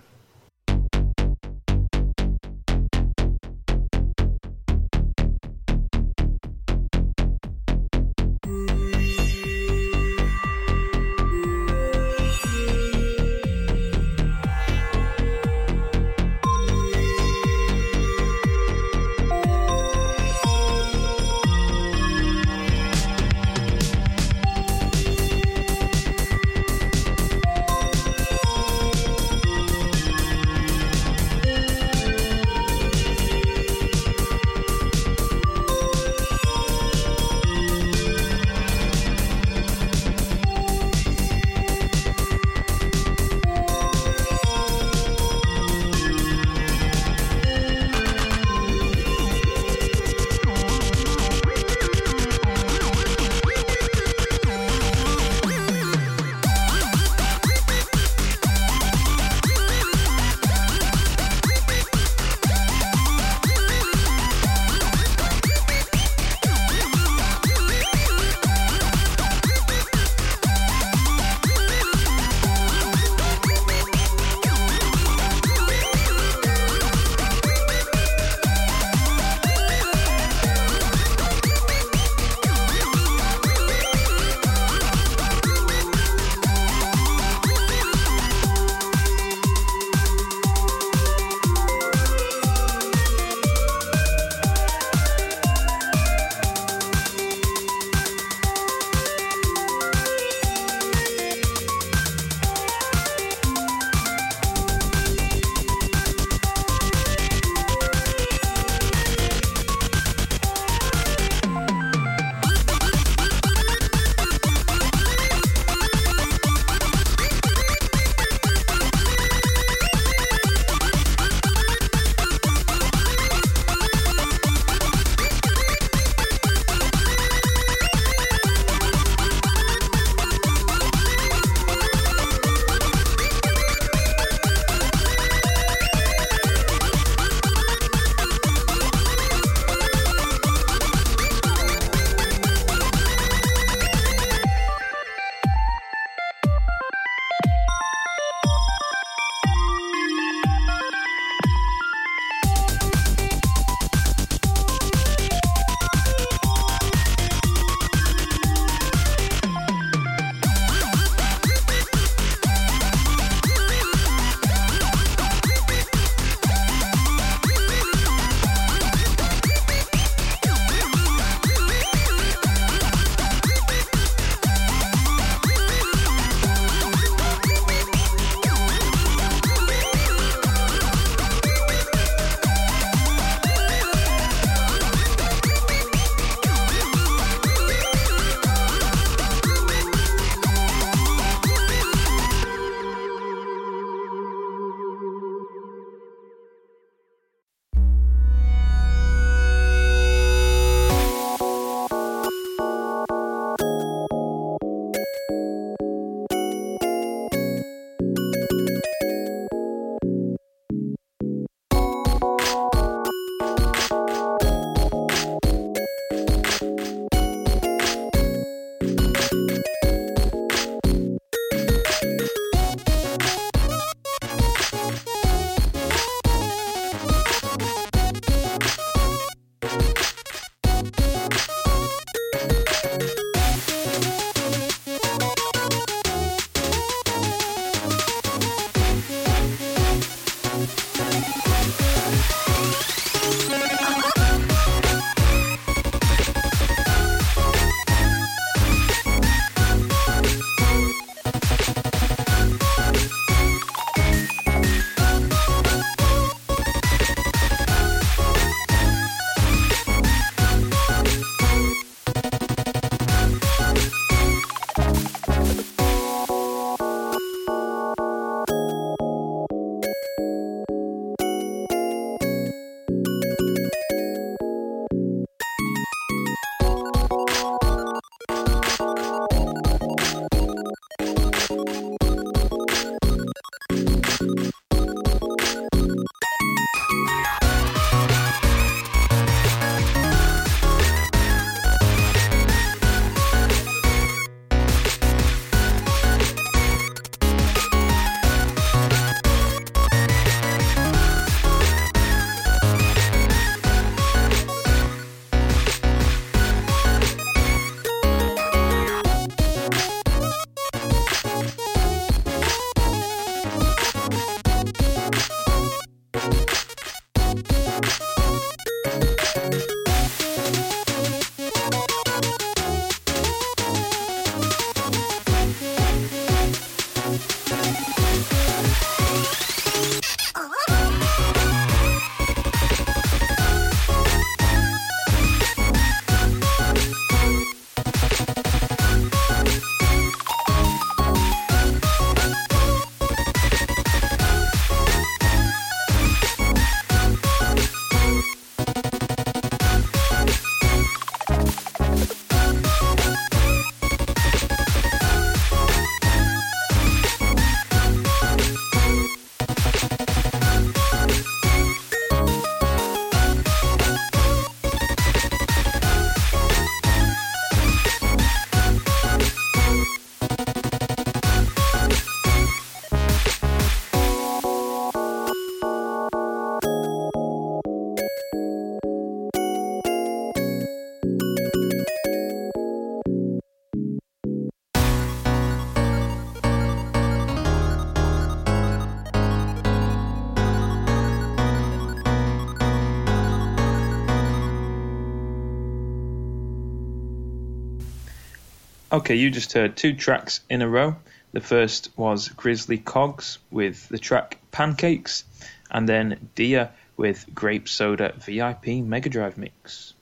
Okay, 398.95 399.15
you 399.15 399.29
just 399.29 399.51
heard 399.51 399.75
two 399.75 399.93
tracks 399.93 400.39
in 400.49 400.61
a 400.61 400.69
row. 400.69 400.95
The 401.33 401.41
first 401.41 401.89
was 401.97 402.29
Grizzly 402.29 402.77
Cogs 402.77 403.39
with 403.51 403.89
the 403.89 403.99
track 403.99 404.37
Pancakes, 404.51 405.25
and 405.69 405.87
then 405.87 406.29
Dia 406.33 406.71
with 406.95 407.25
Grape 407.35 407.67
Soda 407.67 408.13
VIP 408.17 408.67
Mega 408.67 409.09
Drive 409.09 409.37
Mix. 409.37 409.93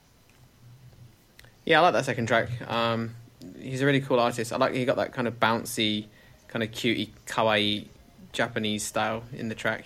Yeah, 1.65 1.79
I 1.79 1.81
like 1.81 1.93
that 1.93 2.05
second 2.05 2.27
track. 2.27 2.49
Um, 2.69 3.15
he's 3.59 3.81
a 3.81 3.87
really 3.87 4.01
cool 4.01 4.19
artist. 4.19 4.53
I 4.53 4.57
like 4.57 4.75
he 4.75 4.85
got 4.85 4.97
that 4.97 5.11
kind 5.11 5.27
of 5.27 5.39
bouncy, 5.39 6.05
kind 6.47 6.61
of 6.61 6.71
cutie, 6.71 7.11
kawaii 7.25 7.87
Japanese 8.31 8.83
style 8.83 9.23
in 9.33 9.49
the 9.49 9.55
track. 9.55 9.85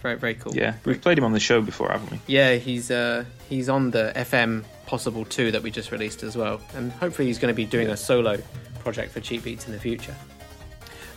Very 0.00 0.14
very 0.14 0.36
cool. 0.36 0.54
Yeah, 0.54 0.74
we've 0.84 1.00
played 1.00 1.18
him 1.18 1.24
on 1.24 1.32
the 1.32 1.40
show 1.40 1.60
before, 1.60 1.90
haven't 1.90 2.12
we? 2.12 2.20
Yeah, 2.28 2.54
he's 2.54 2.88
uh, 2.88 3.24
he's 3.48 3.68
on 3.68 3.90
the 3.90 4.12
FM 4.14 4.62
Possible 4.86 5.24
2 5.24 5.52
that 5.52 5.62
we 5.62 5.70
just 5.70 5.90
released 5.90 6.22
as 6.22 6.36
well. 6.36 6.60
And 6.74 6.92
hopefully 6.92 7.26
he's 7.26 7.38
going 7.38 7.52
to 7.52 7.56
be 7.56 7.64
doing 7.64 7.88
a 7.88 7.96
solo 7.96 8.38
project 8.80 9.12
for 9.12 9.20
Cheap 9.20 9.44
Beats 9.44 9.66
in 9.66 9.72
the 9.72 9.80
future. 9.80 10.14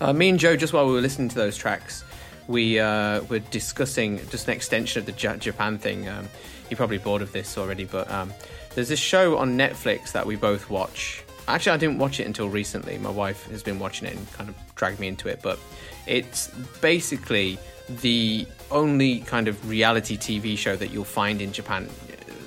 Uh, 0.01 0.13
me 0.13 0.29
and 0.29 0.39
Joe, 0.39 0.55
just 0.55 0.73
while 0.73 0.87
we 0.87 0.93
were 0.93 1.01
listening 1.01 1.29
to 1.29 1.35
those 1.35 1.57
tracks, 1.57 2.03
we 2.47 2.79
uh, 2.79 3.21
were 3.23 3.39
discussing 3.39 4.17
just 4.29 4.47
an 4.47 4.53
extension 4.53 4.99
of 5.01 5.05
the 5.05 5.11
Ja- 5.11 5.35
Japan 5.35 5.77
thing. 5.77 6.07
Um, 6.07 6.27
you're 6.69 6.77
probably 6.77 6.97
bored 6.97 7.21
of 7.21 7.31
this 7.31 7.57
already, 7.57 7.85
but 7.85 8.09
um, 8.09 8.33
there's 8.75 8.89
this 8.89 8.99
show 8.99 9.37
on 9.37 9.57
Netflix 9.57 10.11
that 10.13 10.25
we 10.25 10.35
both 10.35 10.69
watch. 10.69 11.23
Actually, 11.47 11.73
I 11.73 11.77
didn't 11.77 11.97
watch 11.97 12.19
it 12.19 12.27
until 12.27 12.49
recently. 12.49 12.97
My 12.97 13.09
wife 13.09 13.45
has 13.51 13.63
been 13.63 13.79
watching 13.79 14.07
it 14.07 14.15
and 14.15 14.31
kind 14.33 14.49
of 14.49 14.55
dragged 14.75 14.99
me 14.99 15.07
into 15.07 15.27
it, 15.27 15.41
but 15.41 15.59
it's 16.07 16.47
basically 16.81 17.57
the 18.01 18.47
only 18.71 19.19
kind 19.21 19.47
of 19.47 19.69
reality 19.69 20.15
TV 20.17 20.57
show 20.57 20.75
that 20.75 20.91
you'll 20.91 21.03
find 21.03 21.41
in 21.41 21.51
Japan. 21.51 21.89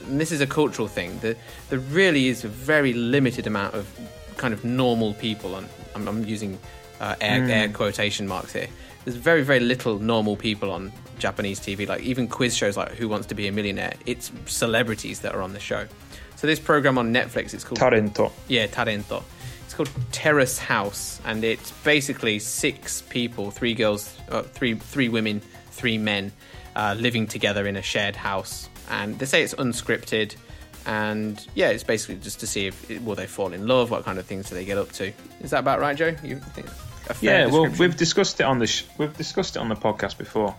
And 0.07 0.20
this 0.20 0.32
is 0.32 0.40
a 0.40 0.46
cultural 0.46 0.88
thing. 0.88 1.18
There, 1.20 1.36
there 1.70 1.78
really 1.78 2.28
is 2.28 2.44
a 2.44 2.48
very 2.48 2.93
limited 2.93 3.47
amount 3.47 3.74
of 3.74 3.89
kind 4.36 4.55
of 4.55 4.64
normal 4.64 5.14
people, 5.14 5.56
and 5.56 5.68
I'm, 5.94 6.09
I'm 6.09 6.24
using 6.24 6.59
uh, 7.01 7.16
air, 7.20 7.44
air 7.44 7.68
quotation 7.68 8.27
marks 8.27 8.52
here. 8.52 8.68
There's 9.05 9.16
very, 9.16 9.43
very 9.43 9.60
little 9.60 9.98
normal 9.98 10.36
people 10.36 10.70
on 10.70 10.93
Japanese 11.18 11.60
TV. 11.60 11.89
Like 11.89 12.02
even 12.02 12.28
quiz 12.28 12.56
shows 12.56 12.77
like 12.77 12.93
Who 12.93 13.09
Wants 13.09 13.27
to 13.28 13.35
Be 13.35 13.48
a 13.48 13.52
Millionaire, 13.52 13.94
it's 14.06 14.31
celebrities 14.47 15.20
that 15.20 15.35
are 15.35 15.43
on 15.43 15.52
the 15.52 15.60
show. 15.60 15.86
So 16.36 16.47
this 16.47 16.59
program 16.60 16.98
on 16.98 17.12
Netflix, 17.12 17.55
it's 17.55 17.64
called 17.64 17.78
Tarento. 17.78 18.32
yeah, 18.48 18.66
Tarento. 18.66 19.22
It's 19.64 19.74
called 19.74 19.90
Terrace 20.10 20.59
House, 20.59 21.20
and 21.24 21.44
it's 21.44 21.70
basically 21.82 22.39
six 22.39 23.02
people, 23.02 23.51
three 23.51 23.74
girls, 23.74 24.16
uh, 24.28 24.43
three 24.43 24.74
three 24.74 25.09
women, 25.09 25.40
three 25.70 25.98
men, 25.98 26.32
uh, 26.77 26.94
living 26.98 27.27
together 27.27 27.66
in 27.66 27.77
a 27.77 27.82
shared 27.82 28.16
house. 28.16 28.68
And 28.90 29.18
they 29.18 29.26
say 29.26 29.42
it's 29.42 29.54
unscripted, 29.54 30.36
and 30.86 31.44
yeah, 31.54 31.68
it's 31.68 31.84
basically 31.84 32.16
just 32.16 32.40
to 32.40 32.46
see 32.46 32.66
if 32.66 32.88
will 33.02 33.14
they 33.14 33.26
fall 33.26 33.52
in 33.52 33.66
love, 33.66 33.90
what 33.90 34.04
kind 34.04 34.18
of 34.18 34.26
things 34.26 34.48
do 34.48 34.54
they 34.54 34.64
get 34.64 34.78
up 34.78 34.92
to. 34.92 35.12
Is 35.40 35.50
that 35.50 35.60
about 35.60 35.80
right, 35.80 35.96
Joe? 35.96 36.14
You 36.22 36.36
think 36.40 36.66
a 37.09 37.14
fair 37.14 37.40
Yeah, 37.40 37.46
well, 37.46 37.68
we've 37.78 37.96
discussed 37.96 38.40
it 38.40 38.44
on 38.44 38.59
the 38.59 38.66
sh- 38.66 38.84
we've 38.98 39.16
discussed 39.16 39.56
it 39.56 39.60
on 39.60 39.68
the 39.68 39.76
podcast 39.76 40.18
before, 40.18 40.54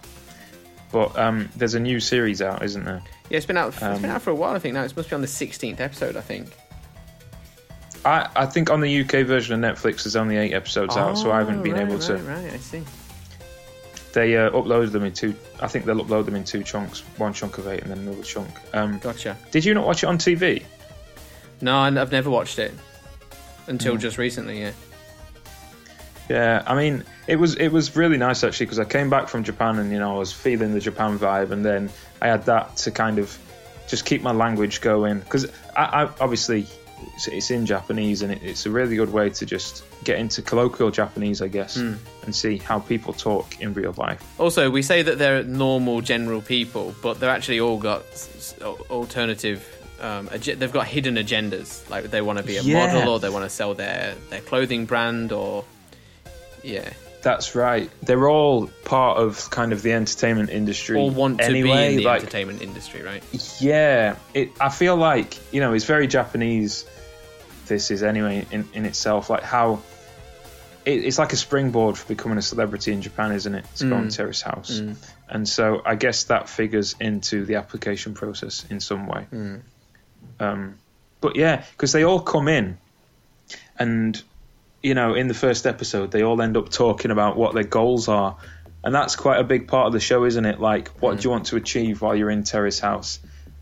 but 0.91 1.17
um, 1.17 1.49
there's 1.55 1.75
a 1.75 1.79
new 1.79 1.99
series 1.99 2.41
out, 2.41 2.63
isn't 2.63 2.85
there? 2.85 3.01
yeah, 3.29 3.37
it's 3.37 3.45
been 3.45 3.57
out. 3.57 3.69
It's 3.69 3.79
been 3.79 4.05
um, 4.05 4.05
out 4.05 4.21
for 4.21 4.31
a 4.31 4.35
while. 4.35 4.55
I 4.55 4.59
think 4.59 4.73
now 4.73 4.81
it's 4.83 4.91
supposed 4.91 5.09
to 5.09 5.13
be 5.13 5.15
on 5.15 5.21
the 5.21 5.27
sixteenth 5.27 5.79
episode. 5.81 6.15
I 6.15 6.21
think. 6.21 6.49
I, 8.05 8.27
I 8.35 8.45
think 8.47 8.69
on 8.69 8.81
the 8.81 9.01
UK 9.01 9.25
version 9.25 9.63
of 9.63 9.77
Netflix 9.77 10.03
there's 10.03 10.17
only 10.17 10.35
eight 10.35 10.53
episodes 10.53 10.97
out, 10.97 11.17
so 11.17 11.31
I 11.31 11.37
haven't 11.39 11.59
Oh, 11.59 11.63
been 11.63 11.73
right, 11.73 11.87
able 11.87 11.99
to. 11.99 12.15
Right, 12.17 12.43
right, 12.43 12.53
I 12.53 12.57
see. 12.57 12.83
They 14.13 14.37
uh, 14.37 14.51
uploaded 14.51 14.91
them 14.91 15.03
in 15.03 15.11
two. 15.11 15.35
I 15.59 15.67
think 15.67 15.85
they'll 15.85 16.03
upload 16.03 16.25
them 16.25 16.35
in 16.35 16.43
two 16.43 16.63
chunks. 16.63 17.01
One 17.17 17.33
chunk 17.33 17.57
of 17.57 17.67
eight 17.67 17.81
and 17.81 17.91
then 17.91 17.99
another 17.99 18.23
chunk. 18.23 18.49
Um, 18.73 18.99
Gotcha. 18.99 19.35
did 19.51 19.65
you 19.65 19.73
not 19.73 19.85
watch 19.85 20.03
it 20.03 20.07
on 20.07 20.17
TV? 20.17 20.63
No, 21.61 21.77
I've 21.79 22.11
never 22.11 22.29
watched 22.29 22.59
it 22.59 22.73
until 23.67 23.97
just 23.97 24.17
recently. 24.17 24.61
Yeah. 24.61 24.71
Yeah, 26.29 26.63
I 26.65 26.75
mean, 26.75 27.03
it 27.27 27.35
was 27.35 27.55
it 27.55 27.69
was 27.69 27.95
really 27.95 28.17
nice 28.17 28.43
actually 28.43 28.67
because 28.67 28.79
I 28.79 28.85
came 28.85 29.09
back 29.09 29.27
from 29.27 29.43
Japan 29.43 29.77
and 29.77 29.91
you 29.91 29.99
know 29.99 30.15
I 30.15 30.19
was 30.19 30.31
feeling 30.31 30.73
the 30.73 30.79
Japan 30.79 31.19
vibe, 31.19 31.51
and 31.51 31.65
then 31.65 31.89
I 32.21 32.27
had 32.27 32.45
that 32.45 32.77
to 32.77 32.91
kind 32.91 33.19
of 33.19 33.37
just 33.87 34.05
keep 34.05 34.21
my 34.21 34.31
language 34.31 34.79
going 34.79 35.19
because 35.19 35.47
I, 35.75 36.03
I 36.03 36.09
obviously 36.21 36.65
it's, 37.15 37.27
it's 37.27 37.51
in 37.51 37.65
Japanese 37.65 38.21
and 38.21 38.31
it, 38.33 38.41
it's 38.43 38.65
a 38.65 38.69
really 38.71 38.95
good 38.95 39.11
way 39.11 39.29
to 39.29 39.45
just 39.45 39.83
get 40.03 40.17
into 40.19 40.41
colloquial 40.41 40.91
Japanese, 40.91 41.41
I 41.41 41.47
guess, 41.47 41.75
and 41.77 41.99
see 42.35 42.57
how 42.57 42.79
people 42.79 43.13
talk 43.13 43.59
in 43.61 43.73
real 43.73 43.93
life. 43.97 44.21
Also, 44.39 44.69
we 44.71 44.81
say 44.81 45.01
that 45.01 45.17
they're 45.17 45.43
normal, 45.43 46.01
general 46.01 46.41
people, 46.41 46.93
but 47.01 47.19
they're 47.19 47.29
actually 47.29 47.59
all 47.59 47.77
got 47.77 48.03
alternative. 48.89 49.67
Um, 50.01 50.27
ag- 50.33 50.59
they've 50.59 50.71
got 50.71 50.87
hidden 50.87 51.15
agendas, 51.15 51.89
like 51.89 52.05
they 52.11 52.21
want 52.21 52.37
to 52.39 52.43
be 52.43 52.57
a 52.57 52.61
Yeah. 52.61 52.87
model, 52.93 53.13
or 53.13 53.19
they 53.19 53.29
want 53.29 53.45
to 53.45 53.49
sell 53.49 53.73
their 53.73 54.15
their 54.29 54.41
clothing 54.41 54.85
brand, 54.85 55.31
or 55.31 55.63
yeah, 56.63 56.91
That's 57.23 57.55
right. 57.55 57.89
They're 58.01 58.27
all 58.27 58.67
part 58.83 59.17
of 59.17 59.49
kind 59.49 59.71
of 59.71 59.81
the 59.81 59.93
entertainment 59.93 60.49
industry. 60.49 60.99
or 60.99 61.09
want 61.09 61.39
to 61.39 61.45
anyway, 61.45 61.87
be 61.87 61.93
in 61.93 61.97
the 61.97 62.03
like, 62.03 62.21
entertainment 62.21 62.61
industry, 62.61 63.01
right? 63.01 63.23
Yeah, 63.61 64.17
it. 64.33 64.51
I 64.59 64.67
feel 64.67 64.97
like 64.97 65.37
you 65.53 65.61
know 65.61 65.73
it's 65.73 65.85
very 65.85 66.07
Japanese. 66.07 66.85
This 67.67 67.91
is 67.91 68.03
anyway 68.03 68.45
in, 68.51 68.67
in 68.73 68.85
itself 68.85 69.29
like 69.29 69.41
how 69.41 69.81
it, 70.85 71.05
it's 71.05 71.17
like 71.17 71.31
a 71.31 71.37
springboard 71.37 71.97
for 71.97 72.07
becoming 72.07 72.37
a 72.37 72.41
celebrity 72.41 72.91
in 72.91 73.01
Japan, 73.01 73.31
isn't 73.31 73.55
it? 73.55 73.65
It's 73.71 73.81
mm. 73.81 73.89
go 73.89 73.95
on 73.95 74.09
Terrace 74.09 74.41
House, 74.41 74.81
mm. 74.81 74.97
and 75.29 75.47
so 75.47 75.81
I 75.85 75.95
guess 75.95 76.25
that 76.25 76.49
figures 76.49 76.95
into 76.99 77.45
the 77.45 77.55
application 77.55 78.13
process 78.13 78.65
in 78.69 78.81
some 78.81 79.07
way. 79.07 79.27
Mm. 79.31 79.61
Um, 80.41 80.75
but 81.21 81.37
yeah, 81.37 81.63
because 81.71 81.93
they 81.93 82.03
all 82.03 82.19
come 82.19 82.49
in, 82.49 82.77
and 83.79 84.21
you 84.83 84.93
know, 84.93 85.15
in 85.15 85.27
the 85.27 85.33
first 85.33 85.65
episode, 85.65 86.11
they 86.11 86.23
all 86.23 86.41
end 86.41 86.57
up 86.57 86.69
talking 86.69 87.09
about 87.09 87.37
what 87.37 87.55
their 87.55 87.63
goals 87.63 88.09
are. 88.09 88.37
And 88.83 88.93
that's 88.93 89.15
quite 89.15 89.39
a 89.39 89.43
big 89.45 89.69
part 89.69 89.87
of 89.87 89.93
the 89.93 90.01
show, 90.01 90.25
isn't 90.25 90.45
it? 90.45 90.59
Like, 90.59 90.89
what 91.01 91.17
do 91.17 91.23
you 91.23 91.29
mm. 91.29 91.31
want 91.31 91.45
to 91.47 91.55
achieve 91.55 92.01
while 92.01 92.15
you're 92.15 92.29
in 92.29 92.43
Terrace 92.43 92.79
House? 92.79 93.19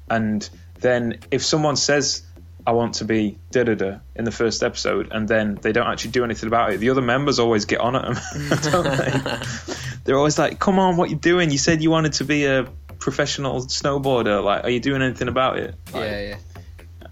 And 0.09 0.47
then 0.79 1.19
if 1.29 1.45
someone 1.45 1.75
says, 1.75 2.23
I 2.65 2.71
want 2.71 2.95
to 2.95 3.05
be 3.05 3.37
da 3.51 3.63
da 3.63 3.75
da 3.75 3.99
in 4.15 4.25
the 4.25 4.31
first 4.31 4.63
episode, 4.63 5.09
and 5.11 5.27
then 5.27 5.59
they 5.61 5.71
don't 5.71 5.87
actually 5.87 6.11
do 6.11 6.23
anything 6.23 6.47
about 6.47 6.73
it, 6.73 6.79
the 6.79 6.89
other 6.89 7.01
members 7.01 7.37
always 7.37 7.65
get 7.65 7.79
on 7.79 7.95
at 7.95 8.01
them, 8.03 8.59
don't 8.71 8.97
they? 8.97 9.37
They're 10.03 10.17
always 10.17 10.39
like, 10.39 10.59
come 10.59 10.79
on, 10.79 10.97
what 10.97 11.11
you 11.11 11.15
doing? 11.15 11.51
You 11.51 11.59
said 11.59 11.83
you 11.83 11.91
wanted 11.91 12.13
to 12.13 12.23
be 12.23 12.45
a 12.45 12.67
professional 12.97 13.61
snowboarder. 13.61 14.43
Like, 14.43 14.63
are 14.63 14.69
you 14.69 14.79
doing 14.79 15.03
anything 15.03 15.27
about 15.27 15.59
it? 15.59 15.75
Like, 15.93 16.03
yeah, 16.03 16.21
yeah. 16.21 17.07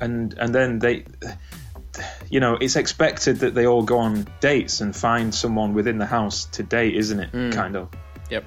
and 0.00 0.34
and 0.38 0.54
then 0.54 0.78
they 0.78 1.04
you 2.30 2.40
know 2.40 2.54
it's 2.60 2.76
expected 2.76 3.40
that 3.40 3.54
they 3.54 3.66
all 3.66 3.82
go 3.82 3.98
on 3.98 4.26
dates 4.40 4.80
and 4.80 4.94
find 4.96 5.34
someone 5.34 5.74
within 5.74 5.98
the 5.98 6.06
house 6.06 6.46
to 6.46 6.62
date 6.62 6.94
isn't 6.96 7.20
it 7.20 7.52
kind 7.52 7.76
of 7.76 7.88
Yep. 8.30 8.44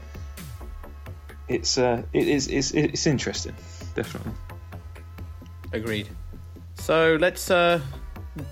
it's 1.50 1.78
uh 1.78 2.02
it 2.14 2.28
is 2.28 2.48
it's 2.48 2.72
it's 2.72 3.06
interesting 3.06 3.54
definitely 3.96 4.32
Agreed. 5.74 6.08
So 6.76 7.18
let's 7.20 7.50
uh, 7.50 7.82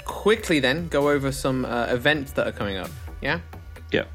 quickly 0.05 0.59
then 0.59 0.87
go 0.87 1.09
over 1.11 1.31
some 1.31 1.65
uh, 1.65 1.85
events 1.89 2.31
that 2.31 2.47
are 2.47 2.51
coming 2.51 2.77
up. 2.77 2.89
Yeah. 3.21 3.41
yeah 3.91 4.05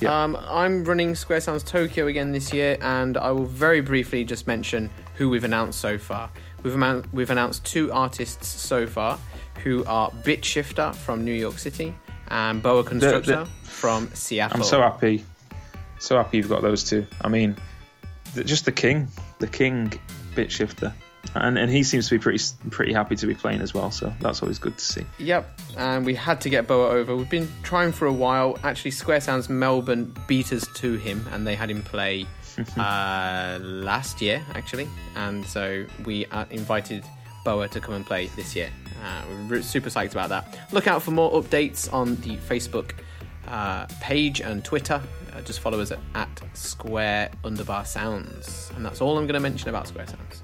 Yeah. 0.00 0.22
Um, 0.24 0.34
I'm 0.48 0.82
running 0.84 1.14
Square 1.14 1.42
Sounds 1.42 1.62
Tokyo 1.62 2.06
again 2.06 2.32
this 2.32 2.50
year, 2.54 2.78
and 2.80 3.18
I 3.18 3.32
will 3.32 3.44
very 3.44 3.82
briefly 3.82 4.24
just 4.24 4.46
mention 4.46 4.88
who 5.16 5.28
we've 5.28 5.44
announced 5.44 5.78
so 5.78 5.98
far. 5.98 6.30
We've, 6.62 6.72
amou- 6.72 7.04
we've 7.12 7.28
announced 7.28 7.66
two 7.66 7.92
artists 7.92 8.46
so 8.48 8.86
far, 8.86 9.18
who 9.58 9.84
are 9.84 10.10
BitShifter 10.10 10.94
from 10.94 11.24
New 11.24 11.32
York 11.32 11.58
City 11.58 11.94
and 12.28 12.62
Boa 12.62 12.84
Constructor 12.84 13.46
from 13.62 14.10
Seattle. 14.14 14.58
i'm 14.58 14.64
so 14.64 14.80
happy 14.80 15.24
so 15.98 16.16
happy 16.16 16.36
you've 16.38 16.48
got 16.48 16.62
those 16.62 16.84
two 16.84 17.06
i 17.22 17.28
mean 17.28 17.56
just 18.44 18.64
the 18.64 18.72
king 18.72 19.08
the 19.38 19.46
king 19.46 19.92
BitShifter. 20.34 20.92
and 21.34 21.56
and 21.58 21.70
he 21.70 21.82
seems 21.82 22.08
to 22.08 22.14
be 22.16 22.22
pretty 22.22 22.42
pretty 22.70 22.92
happy 22.92 23.16
to 23.16 23.26
be 23.26 23.34
playing 23.34 23.60
as 23.60 23.72
well 23.72 23.90
so 23.90 24.12
that's 24.20 24.42
always 24.42 24.58
good 24.58 24.76
to 24.76 24.84
see 24.84 25.04
Yep, 25.18 25.60
and 25.76 26.04
we 26.04 26.14
had 26.14 26.40
to 26.42 26.50
get 26.50 26.66
Boa 26.66 26.88
over. 26.90 27.16
We've 27.16 27.28
been 27.30 27.48
trying 27.62 27.92
for 27.92 28.06
a 28.06 28.12
while. 28.12 28.58
Actually, 28.62 28.92
Square 28.92 29.22
Sounds 29.22 29.48
Melbourne 29.48 30.14
beat 30.26 30.52
us 30.52 30.66
to 30.74 30.94
him, 30.96 31.26
and 31.32 31.46
they 31.46 31.54
had 31.54 31.70
him 31.70 31.82
play 31.82 32.26
uh, 32.76 33.58
last 33.62 34.20
year, 34.20 34.42
actually. 34.54 34.88
And 35.16 35.44
so 35.46 35.84
we 36.04 36.26
uh, 36.26 36.44
invited 36.50 37.04
Boa 37.48 37.66
to 37.66 37.80
come 37.80 37.94
and 37.94 38.04
play 38.04 38.26
this 38.36 38.54
year. 38.54 38.68
Uh, 39.02 39.22
we're 39.48 39.62
super 39.62 39.88
psyched 39.88 40.12
about 40.12 40.28
that. 40.28 40.58
Look 40.70 40.86
out 40.86 41.02
for 41.02 41.12
more 41.12 41.32
updates 41.32 41.90
on 41.90 42.16
the 42.16 42.36
Facebook 42.36 42.90
uh, 43.46 43.86
page 44.02 44.42
and 44.42 44.62
Twitter. 44.62 45.00
Uh, 45.32 45.40
just 45.40 45.60
follow 45.60 45.80
us 45.80 45.90
at, 45.90 45.98
at 46.14 46.28
Square 46.52 47.30
Underbar 47.44 47.86
Sounds. 47.86 48.70
And 48.76 48.84
that's 48.84 49.00
all 49.00 49.16
I'm 49.16 49.24
going 49.26 49.32
to 49.32 49.40
mention 49.40 49.70
about 49.70 49.88
Square 49.88 50.08
Sounds. 50.08 50.42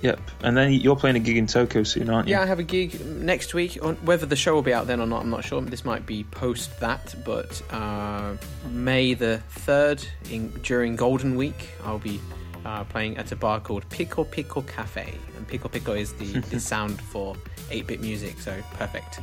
yep 0.00 0.18
and 0.42 0.56
then 0.56 0.72
you're 0.72 0.96
playing 0.96 1.16
a 1.16 1.20
gig 1.20 1.36
in 1.36 1.46
tokyo 1.46 1.82
soon 1.82 2.08
aren't 2.08 2.26
you 2.28 2.34
Yeah, 2.34 2.40
I 2.42 2.46
have 2.46 2.58
a 2.58 2.62
gig 2.64 3.04
next 3.06 3.52
week. 3.52 3.78
On- 3.82 3.96
Whether 3.96 4.24
the 4.24 4.36
show 4.36 4.54
will 4.54 4.62
be 4.62 4.72
out 4.72 4.86
then 4.86 5.02
or 5.02 5.06
not, 5.06 5.20
I'm 5.20 5.28
not 5.30 5.44
sure. 5.44 5.60
This 5.60 5.84
might 5.84 6.06
be 6.06 6.24
post 6.24 6.80
that, 6.80 7.14
but 7.26 7.60
uh, 7.70 8.36
May 8.70 9.12
the 9.12 9.42
third, 9.50 10.02
in, 10.30 10.48
during 10.62 10.96
Golden 10.96 11.36
Week, 11.36 11.68
I'll 11.84 11.98
be 11.98 12.20
uh, 12.64 12.84
playing 12.84 13.16
at 13.16 13.32
a 13.32 13.36
bar 13.36 13.60
called 13.60 13.88
Pico 13.90 14.24
Pico 14.24 14.62
Cafe. 14.62 15.14
And 15.36 15.46
Pico 15.48 15.68
Pico 15.68 15.92
is 15.94 16.12
the, 16.14 16.40
the 16.50 16.60
sound 16.72 17.00
for 17.00 17.36
8 17.70 17.86
bit 17.86 18.00
music, 18.00 18.38
so 18.40 18.60
perfect. 18.74 19.20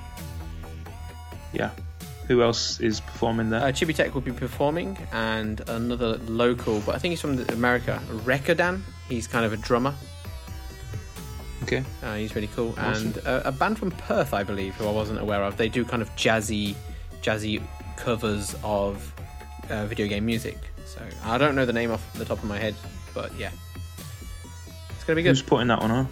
Yeah. 1.53 1.72
Who 2.28 2.44
else 2.44 2.80
is 2.80 2.99
performing 2.99 3.49
there? 3.49 3.61
Uh, 3.61 3.72
Chibi 3.72 3.95
Tech 3.95 4.14
will 4.14 4.22
be 4.22 4.32
performing, 4.32 4.95
and 5.11 5.68
another 5.68 6.18
local, 6.28 6.80
but 6.82 6.94
I 6.94 6.99
think 6.99 7.11
he's 7.14 7.22
from 7.22 7.40
America, 7.49 7.99
Rekadan. 8.24 8.82
He's 9.07 9.26
kind 9.26 9.45
of 9.45 9.53
a 9.53 9.57
drummer. 9.57 9.95
okay. 11.64 11.84
Uh, 12.03 12.16
he's 12.16 12.36
really 12.36 12.49
cool. 12.56 12.76
Awesome. 12.78 13.07
And 13.07 13.18
uh, 13.26 13.41
a 13.45 13.52
band 13.52 13.80
from 13.80 13.90
Perth, 13.91 14.36
I 14.36 14.44
believe, 14.44 14.76
who 14.76 14.88
I 14.88 14.91
wasn't 14.91 15.20
aware 15.20 15.44
of. 15.44 15.57
They 15.57 15.70
do 15.70 15.84
kind 15.84 16.03
of 16.03 16.16
jazzy, 16.16 16.76
jazzy 17.24 17.64
covers 17.98 18.56
of 18.64 19.11
uh, 19.72 19.88
video 19.88 20.07
game 20.07 20.26
music. 20.28 20.57
So 20.86 21.02
I 21.24 21.40
don't 21.40 21.56
know 21.56 21.66
the 21.66 21.74
name 21.74 21.90
off 21.90 22.14
the 22.14 22.26
top 22.26 22.38
of 22.38 22.45
my 22.45 22.60
head, 22.60 22.76
but 23.21 23.37
yeah, 23.37 23.51
it's 24.91 25.03
gonna 25.03 25.17
be 25.17 25.23
good. 25.23 25.29
Who's 25.29 25.41
putting 25.41 25.67
that 25.67 25.81
one 25.81 25.91
on? 25.91 26.07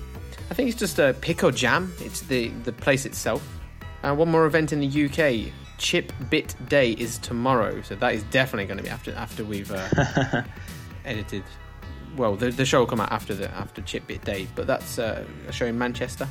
I 0.50 0.54
think 0.54 0.70
it's 0.70 0.80
just 0.80 1.00
a 1.00 1.16
Pico 1.22 1.52
Jam. 1.52 1.94
It's 2.00 2.22
the 2.22 2.50
the 2.50 2.74
place 2.74 3.06
itself. 3.06 3.48
And 4.04 4.18
one 4.18 4.30
more 4.30 4.46
event 4.46 4.74
in 4.74 4.80
the 4.80 5.06
UK. 5.06 5.54
Chip 5.78 6.12
Bit 6.32 6.56
Day 6.68 6.94
is 6.94 7.20
tomorrow, 7.20 7.84
so 7.84 7.94
that 7.96 8.16
is 8.16 8.24
definitely 8.24 8.66
going 8.66 8.78
to 8.78 8.84
be 8.84 8.90
after 8.90 9.14
after 9.14 9.46
we've 9.46 9.72
uh, 9.72 10.42
edited. 11.06 11.44
Well, 12.16 12.36
the, 12.36 12.50
the 12.50 12.66
show 12.66 12.80
will 12.80 12.88
come 12.88 13.00
out 13.00 13.12
after 13.12 13.36
the 13.36 13.50
after 13.52 13.82
Chip 13.84 14.08
Bit 14.08 14.26
Day, 14.26 14.48
but 14.56 14.66
that's 14.66 14.98
uh, 14.98 15.24
a 15.48 15.52
show 15.52 15.68
in 15.68 15.78
Manchester. 15.78 16.28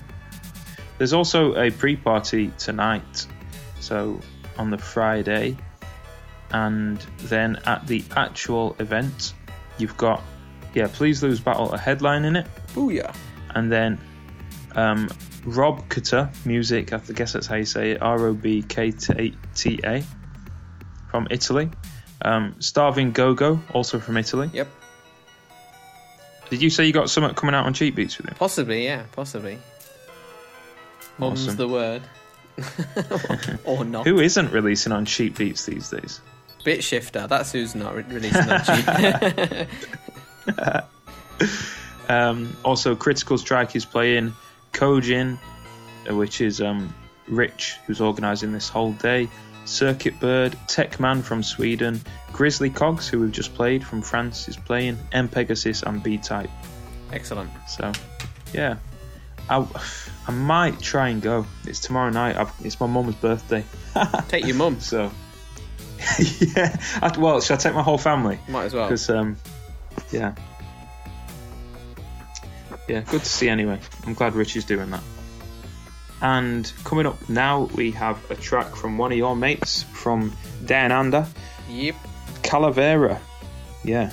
There's 0.99 1.13
also 1.13 1.55
a 1.55 1.71
pre-party 1.71 2.51
tonight, 2.59 3.27
so 3.79 4.21
on 4.59 4.71
the 4.71 4.79
Friday, 4.79 5.57
and 6.51 6.99
then 7.19 7.61
at 7.67 7.87
the 7.87 8.03
actual 8.17 8.75
event, 8.81 9.35
you've 9.79 9.97
got 9.97 10.23
yeah, 10.77 10.89
please 10.93 11.23
lose 11.23 11.41
battle 11.41 11.73
a 11.73 11.79
headline 11.79 12.25
in 12.25 12.37
it, 12.37 12.47
Booyah! 12.75 13.15
and 13.55 13.73
then 13.73 13.99
um, 14.75 15.09
Rob 15.45 15.89
Kata 15.89 16.31
music. 16.45 16.93
I 16.93 16.99
guess 16.99 17.33
that's 17.33 17.47
how 17.47 17.57
you 17.57 17.65
say 17.65 17.93
it. 17.93 18.03
R 18.03 18.27
O 18.27 18.35
B 18.35 18.63
K 18.63 18.91
T 18.93 19.81
A 19.85 20.05
from 21.11 21.27
Italy. 21.31 21.71
Um, 22.23 22.55
Starving 22.61 23.13
Go 23.13 23.35
Go, 23.35 23.61
also 23.73 23.99
from 24.01 24.17
Italy. 24.17 24.51
Yep, 24.53 24.69
Did 26.51 26.63
you 26.63 26.71
say 26.71 26.85
you 26.87 26.93
got 26.93 27.11
something 27.11 27.35
coming 27.35 27.55
out 27.55 27.67
on 27.67 27.73
Cheap 27.75 27.95
Beats 27.95 28.19
with 28.19 28.29
him? 28.29 28.35
possibly, 28.39 28.85
yeah, 28.85 29.05
possibly. 29.13 29.59
Mum's 31.19 31.45
Awesome. 31.47 31.57
the 31.57 31.69
word, 31.69 32.03
or 33.65 33.85
not. 33.85 34.07
Who 34.07 34.19
isn't 34.21 34.51
releasing 34.53 34.93
on 34.93 35.05
Cheap 35.07 35.39
Beats 35.39 35.65
these 35.67 35.89
days? 35.91 36.21
Bit 36.65 36.83
Shifter. 36.83 37.27
That's 37.27 37.53
who's 37.53 37.75
not 37.75 37.95
re- 37.95 38.05
releasing 38.09 38.51
on 38.51 38.63
cheap. 38.65 39.69
Um, 42.09 42.57
also, 42.65 42.95
Critical 42.95 43.39
Strike 43.39 43.75
is 43.77 43.85
playing 43.85 44.33
Kojin, 44.73 45.39
uh, 46.09 46.15
which 46.15 46.41
is 46.41 46.61
um, 46.61 46.95
Rich, 47.29 47.79
who's 47.87 48.01
organising 48.01 48.53
this 48.53 48.69
whole 48.69 48.93
day. 48.93 49.29
Circuit 49.65 50.21
Bird, 50.21 50.53
Techman 50.69 51.23
from 51.23 51.43
Sweden, 51.43 52.01
Grizzly 52.33 52.71
Cogs, 52.71 53.09
who 53.09 53.21
we've 53.21 53.33
just 53.33 53.55
played 53.55 53.85
from 53.85 54.01
France, 54.01 54.49
is 54.49 54.57
playing, 54.57 54.99
M 55.11 55.29
Pegasus 55.29 55.83
and 55.83 56.03
B 56.03 56.19
Type. 56.19 56.51
Excellent. 57.13 57.51
So, 57.67 57.91
yeah, 58.53 58.77
I, 59.51 59.67
I 60.29 60.31
might 60.31 60.81
try 60.81 61.09
and 61.09 61.21
go. 61.21 61.47
It's 61.67 61.81
tomorrow 61.81 62.11
night. 62.11 62.37
I've, 62.37 62.53
it's 62.63 62.79
my 62.79 62.87
mum's 62.87 63.17
birthday, 63.17 63.65
Take 64.29 64.47
your 64.47 64.55
mum. 64.55 64.79
so 64.79 65.11
yeah. 66.39 66.77
I, 67.03 67.13
well, 67.19 67.41
should 67.41 67.55
I 67.55 67.57
take 67.57 67.75
my 67.75 67.83
whole 67.83 67.99
family? 67.99 68.39
Might 68.49 68.67
as 68.67 68.75
well. 68.75 68.87
Because 68.87 69.11
um, 69.11 69.37
yeah, 70.13 70.35
yeah, 72.89 73.01
good 73.01 73.21
to 73.21 73.29
see. 73.29 73.49
Anyway, 73.49 73.81
I'm 74.07 74.15
glad 74.15 74.35
Rich 74.35 74.57
is 74.57 74.65
doing 74.65 74.91
that. 74.91 75.03
And 76.23 76.71
coming 76.85 77.05
up 77.07 77.29
now, 77.29 77.65
we 77.75 77.91
have 77.93 78.19
a 78.31 78.35
track 78.35 78.75
from 78.75 78.97
one 78.97 79.13
of 79.13 79.19
your 79.19 79.37
mates 79.37 79.83
from 79.83 80.33
Down 80.65 80.91
Under, 80.93 81.27
Yep. 81.69 81.95
Calavera. 82.43 83.19
Yeah, 83.85 84.11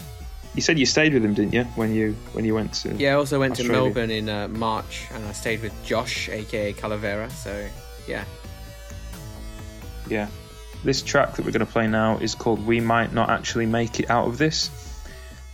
you 0.55 0.61
said 0.61 0.77
you 0.77 0.85
stayed 0.85 1.13
with 1.13 1.25
him, 1.25 1.33
didn't 1.33 1.53
you? 1.53 1.63
When 1.75 1.93
you 1.93 2.13
when 2.33 2.45
you 2.45 2.53
went 2.53 2.73
to 2.75 2.93
Yeah, 2.95 3.11
I 3.11 3.15
also 3.15 3.39
went 3.39 3.55
to 3.55 3.63
Melbourne 3.63 4.11
in 4.11 4.29
uh, 4.29 4.47
March 4.47 5.07
and 5.11 5.25
I 5.25 5.31
stayed 5.31 5.61
with 5.61 5.73
Josh, 5.83 6.29
aka 6.29 6.73
Calavera. 6.73 7.31
So, 7.31 7.67
yeah. 8.07 8.25
yeah. 10.07 10.27
This 10.83 11.01
track 11.01 11.35
that 11.35 11.45
we're 11.45 11.51
going 11.51 11.65
to 11.65 11.71
play 11.71 11.87
now 11.87 12.17
is 12.17 12.35
called 12.35 12.65
"We 12.65 12.81
Might 12.81 13.13
Not 13.13 13.29
Actually 13.29 13.65
Make 13.65 13.99
It 13.99 14.09
Out 14.09 14.27
of 14.27 14.37
This." 14.37 14.69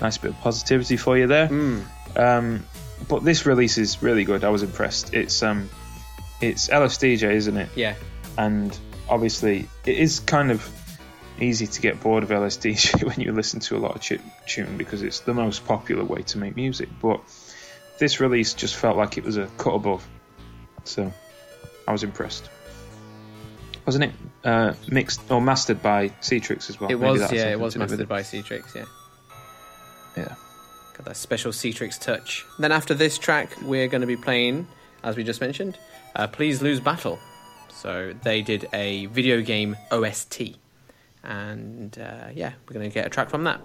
Nice 0.02 0.18
bit 0.18 0.32
of 0.32 0.40
positivity 0.40 0.98
for 0.98 1.18
you 1.18 1.28
there. 1.28 1.48
Mm. 1.48 1.86
Um, 2.16 2.66
but 3.08 3.24
this 3.24 3.46
release 3.46 3.78
is 3.78 4.02
really 4.02 4.24
good. 4.24 4.44
I 4.44 4.50
was 4.50 4.64
impressed. 4.64 5.14
It's 5.14 5.44
um, 5.44 5.70
it's 6.42 6.70
LSDJ, 6.70 7.32
isn't 7.32 7.58
it? 7.58 7.70
Yeah. 7.76 7.96
And 8.38 8.78
obviously, 9.08 9.68
it 9.86 9.98
is 9.98 10.20
kind 10.20 10.52
of 10.52 10.68
easy 11.40 11.68
to 11.68 11.82
get 11.82 12.02
bored 12.02 12.24
of 12.24 12.30
LSDJ 12.30 13.04
when 13.08 13.20
you 13.20 13.32
listen 13.32 13.60
to 13.62 13.78
a 13.78 13.80
lot 13.80 13.96
of 13.96 14.02
chip 14.02 14.22
tune 14.48 14.78
because 14.78 15.02
it's 15.02 15.22
the 15.22 15.34
most 15.34 15.66
popular 15.66 16.04
way 16.04 16.22
to 16.24 16.38
make 16.38 16.56
music. 16.56 16.90
But 17.02 17.22
this 17.98 18.20
release 18.20 18.54
just 18.54 18.76
felt 18.76 18.98
like 18.98 19.18
it 19.18 19.24
was 19.24 19.38
a 19.38 19.48
cut 19.58 19.74
above. 19.74 20.08
So 20.84 21.12
I 21.88 21.92
was 21.92 22.04
impressed. 22.04 22.50
Wasn't 23.86 24.04
it 24.04 24.12
uh, 24.44 24.74
mixed 24.88 25.32
or 25.32 25.42
mastered 25.42 25.82
by 25.82 26.10
Citrix 26.22 26.70
as 26.70 26.80
well? 26.80 26.92
It 26.92 27.00
Maybe 27.00 27.20
was, 27.20 27.32
yeah, 27.32 27.50
it 27.50 27.60
was 27.60 27.74
to 27.74 27.80
do 27.80 27.84
with 27.84 27.92
mastered 27.92 28.00
it. 28.02 28.08
by 28.08 28.22
Citrix, 28.22 28.76
yeah. 28.76 28.86
Yeah. 30.16 30.36
Got 30.94 31.06
that 31.06 31.18
special 31.18 31.52
Citrix 31.52 32.00
touch. 32.00 32.46
Then 32.58 32.72
after 32.72 32.94
this 32.94 33.18
track, 33.18 33.52
we're 33.62 33.88
going 33.88 34.02
to 34.02 34.08
be 34.08 34.18
playing, 34.18 34.68
as 35.04 35.16
we 35.16 35.24
just 35.24 35.42
mentioned, 35.42 35.78
uh, 36.16 36.28
Please 36.28 36.62
Lose 36.62 36.80
Battle. 36.80 37.20
So 37.70 38.14
they 38.24 38.42
did 38.42 38.68
a 38.74 39.06
video 39.08 39.42
game 39.42 39.78
OST. 39.92 40.58
And 41.24 41.98
uh, 41.98 42.30
yeah, 42.34 42.54
we're 42.68 42.74
going 42.74 42.90
to 42.90 42.94
get 42.94 43.06
a 43.06 43.10
track 43.10 43.30
from 43.30 43.44
that. 43.46 43.62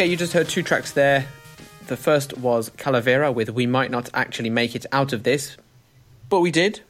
Okay, 0.00 0.08
you 0.08 0.16
just 0.16 0.32
heard 0.32 0.48
two 0.48 0.62
tracks 0.62 0.92
there. 0.92 1.26
The 1.88 1.96
first 1.96 2.38
was 2.38 2.70
Calavera 2.70 3.34
with 3.34 3.50
We 3.50 3.66
Might 3.66 3.90
Not 3.90 4.08
Actually 4.14 4.48
Make 4.48 4.74
It 4.74 4.86
Out 4.92 5.12
of 5.12 5.24
This, 5.24 5.58
but 6.30 6.40
we 6.40 6.50
did. 6.50 6.80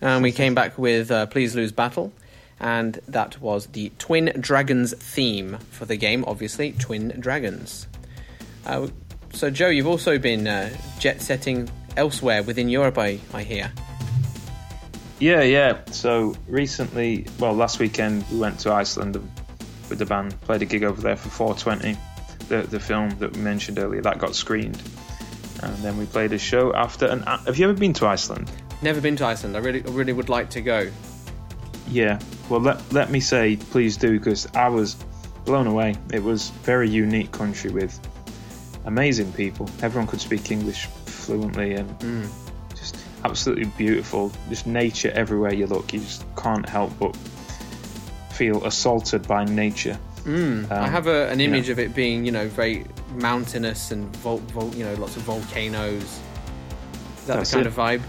And 0.00 0.20
we 0.20 0.32
came 0.32 0.52
back 0.52 0.76
with 0.76 1.12
uh, 1.12 1.26
Please 1.26 1.54
Lose 1.54 1.70
Battle. 1.70 2.12
And 2.58 2.98
that 3.06 3.40
was 3.40 3.66
the 3.66 3.92
Twin 4.00 4.32
Dragons 4.40 4.94
theme 4.94 5.58
for 5.70 5.84
the 5.84 5.94
game, 5.94 6.24
obviously, 6.26 6.72
Twin 6.72 7.10
Dragons. 7.20 7.86
Uh, 8.66 8.88
so, 9.32 9.48
Joe, 9.48 9.68
you've 9.68 9.86
also 9.86 10.18
been 10.18 10.48
uh, 10.48 10.76
jet 10.98 11.22
setting 11.22 11.70
elsewhere 11.96 12.42
within 12.42 12.68
Europe, 12.68 12.98
I, 12.98 13.20
I 13.32 13.44
hear. 13.44 13.70
Yeah, 15.20 15.42
yeah. 15.42 15.78
So 15.92 16.34
recently, 16.48 17.28
well, 17.38 17.52
last 17.52 17.78
weekend 17.78 18.24
we 18.28 18.40
went 18.40 18.58
to 18.58 18.72
Iceland 18.72 19.14
with 19.88 20.00
the 20.00 20.06
band, 20.06 20.40
played 20.40 20.62
a 20.62 20.64
gig 20.64 20.82
over 20.82 21.00
there 21.00 21.14
for 21.14 21.28
420, 21.28 21.96
the 22.50 22.62
the 22.62 22.80
film 22.80 23.08
that 23.20 23.34
we 23.34 23.40
mentioned 23.40 23.78
earlier 23.78 24.02
that 24.02 24.18
got 24.18 24.34
screened, 24.34 24.82
and 25.62 25.74
then 25.78 25.96
we 25.96 26.04
played 26.04 26.32
a 26.34 26.38
show 26.38 26.74
after. 26.74 27.06
And 27.06 27.24
have 27.24 27.56
you 27.56 27.64
ever 27.70 27.78
been 27.78 27.94
to 27.94 28.06
Iceland? 28.06 28.50
Never 28.82 29.00
been 29.00 29.16
to 29.16 29.24
Iceland. 29.24 29.56
I 29.56 29.60
really, 29.60 29.82
I 29.82 29.90
really 29.90 30.12
would 30.12 30.28
like 30.28 30.50
to 30.50 30.60
go. 30.60 30.90
Yeah. 31.88 32.18
Well, 32.50 32.60
let 32.60 32.92
let 32.92 33.10
me 33.10 33.20
say, 33.20 33.56
please 33.56 33.96
do, 33.96 34.18
because 34.18 34.46
I 34.54 34.68
was 34.68 34.96
blown 35.46 35.66
away. 35.66 35.94
It 36.12 36.22
was 36.22 36.50
very 36.64 36.90
unique 36.90 37.32
country 37.32 37.70
with 37.70 37.98
amazing 38.84 39.32
people. 39.32 39.70
Everyone 39.82 40.06
could 40.06 40.20
speak 40.20 40.50
English 40.50 40.86
fluently 41.06 41.74
and 41.74 41.88
mm. 42.00 42.28
just 42.74 42.96
absolutely 43.24 43.66
beautiful. 43.78 44.32
Just 44.48 44.66
nature 44.66 45.10
everywhere 45.14 45.54
you 45.54 45.66
look. 45.66 45.92
You 45.92 46.00
just 46.00 46.24
can't 46.36 46.68
help 46.68 46.90
but 46.98 47.16
feel 48.32 48.64
assaulted 48.64 49.28
by 49.28 49.44
nature. 49.44 49.98
Mm, 50.30 50.70
I 50.70 50.76
Um, 50.84 50.90
have 50.90 51.06
a, 51.06 51.28
an 51.30 51.40
image 51.40 51.68
of 51.70 51.78
it 51.78 51.94
being, 51.94 52.24
you 52.24 52.32
know, 52.32 52.46
very 52.48 52.84
mountainous 53.16 53.90
and 53.90 54.14
vol- 54.18 54.38
vol- 54.54 54.74
you 54.74 54.84
know, 54.84 54.94
lots 54.94 55.16
of 55.16 55.22
volcanoes. 55.22 56.02
Is 56.02 56.20
that 57.26 57.36
That's 57.36 57.50
the 57.50 57.56
kind 57.56 57.66
it. 57.66 57.70
of 57.70 57.74
vibe? 57.76 58.02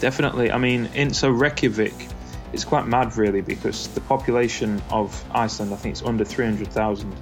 Definitely. 0.00 0.52
I 0.52 0.58
mean, 0.58 0.86
in 0.94 1.12
so 1.12 1.30
Reykjavik, 1.30 1.94
it's 2.52 2.64
quite 2.64 2.86
mad, 2.86 3.16
really, 3.16 3.40
because 3.40 3.88
the 3.88 4.00
population 4.02 4.80
of 4.90 5.22
Iceland, 5.34 5.72
I 5.72 5.76
think, 5.76 5.92
it's 5.94 6.02
under 6.02 6.24
three 6.24 6.44
hundred 6.44 6.68
thousand. 6.68 7.14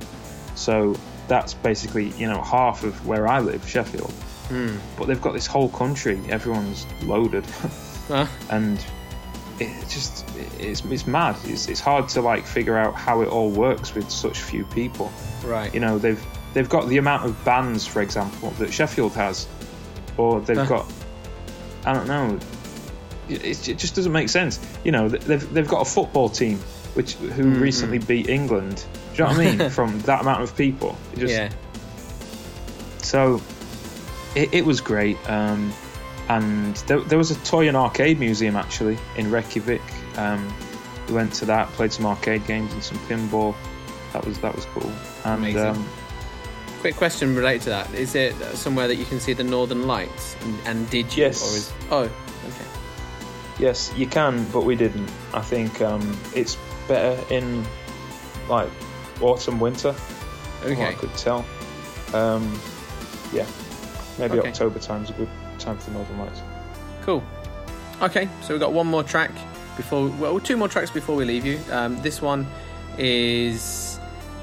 So 0.54 0.96
that's 1.28 1.54
basically, 1.54 2.08
you 2.10 2.26
know, 2.28 2.40
half 2.42 2.82
of 2.84 3.06
where 3.06 3.26
I 3.26 3.40
live, 3.40 3.66
Sheffield. 3.68 4.12
Hmm. 4.48 4.76
But 4.98 5.06
they've 5.06 5.22
got 5.22 5.32
this 5.32 5.46
whole 5.46 5.68
country. 5.70 6.20
Everyone's 6.28 6.84
loaded, 7.04 7.44
Uh, 8.10 8.26
and 8.50 8.78
it 9.60 9.88
just 9.88 10.24
it's, 10.58 10.84
it's 10.84 11.06
mad. 11.06 11.36
It's, 11.44 11.68
it's 11.68 11.80
hard 11.80 12.08
to 12.10 12.20
like 12.20 12.44
figure 12.46 12.76
out 12.76 12.94
how 12.94 13.20
it 13.22 13.28
all 13.28 13.50
works 13.50 13.94
with 13.94 14.10
such 14.10 14.40
few 14.40 14.64
people. 14.66 15.12
right. 15.44 15.72
You 15.74 15.80
know, 15.80 15.98
they've 15.98 16.22
they've 16.54 16.68
got 16.68 16.88
the 16.88 16.98
amount 16.98 17.24
of 17.26 17.44
bands, 17.44 17.86
for 17.86 18.02
example, 18.02 18.50
that 18.58 18.72
Sheffield 18.72 19.12
has, 19.14 19.46
or 20.16 20.40
they've 20.40 20.56
Huh. 20.56 20.64
got 20.66 20.92
I 21.86 21.92
don't 21.92 22.06
know. 22.08 22.38
It, 23.28 23.68
it 23.68 23.78
just 23.78 23.94
doesn't 23.94 24.12
make 24.12 24.28
sense. 24.28 24.58
You 24.84 24.92
know, 24.92 25.08
they've 25.08 25.52
they've 25.54 25.68
got 25.68 25.80
a 25.82 25.90
football 25.90 26.28
team 26.28 26.58
which 26.94 27.14
who 27.14 27.42
Mm-hmm. 27.44 27.60
recently 27.60 27.98
beat 27.98 28.28
England. 28.28 28.84
Do 29.14 29.22
you 29.22 29.28
know 29.28 29.36
what 29.36 29.46
I 29.46 29.56
mean? 29.56 29.70
From 29.78 29.98
that 30.00 30.20
amount 30.22 30.42
of 30.42 30.56
people, 30.56 30.96
It 31.12 31.18
just, 31.20 31.32
yeah. 31.32 31.50
So 32.98 33.40
it, 34.34 34.52
it 34.54 34.64
was 34.64 34.80
great. 34.80 35.16
Um, 35.28 35.72
and 36.28 36.74
there, 36.88 37.00
there 37.00 37.18
was 37.18 37.30
a 37.30 37.36
toy 37.44 37.68
and 37.68 37.76
arcade 37.76 38.18
museum 38.18 38.56
actually 38.56 38.98
in 39.16 39.30
Reykjavik. 39.30 39.82
Um, 40.16 40.52
we 41.08 41.14
went 41.14 41.32
to 41.34 41.44
that, 41.46 41.68
played 41.70 41.92
some 41.92 42.06
arcade 42.06 42.46
games 42.46 42.72
and 42.72 42.82
some 42.82 42.98
pinball. 43.00 43.54
That 44.12 44.24
was 44.24 44.38
that 44.40 44.54
was 44.54 44.64
cool. 44.66 44.90
And 45.24 45.38
Amazing. 45.44 45.60
um, 45.66 45.88
Quick 46.80 46.96
question 46.96 47.34
related 47.34 47.62
to 47.62 47.70
that: 47.70 47.94
Is 47.94 48.14
it 48.14 48.34
somewhere 48.56 48.88
that 48.88 48.96
you 48.96 49.04
can 49.06 49.18
see 49.20 49.32
the 49.32 49.44
Northern 49.44 49.86
Lights? 49.86 50.36
And, 50.42 50.58
and 50.66 50.90
did 50.90 51.14
you? 51.16 51.24
Yes. 51.24 51.42
Or 51.42 51.56
is, 51.56 51.72
oh, 51.90 52.02
okay. 52.02 52.68
Yes, 53.58 53.92
you 53.96 54.06
can, 54.06 54.44
but 54.50 54.62
we 54.64 54.76
didn't. 54.76 55.10
I 55.32 55.40
think 55.40 55.80
um, 55.80 56.18
it's 56.34 56.56
better 56.88 57.18
in 57.32 57.64
like 58.48 58.68
autumn, 59.20 59.60
winter. 59.60 59.92
what 59.92 60.70
I 60.70 60.72
Okay. 60.72 60.94
could 60.94 61.14
tell. 61.14 61.44
Um, 62.12 62.60
yeah, 63.32 63.46
maybe 64.18 64.38
Okay. 64.38 64.48
October 64.48 64.78
time's 64.78 65.10
a 65.10 65.14
good 65.14 65.28
time 65.64 65.78
for 65.78 65.90
Northern 65.90 66.18
Lights. 66.18 66.42
Cool. 67.02 67.22
Okay, 68.02 68.28
so 68.42 68.54
we've 68.54 68.60
got 68.60 68.72
one 68.72 68.86
more 68.86 69.02
track 69.02 69.30
before, 69.76 70.08
well, 70.20 70.38
two 70.40 70.56
more 70.56 70.68
tracks 70.68 70.90
before 70.90 71.16
we 71.16 71.24
leave 71.24 71.44
you. 71.44 71.58
Um, 71.70 72.00
this 72.02 72.20
one 72.22 72.46
is 72.98 73.98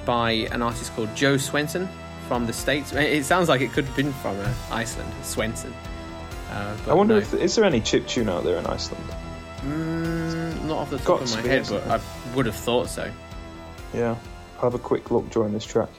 by 0.05 0.31
an 0.51 0.61
artist 0.61 0.93
called 0.95 1.13
Joe 1.15 1.37
Swenson 1.37 1.87
from 2.27 2.45
the 2.47 2.53
States. 2.53 2.93
It 2.93 3.25
sounds 3.25 3.49
like 3.49 3.61
it 3.61 3.71
could 3.71 3.85
have 3.85 3.95
been 3.95 4.13
from 4.13 4.39
uh, 4.39 4.53
Iceland, 4.71 5.11
Swenson. 5.23 5.73
Uh, 6.49 6.75
but 6.85 6.91
I 6.91 6.93
wonder 6.93 7.13
no. 7.15 7.19
if 7.19 7.33
is 7.33 7.55
there 7.55 7.65
any 7.65 7.79
chip 7.79 8.07
tune 8.07 8.29
out 8.29 8.43
there 8.43 8.57
in 8.57 8.65
Iceland? 8.65 9.03
Mm, 9.61 10.65
not 10.65 10.79
off 10.79 10.89
the 10.89 10.97
top 10.97 11.19
Got 11.19 11.21
of 11.21 11.35
my 11.35 11.41
head, 11.41 11.67
but 11.69 11.87
I 11.87 11.99
would 12.35 12.45
have 12.45 12.55
thought 12.55 12.89
so. 12.89 13.11
Yeah, 13.93 14.15
I'll 14.55 14.61
have 14.61 14.73
a 14.73 14.79
quick 14.79 15.11
look 15.11 15.29
during 15.29 15.53
this 15.53 15.65
track. 15.65 15.89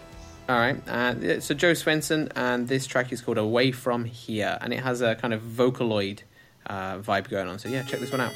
All 0.52 0.58
right. 0.58 0.86
Uh, 0.86 1.40
so 1.40 1.54
Joe 1.54 1.72
Swenson, 1.72 2.30
and 2.36 2.68
this 2.68 2.86
track 2.86 3.10
is 3.10 3.22
called 3.22 3.38
"Away 3.38 3.72
from 3.72 4.04
Here," 4.04 4.58
and 4.60 4.74
it 4.74 4.80
has 4.80 5.00
a 5.00 5.14
kind 5.14 5.32
of 5.32 5.40
Vocaloid 5.40 6.24
uh, 6.66 6.98
vibe 6.98 7.30
going 7.30 7.48
on. 7.48 7.58
So 7.58 7.70
yeah, 7.70 7.82
check 7.84 8.00
this 8.00 8.12
one 8.12 8.20
out. 8.20 8.34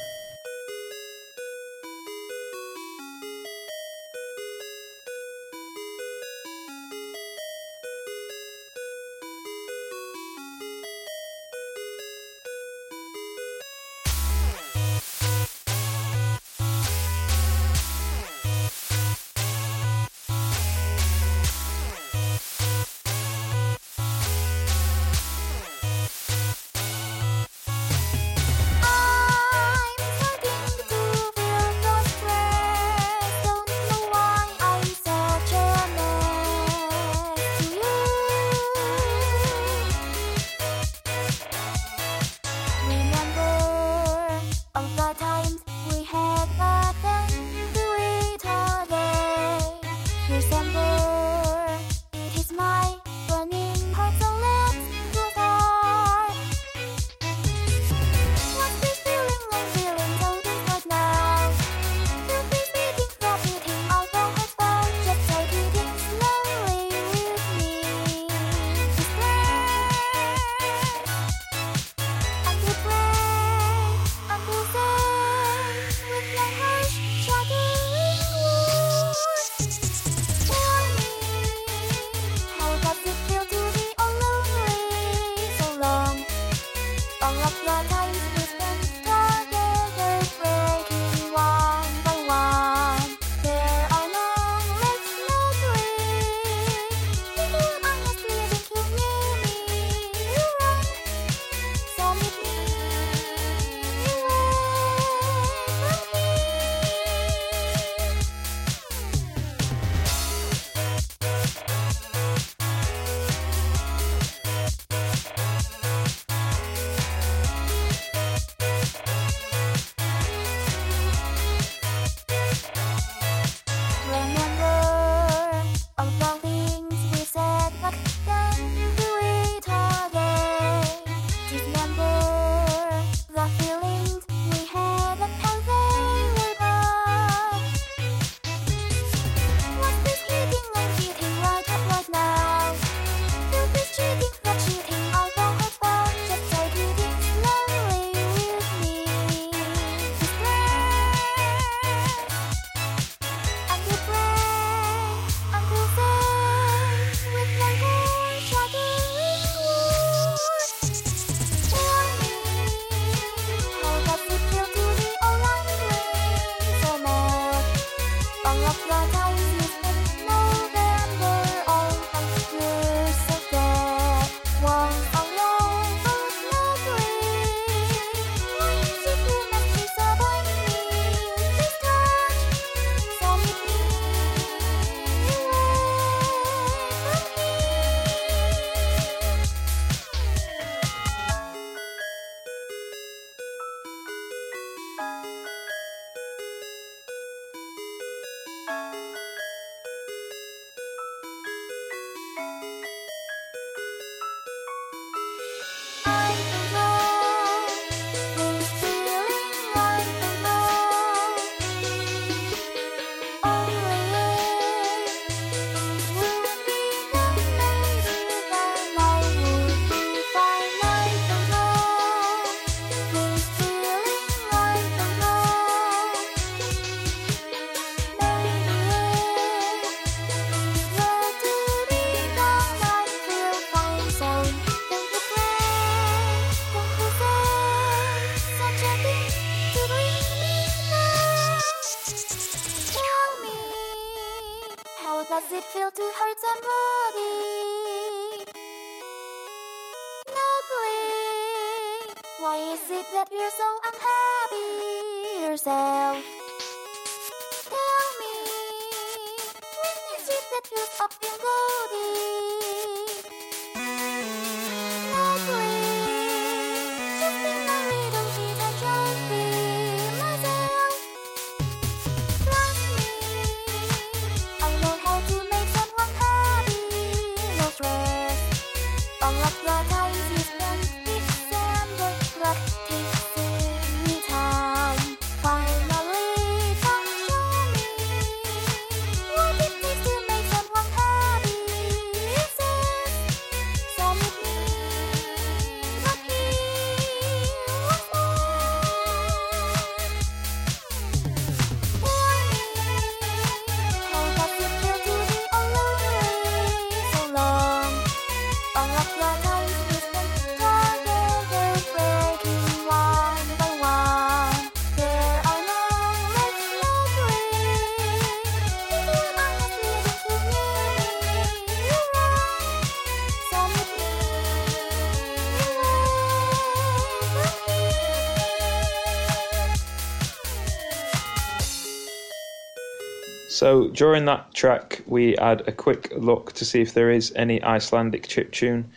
So 333.57 333.89
during 333.89 334.27
that 334.27 334.53
track, 334.53 335.01
we 335.07 335.35
had 335.39 335.67
a 335.67 335.73
quick 335.73 336.13
look 336.15 336.53
to 336.53 336.65
see 336.67 336.83
if 336.83 336.93
there 336.93 337.11
is 337.11 337.33
any 337.35 337.63
Icelandic 337.63 338.29
chip 338.29 338.53
tune, 338.53 338.91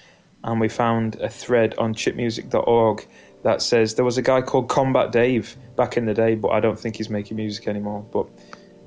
and 0.44 0.60
we 0.60 0.68
found 0.68 1.16
a 1.22 1.30
thread 1.30 1.76
on 1.78 1.96
chipmusic.org 1.96 3.08
that 3.44 3.62
says 3.62 3.96
there 3.96 4.04
was 4.04 4.18
a 4.18 4.22
guy 4.22 4.42
called 4.42 4.68
Combat 4.68 5.14
Dave 5.14 5.56
back 5.78 5.96
in 5.96 6.06
the 6.06 6.14
day, 6.14 6.36
but 6.36 6.50
I 6.50 6.60
don't 6.60 6.78
think 6.78 6.98
he's 6.98 7.10
making 7.10 7.38
music 7.38 7.70
anymore. 7.70 8.06
But 8.12 8.28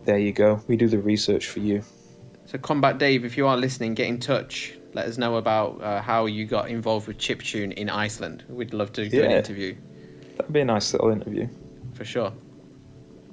there 0.05 0.19
you 0.19 0.35
go. 0.35 0.61
We 0.66 0.77
do 0.77 0.89
the 0.89 0.99
research 0.99 1.49
for 1.49 1.61
you. 1.61 1.82
So, 2.44 2.59
Combat 2.59 2.99
Dave, 2.99 3.24
if 3.24 3.39
you 3.39 3.47
are 3.47 3.57
listening, 3.57 3.94
get 3.94 4.09
in 4.09 4.20
touch. 4.20 4.74
Let 4.93 5.07
us 5.07 5.16
know 5.16 5.36
about 5.36 5.81
uh, 5.81 6.03
how 6.03 6.27
you 6.27 6.44
got 6.44 6.69
involved 6.69 7.07
with 7.07 7.16
chip 7.16 7.40
tune 7.40 7.73
in 7.73 7.89
Iceland. 7.89 8.44
We'd 8.47 8.74
love 8.74 8.93
to 8.93 9.09
do 9.09 9.23
an 9.23 9.31
interview 9.31 9.74
That'd 10.36 10.53
be 10.53 10.61
a 10.61 10.66
nice 10.66 10.93
little 10.93 11.09
interview. 11.09 11.49
for 11.94 12.05
sure. 12.05 12.35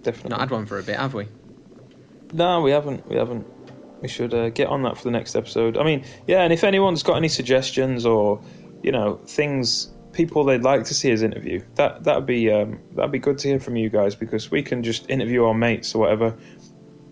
Definitely. 0.04 0.30
Not 0.30 0.40
had 0.40 0.52
one 0.52 0.66
for 0.66 0.80
a 0.80 0.84
bit, 0.84 0.96
have 0.96 1.14
we? 1.14 1.28
No, 2.34 2.62
we 2.62 2.72
haven't. 2.72 3.08
We 3.08 3.16
haven't. 3.16 3.48
We 4.02 4.08
should 4.08 4.34
uh, 4.34 4.50
get 4.50 4.68
on 4.68 4.84
that 4.84 4.98
for 4.98 5.04
the 5.04 5.12
next 5.12 5.36
episode. 5.36 5.78
I 5.78 5.84
mean, 5.84 6.06
yeah, 6.28 6.42
and 6.42 6.54
if 6.54 6.64
anyone's 6.64 7.04
got 7.04 7.18
any 7.18 7.28
suggestions 7.28 8.06
or 8.06 8.42
you 8.82 8.92
know 8.92 9.20
things, 9.26 9.90
people 10.14 10.46
they'd 10.46 10.64
like 10.64 10.86
to 10.86 10.94
see 10.94 11.12
us 11.12 11.22
interview, 11.22 11.62
that 11.76 12.04
that'd 12.04 12.26
be 12.26 12.52
um, 12.52 12.80
that'd 12.94 13.12
be 13.12 13.20
good 13.20 13.38
to 13.40 13.48
hear 13.48 13.60
from 13.60 13.76
you 13.76 13.90
guys 13.90 14.16
because 14.16 14.50
we 14.50 14.64
can 14.64 14.84
just 14.84 15.10
interview 15.10 15.46
our 15.46 15.54
mates 15.54 15.94
or 15.96 16.00
whatever, 16.00 16.38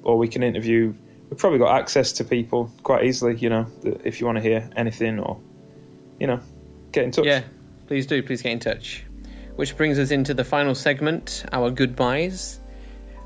or 0.03 0.17
we 0.17 0.27
can 0.27 0.43
interview. 0.43 0.93
We've 1.29 1.37
probably 1.37 1.59
got 1.59 1.77
access 1.77 2.13
to 2.13 2.23
people 2.23 2.71
quite 2.83 3.03
easily, 3.03 3.35
you 3.35 3.49
know, 3.49 3.67
if 3.83 4.21
you 4.21 4.25
want 4.25 4.37
to 4.37 4.41
hear 4.41 4.69
anything 4.77 5.19
or, 5.19 5.41
you 6.21 6.27
know, 6.27 6.39
get 6.93 7.03
in 7.03 7.11
touch. 7.11 7.25
Yeah, 7.25 7.43
please 7.87 8.05
do. 8.07 8.23
Please 8.23 8.41
get 8.41 8.53
in 8.53 8.59
touch. 8.59 9.03
Which 9.57 9.75
brings 9.75 9.99
us 9.99 10.11
into 10.11 10.33
the 10.33 10.45
final 10.45 10.73
segment, 10.73 11.43
our 11.51 11.69
goodbyes. 11.69 12.61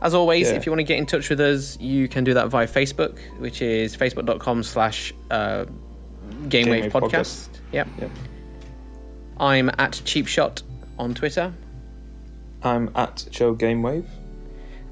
As 0.02 0.14
always, 0.16 0.50
Yeah. 0.50 0.56
if 0.56 0.66
you 0.66 0.72
want 0.72 0.80
to 0.80 0.84
get 0.84 0.98
in 0.98 1.06
touch 1.06 1.30
with 1.30 1.40
us, 1.40 1.78
you 1.80 2.08
can 2.08 2.24
do 2.24 2.34
that 2.34 2.48
via 2.50 2.68
Facebook, 2.68 3.20
which 3.38 3.62
is 3.62 3.96
facebook.com 3.96 4.64
slash 4.64 5.14
uh, 5.30 5.66
Gamewave 6.48 6.90
Podcast. 6.92 7.50
Yep. 7.72 7.88
Yep. 8.00 8.10
I'm 9.38 9.70
at 9.78 10.02
Cheap 10.06 10.26
Shot 10.28 10.64
on 10.98 11.14
Twitter. 11.14 11.54
I'm 12.64 12.90
at 12.96 13.28
Joe 13.30 13.54
Gamewave. 13.56 14.08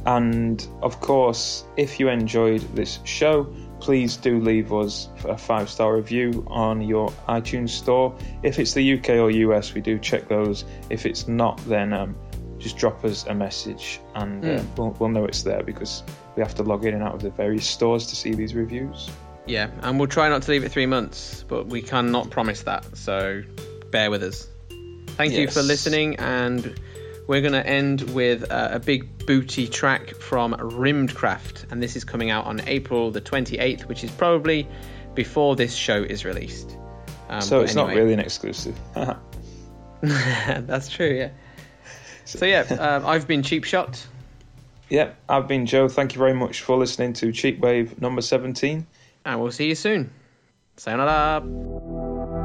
And 0.05 0.67
of 0.81 0.99
course, 0.99 1.63
if 1.77 1.97
you 1.99 2.09
enjoyed 2.09 2.61
this 2.75 2.99
show, 3.05 3.47
please 3.83 4.15
do 4.15 4.39
leave 4.39 4.71
us 4.71 5.09
a 5.25 5.37
five 5.37 5.69
star 5.69 5.95
review 5.97 6.45
on 6.47 6.81
your 6.81 7.09
iTunes 7.27 7.69
store. 7.71 8.15
If 8.41 8.57
it's 8.59 8.73
the 8.73 8.93
UK 8.97 9.09
or 9.09 9.29
US, 9.29 9.73
we 9.73 9.81
do 9.81 9.99
check 9.99 10.29
those. 10.29 10.63
If 10.89 11.05
it's 11.05 11.27
not, 11.27 11.57
then 11.67 11.91
um, 11.91 12.15
just 12.59 12.77
drop 12.77 13.03
us 13.03 13.25
a 13.27 13.35
message 13.35 13.99
and 14.15 14.43
uh, 14.43 14.47
Mm. 14.47 14.77
we'll, 14.77 14.95
we'll 14.99 15.09
know 15.09 15.25
it's 15.25 15.43
there 15.43 15.63
because 15.63 16.01
we 16.37 16.41
have 16.41 16.55
to 16.55 16.63
log 16.63 16.85
in 16.85 16.93
and 16.93 17.03
out 17.03 17.13
of 17.13 17.21
the 17.21 17.29
various 17.31 17.65
stores 17.67 18.07
to 18.07 18.15
see 18.15 18.33
these 18.33 18.55
reviews. 18.55 19.09
Yeah, 19.47 19.69
and 19.81 19.99
we'll 19.99 20.07
try 20.07 20.29
not 20.29 20.43
to 20.43 20.51
leave 20.51 20.63
it 20.63 20.71
three 20.71 20.85
months, 20.85 21.43
but 21.49 21.67
we 21.67 21.81
cannot 21.81 22.29
promise 22.29 22.63
that. 22.63 22.95
So 22.95 23.43
bear 23.91 24.09
with 24.09 24.23
us. 24.23 24.47
Thank 25.17 25.33
you 25.33 25.49
for 25.49 25.61
listening, 25.61 26.15
and 26.15 26.79
we're 27.27 27.41
going 27.41 27.53
to 27.53 27.65
end 27.65 28.01
with 28.13 28.51
uh, 28.51 28.69
a 28.73 28.79
big 28.79 29.25
booty 29.25 29.67
track 29.67 30.15
from 30.15 30.53
Rimmed 30.53 31.15
Craft, 31.15 31.67
and 31.71 31.81
this 31.81 31.95
is 31.95 32.03
coming 32.03 32.29
out 32.29 32.45
on 32.45 32.61
April 32.67 33.11
the 33.11 33.21
28th, 33.21 33.87
which 33.87 34.03
is 34.03 34.11
probably 34.11 34.67
before 35.13 35.55
this 35.55 35.73
show 35.73 36.01
is 36.01 36.25
released. 36.25 36.77
Um, 37.29 37.41
so 37.41 37.61
it's 37.61 37.75
not 37.75 37.89
really 37.89 38.13
an 38.13 38.19
exclusive. 38.19 38.77
That's 40.01 40.89
true, 40.89 41.13
yeah. 41.13 41.29
So 42.25 42.45
yeah, 42.45 42.61
um, 42.61 43.05
I've 43.05 43.27
been 43.27 43.43
Cheap 43.43 43.63
Shot. 43.63 44.05
yep, 44.89 45.17
I've 45.27 45.47
been 45.47 45.65
Joe. 45.65 45.87
Thank 45.89 46.13
you 46.15 46.19
very 46.19 46.33
much 46.33 46.61
for 46.61 46.77
listening 46.77 47.13
to 47.13 47.31
Cheap 47.31 47.59
Wave 47.59 48.01
number 48.01 48.21
17. 48.21 48.85
And 49.25 49.41
we'll 49.41 49.51
see 49.51 49.67
you 49.67 49.75
soon. 49.75 50.11
Sayonara. 50.77 52.42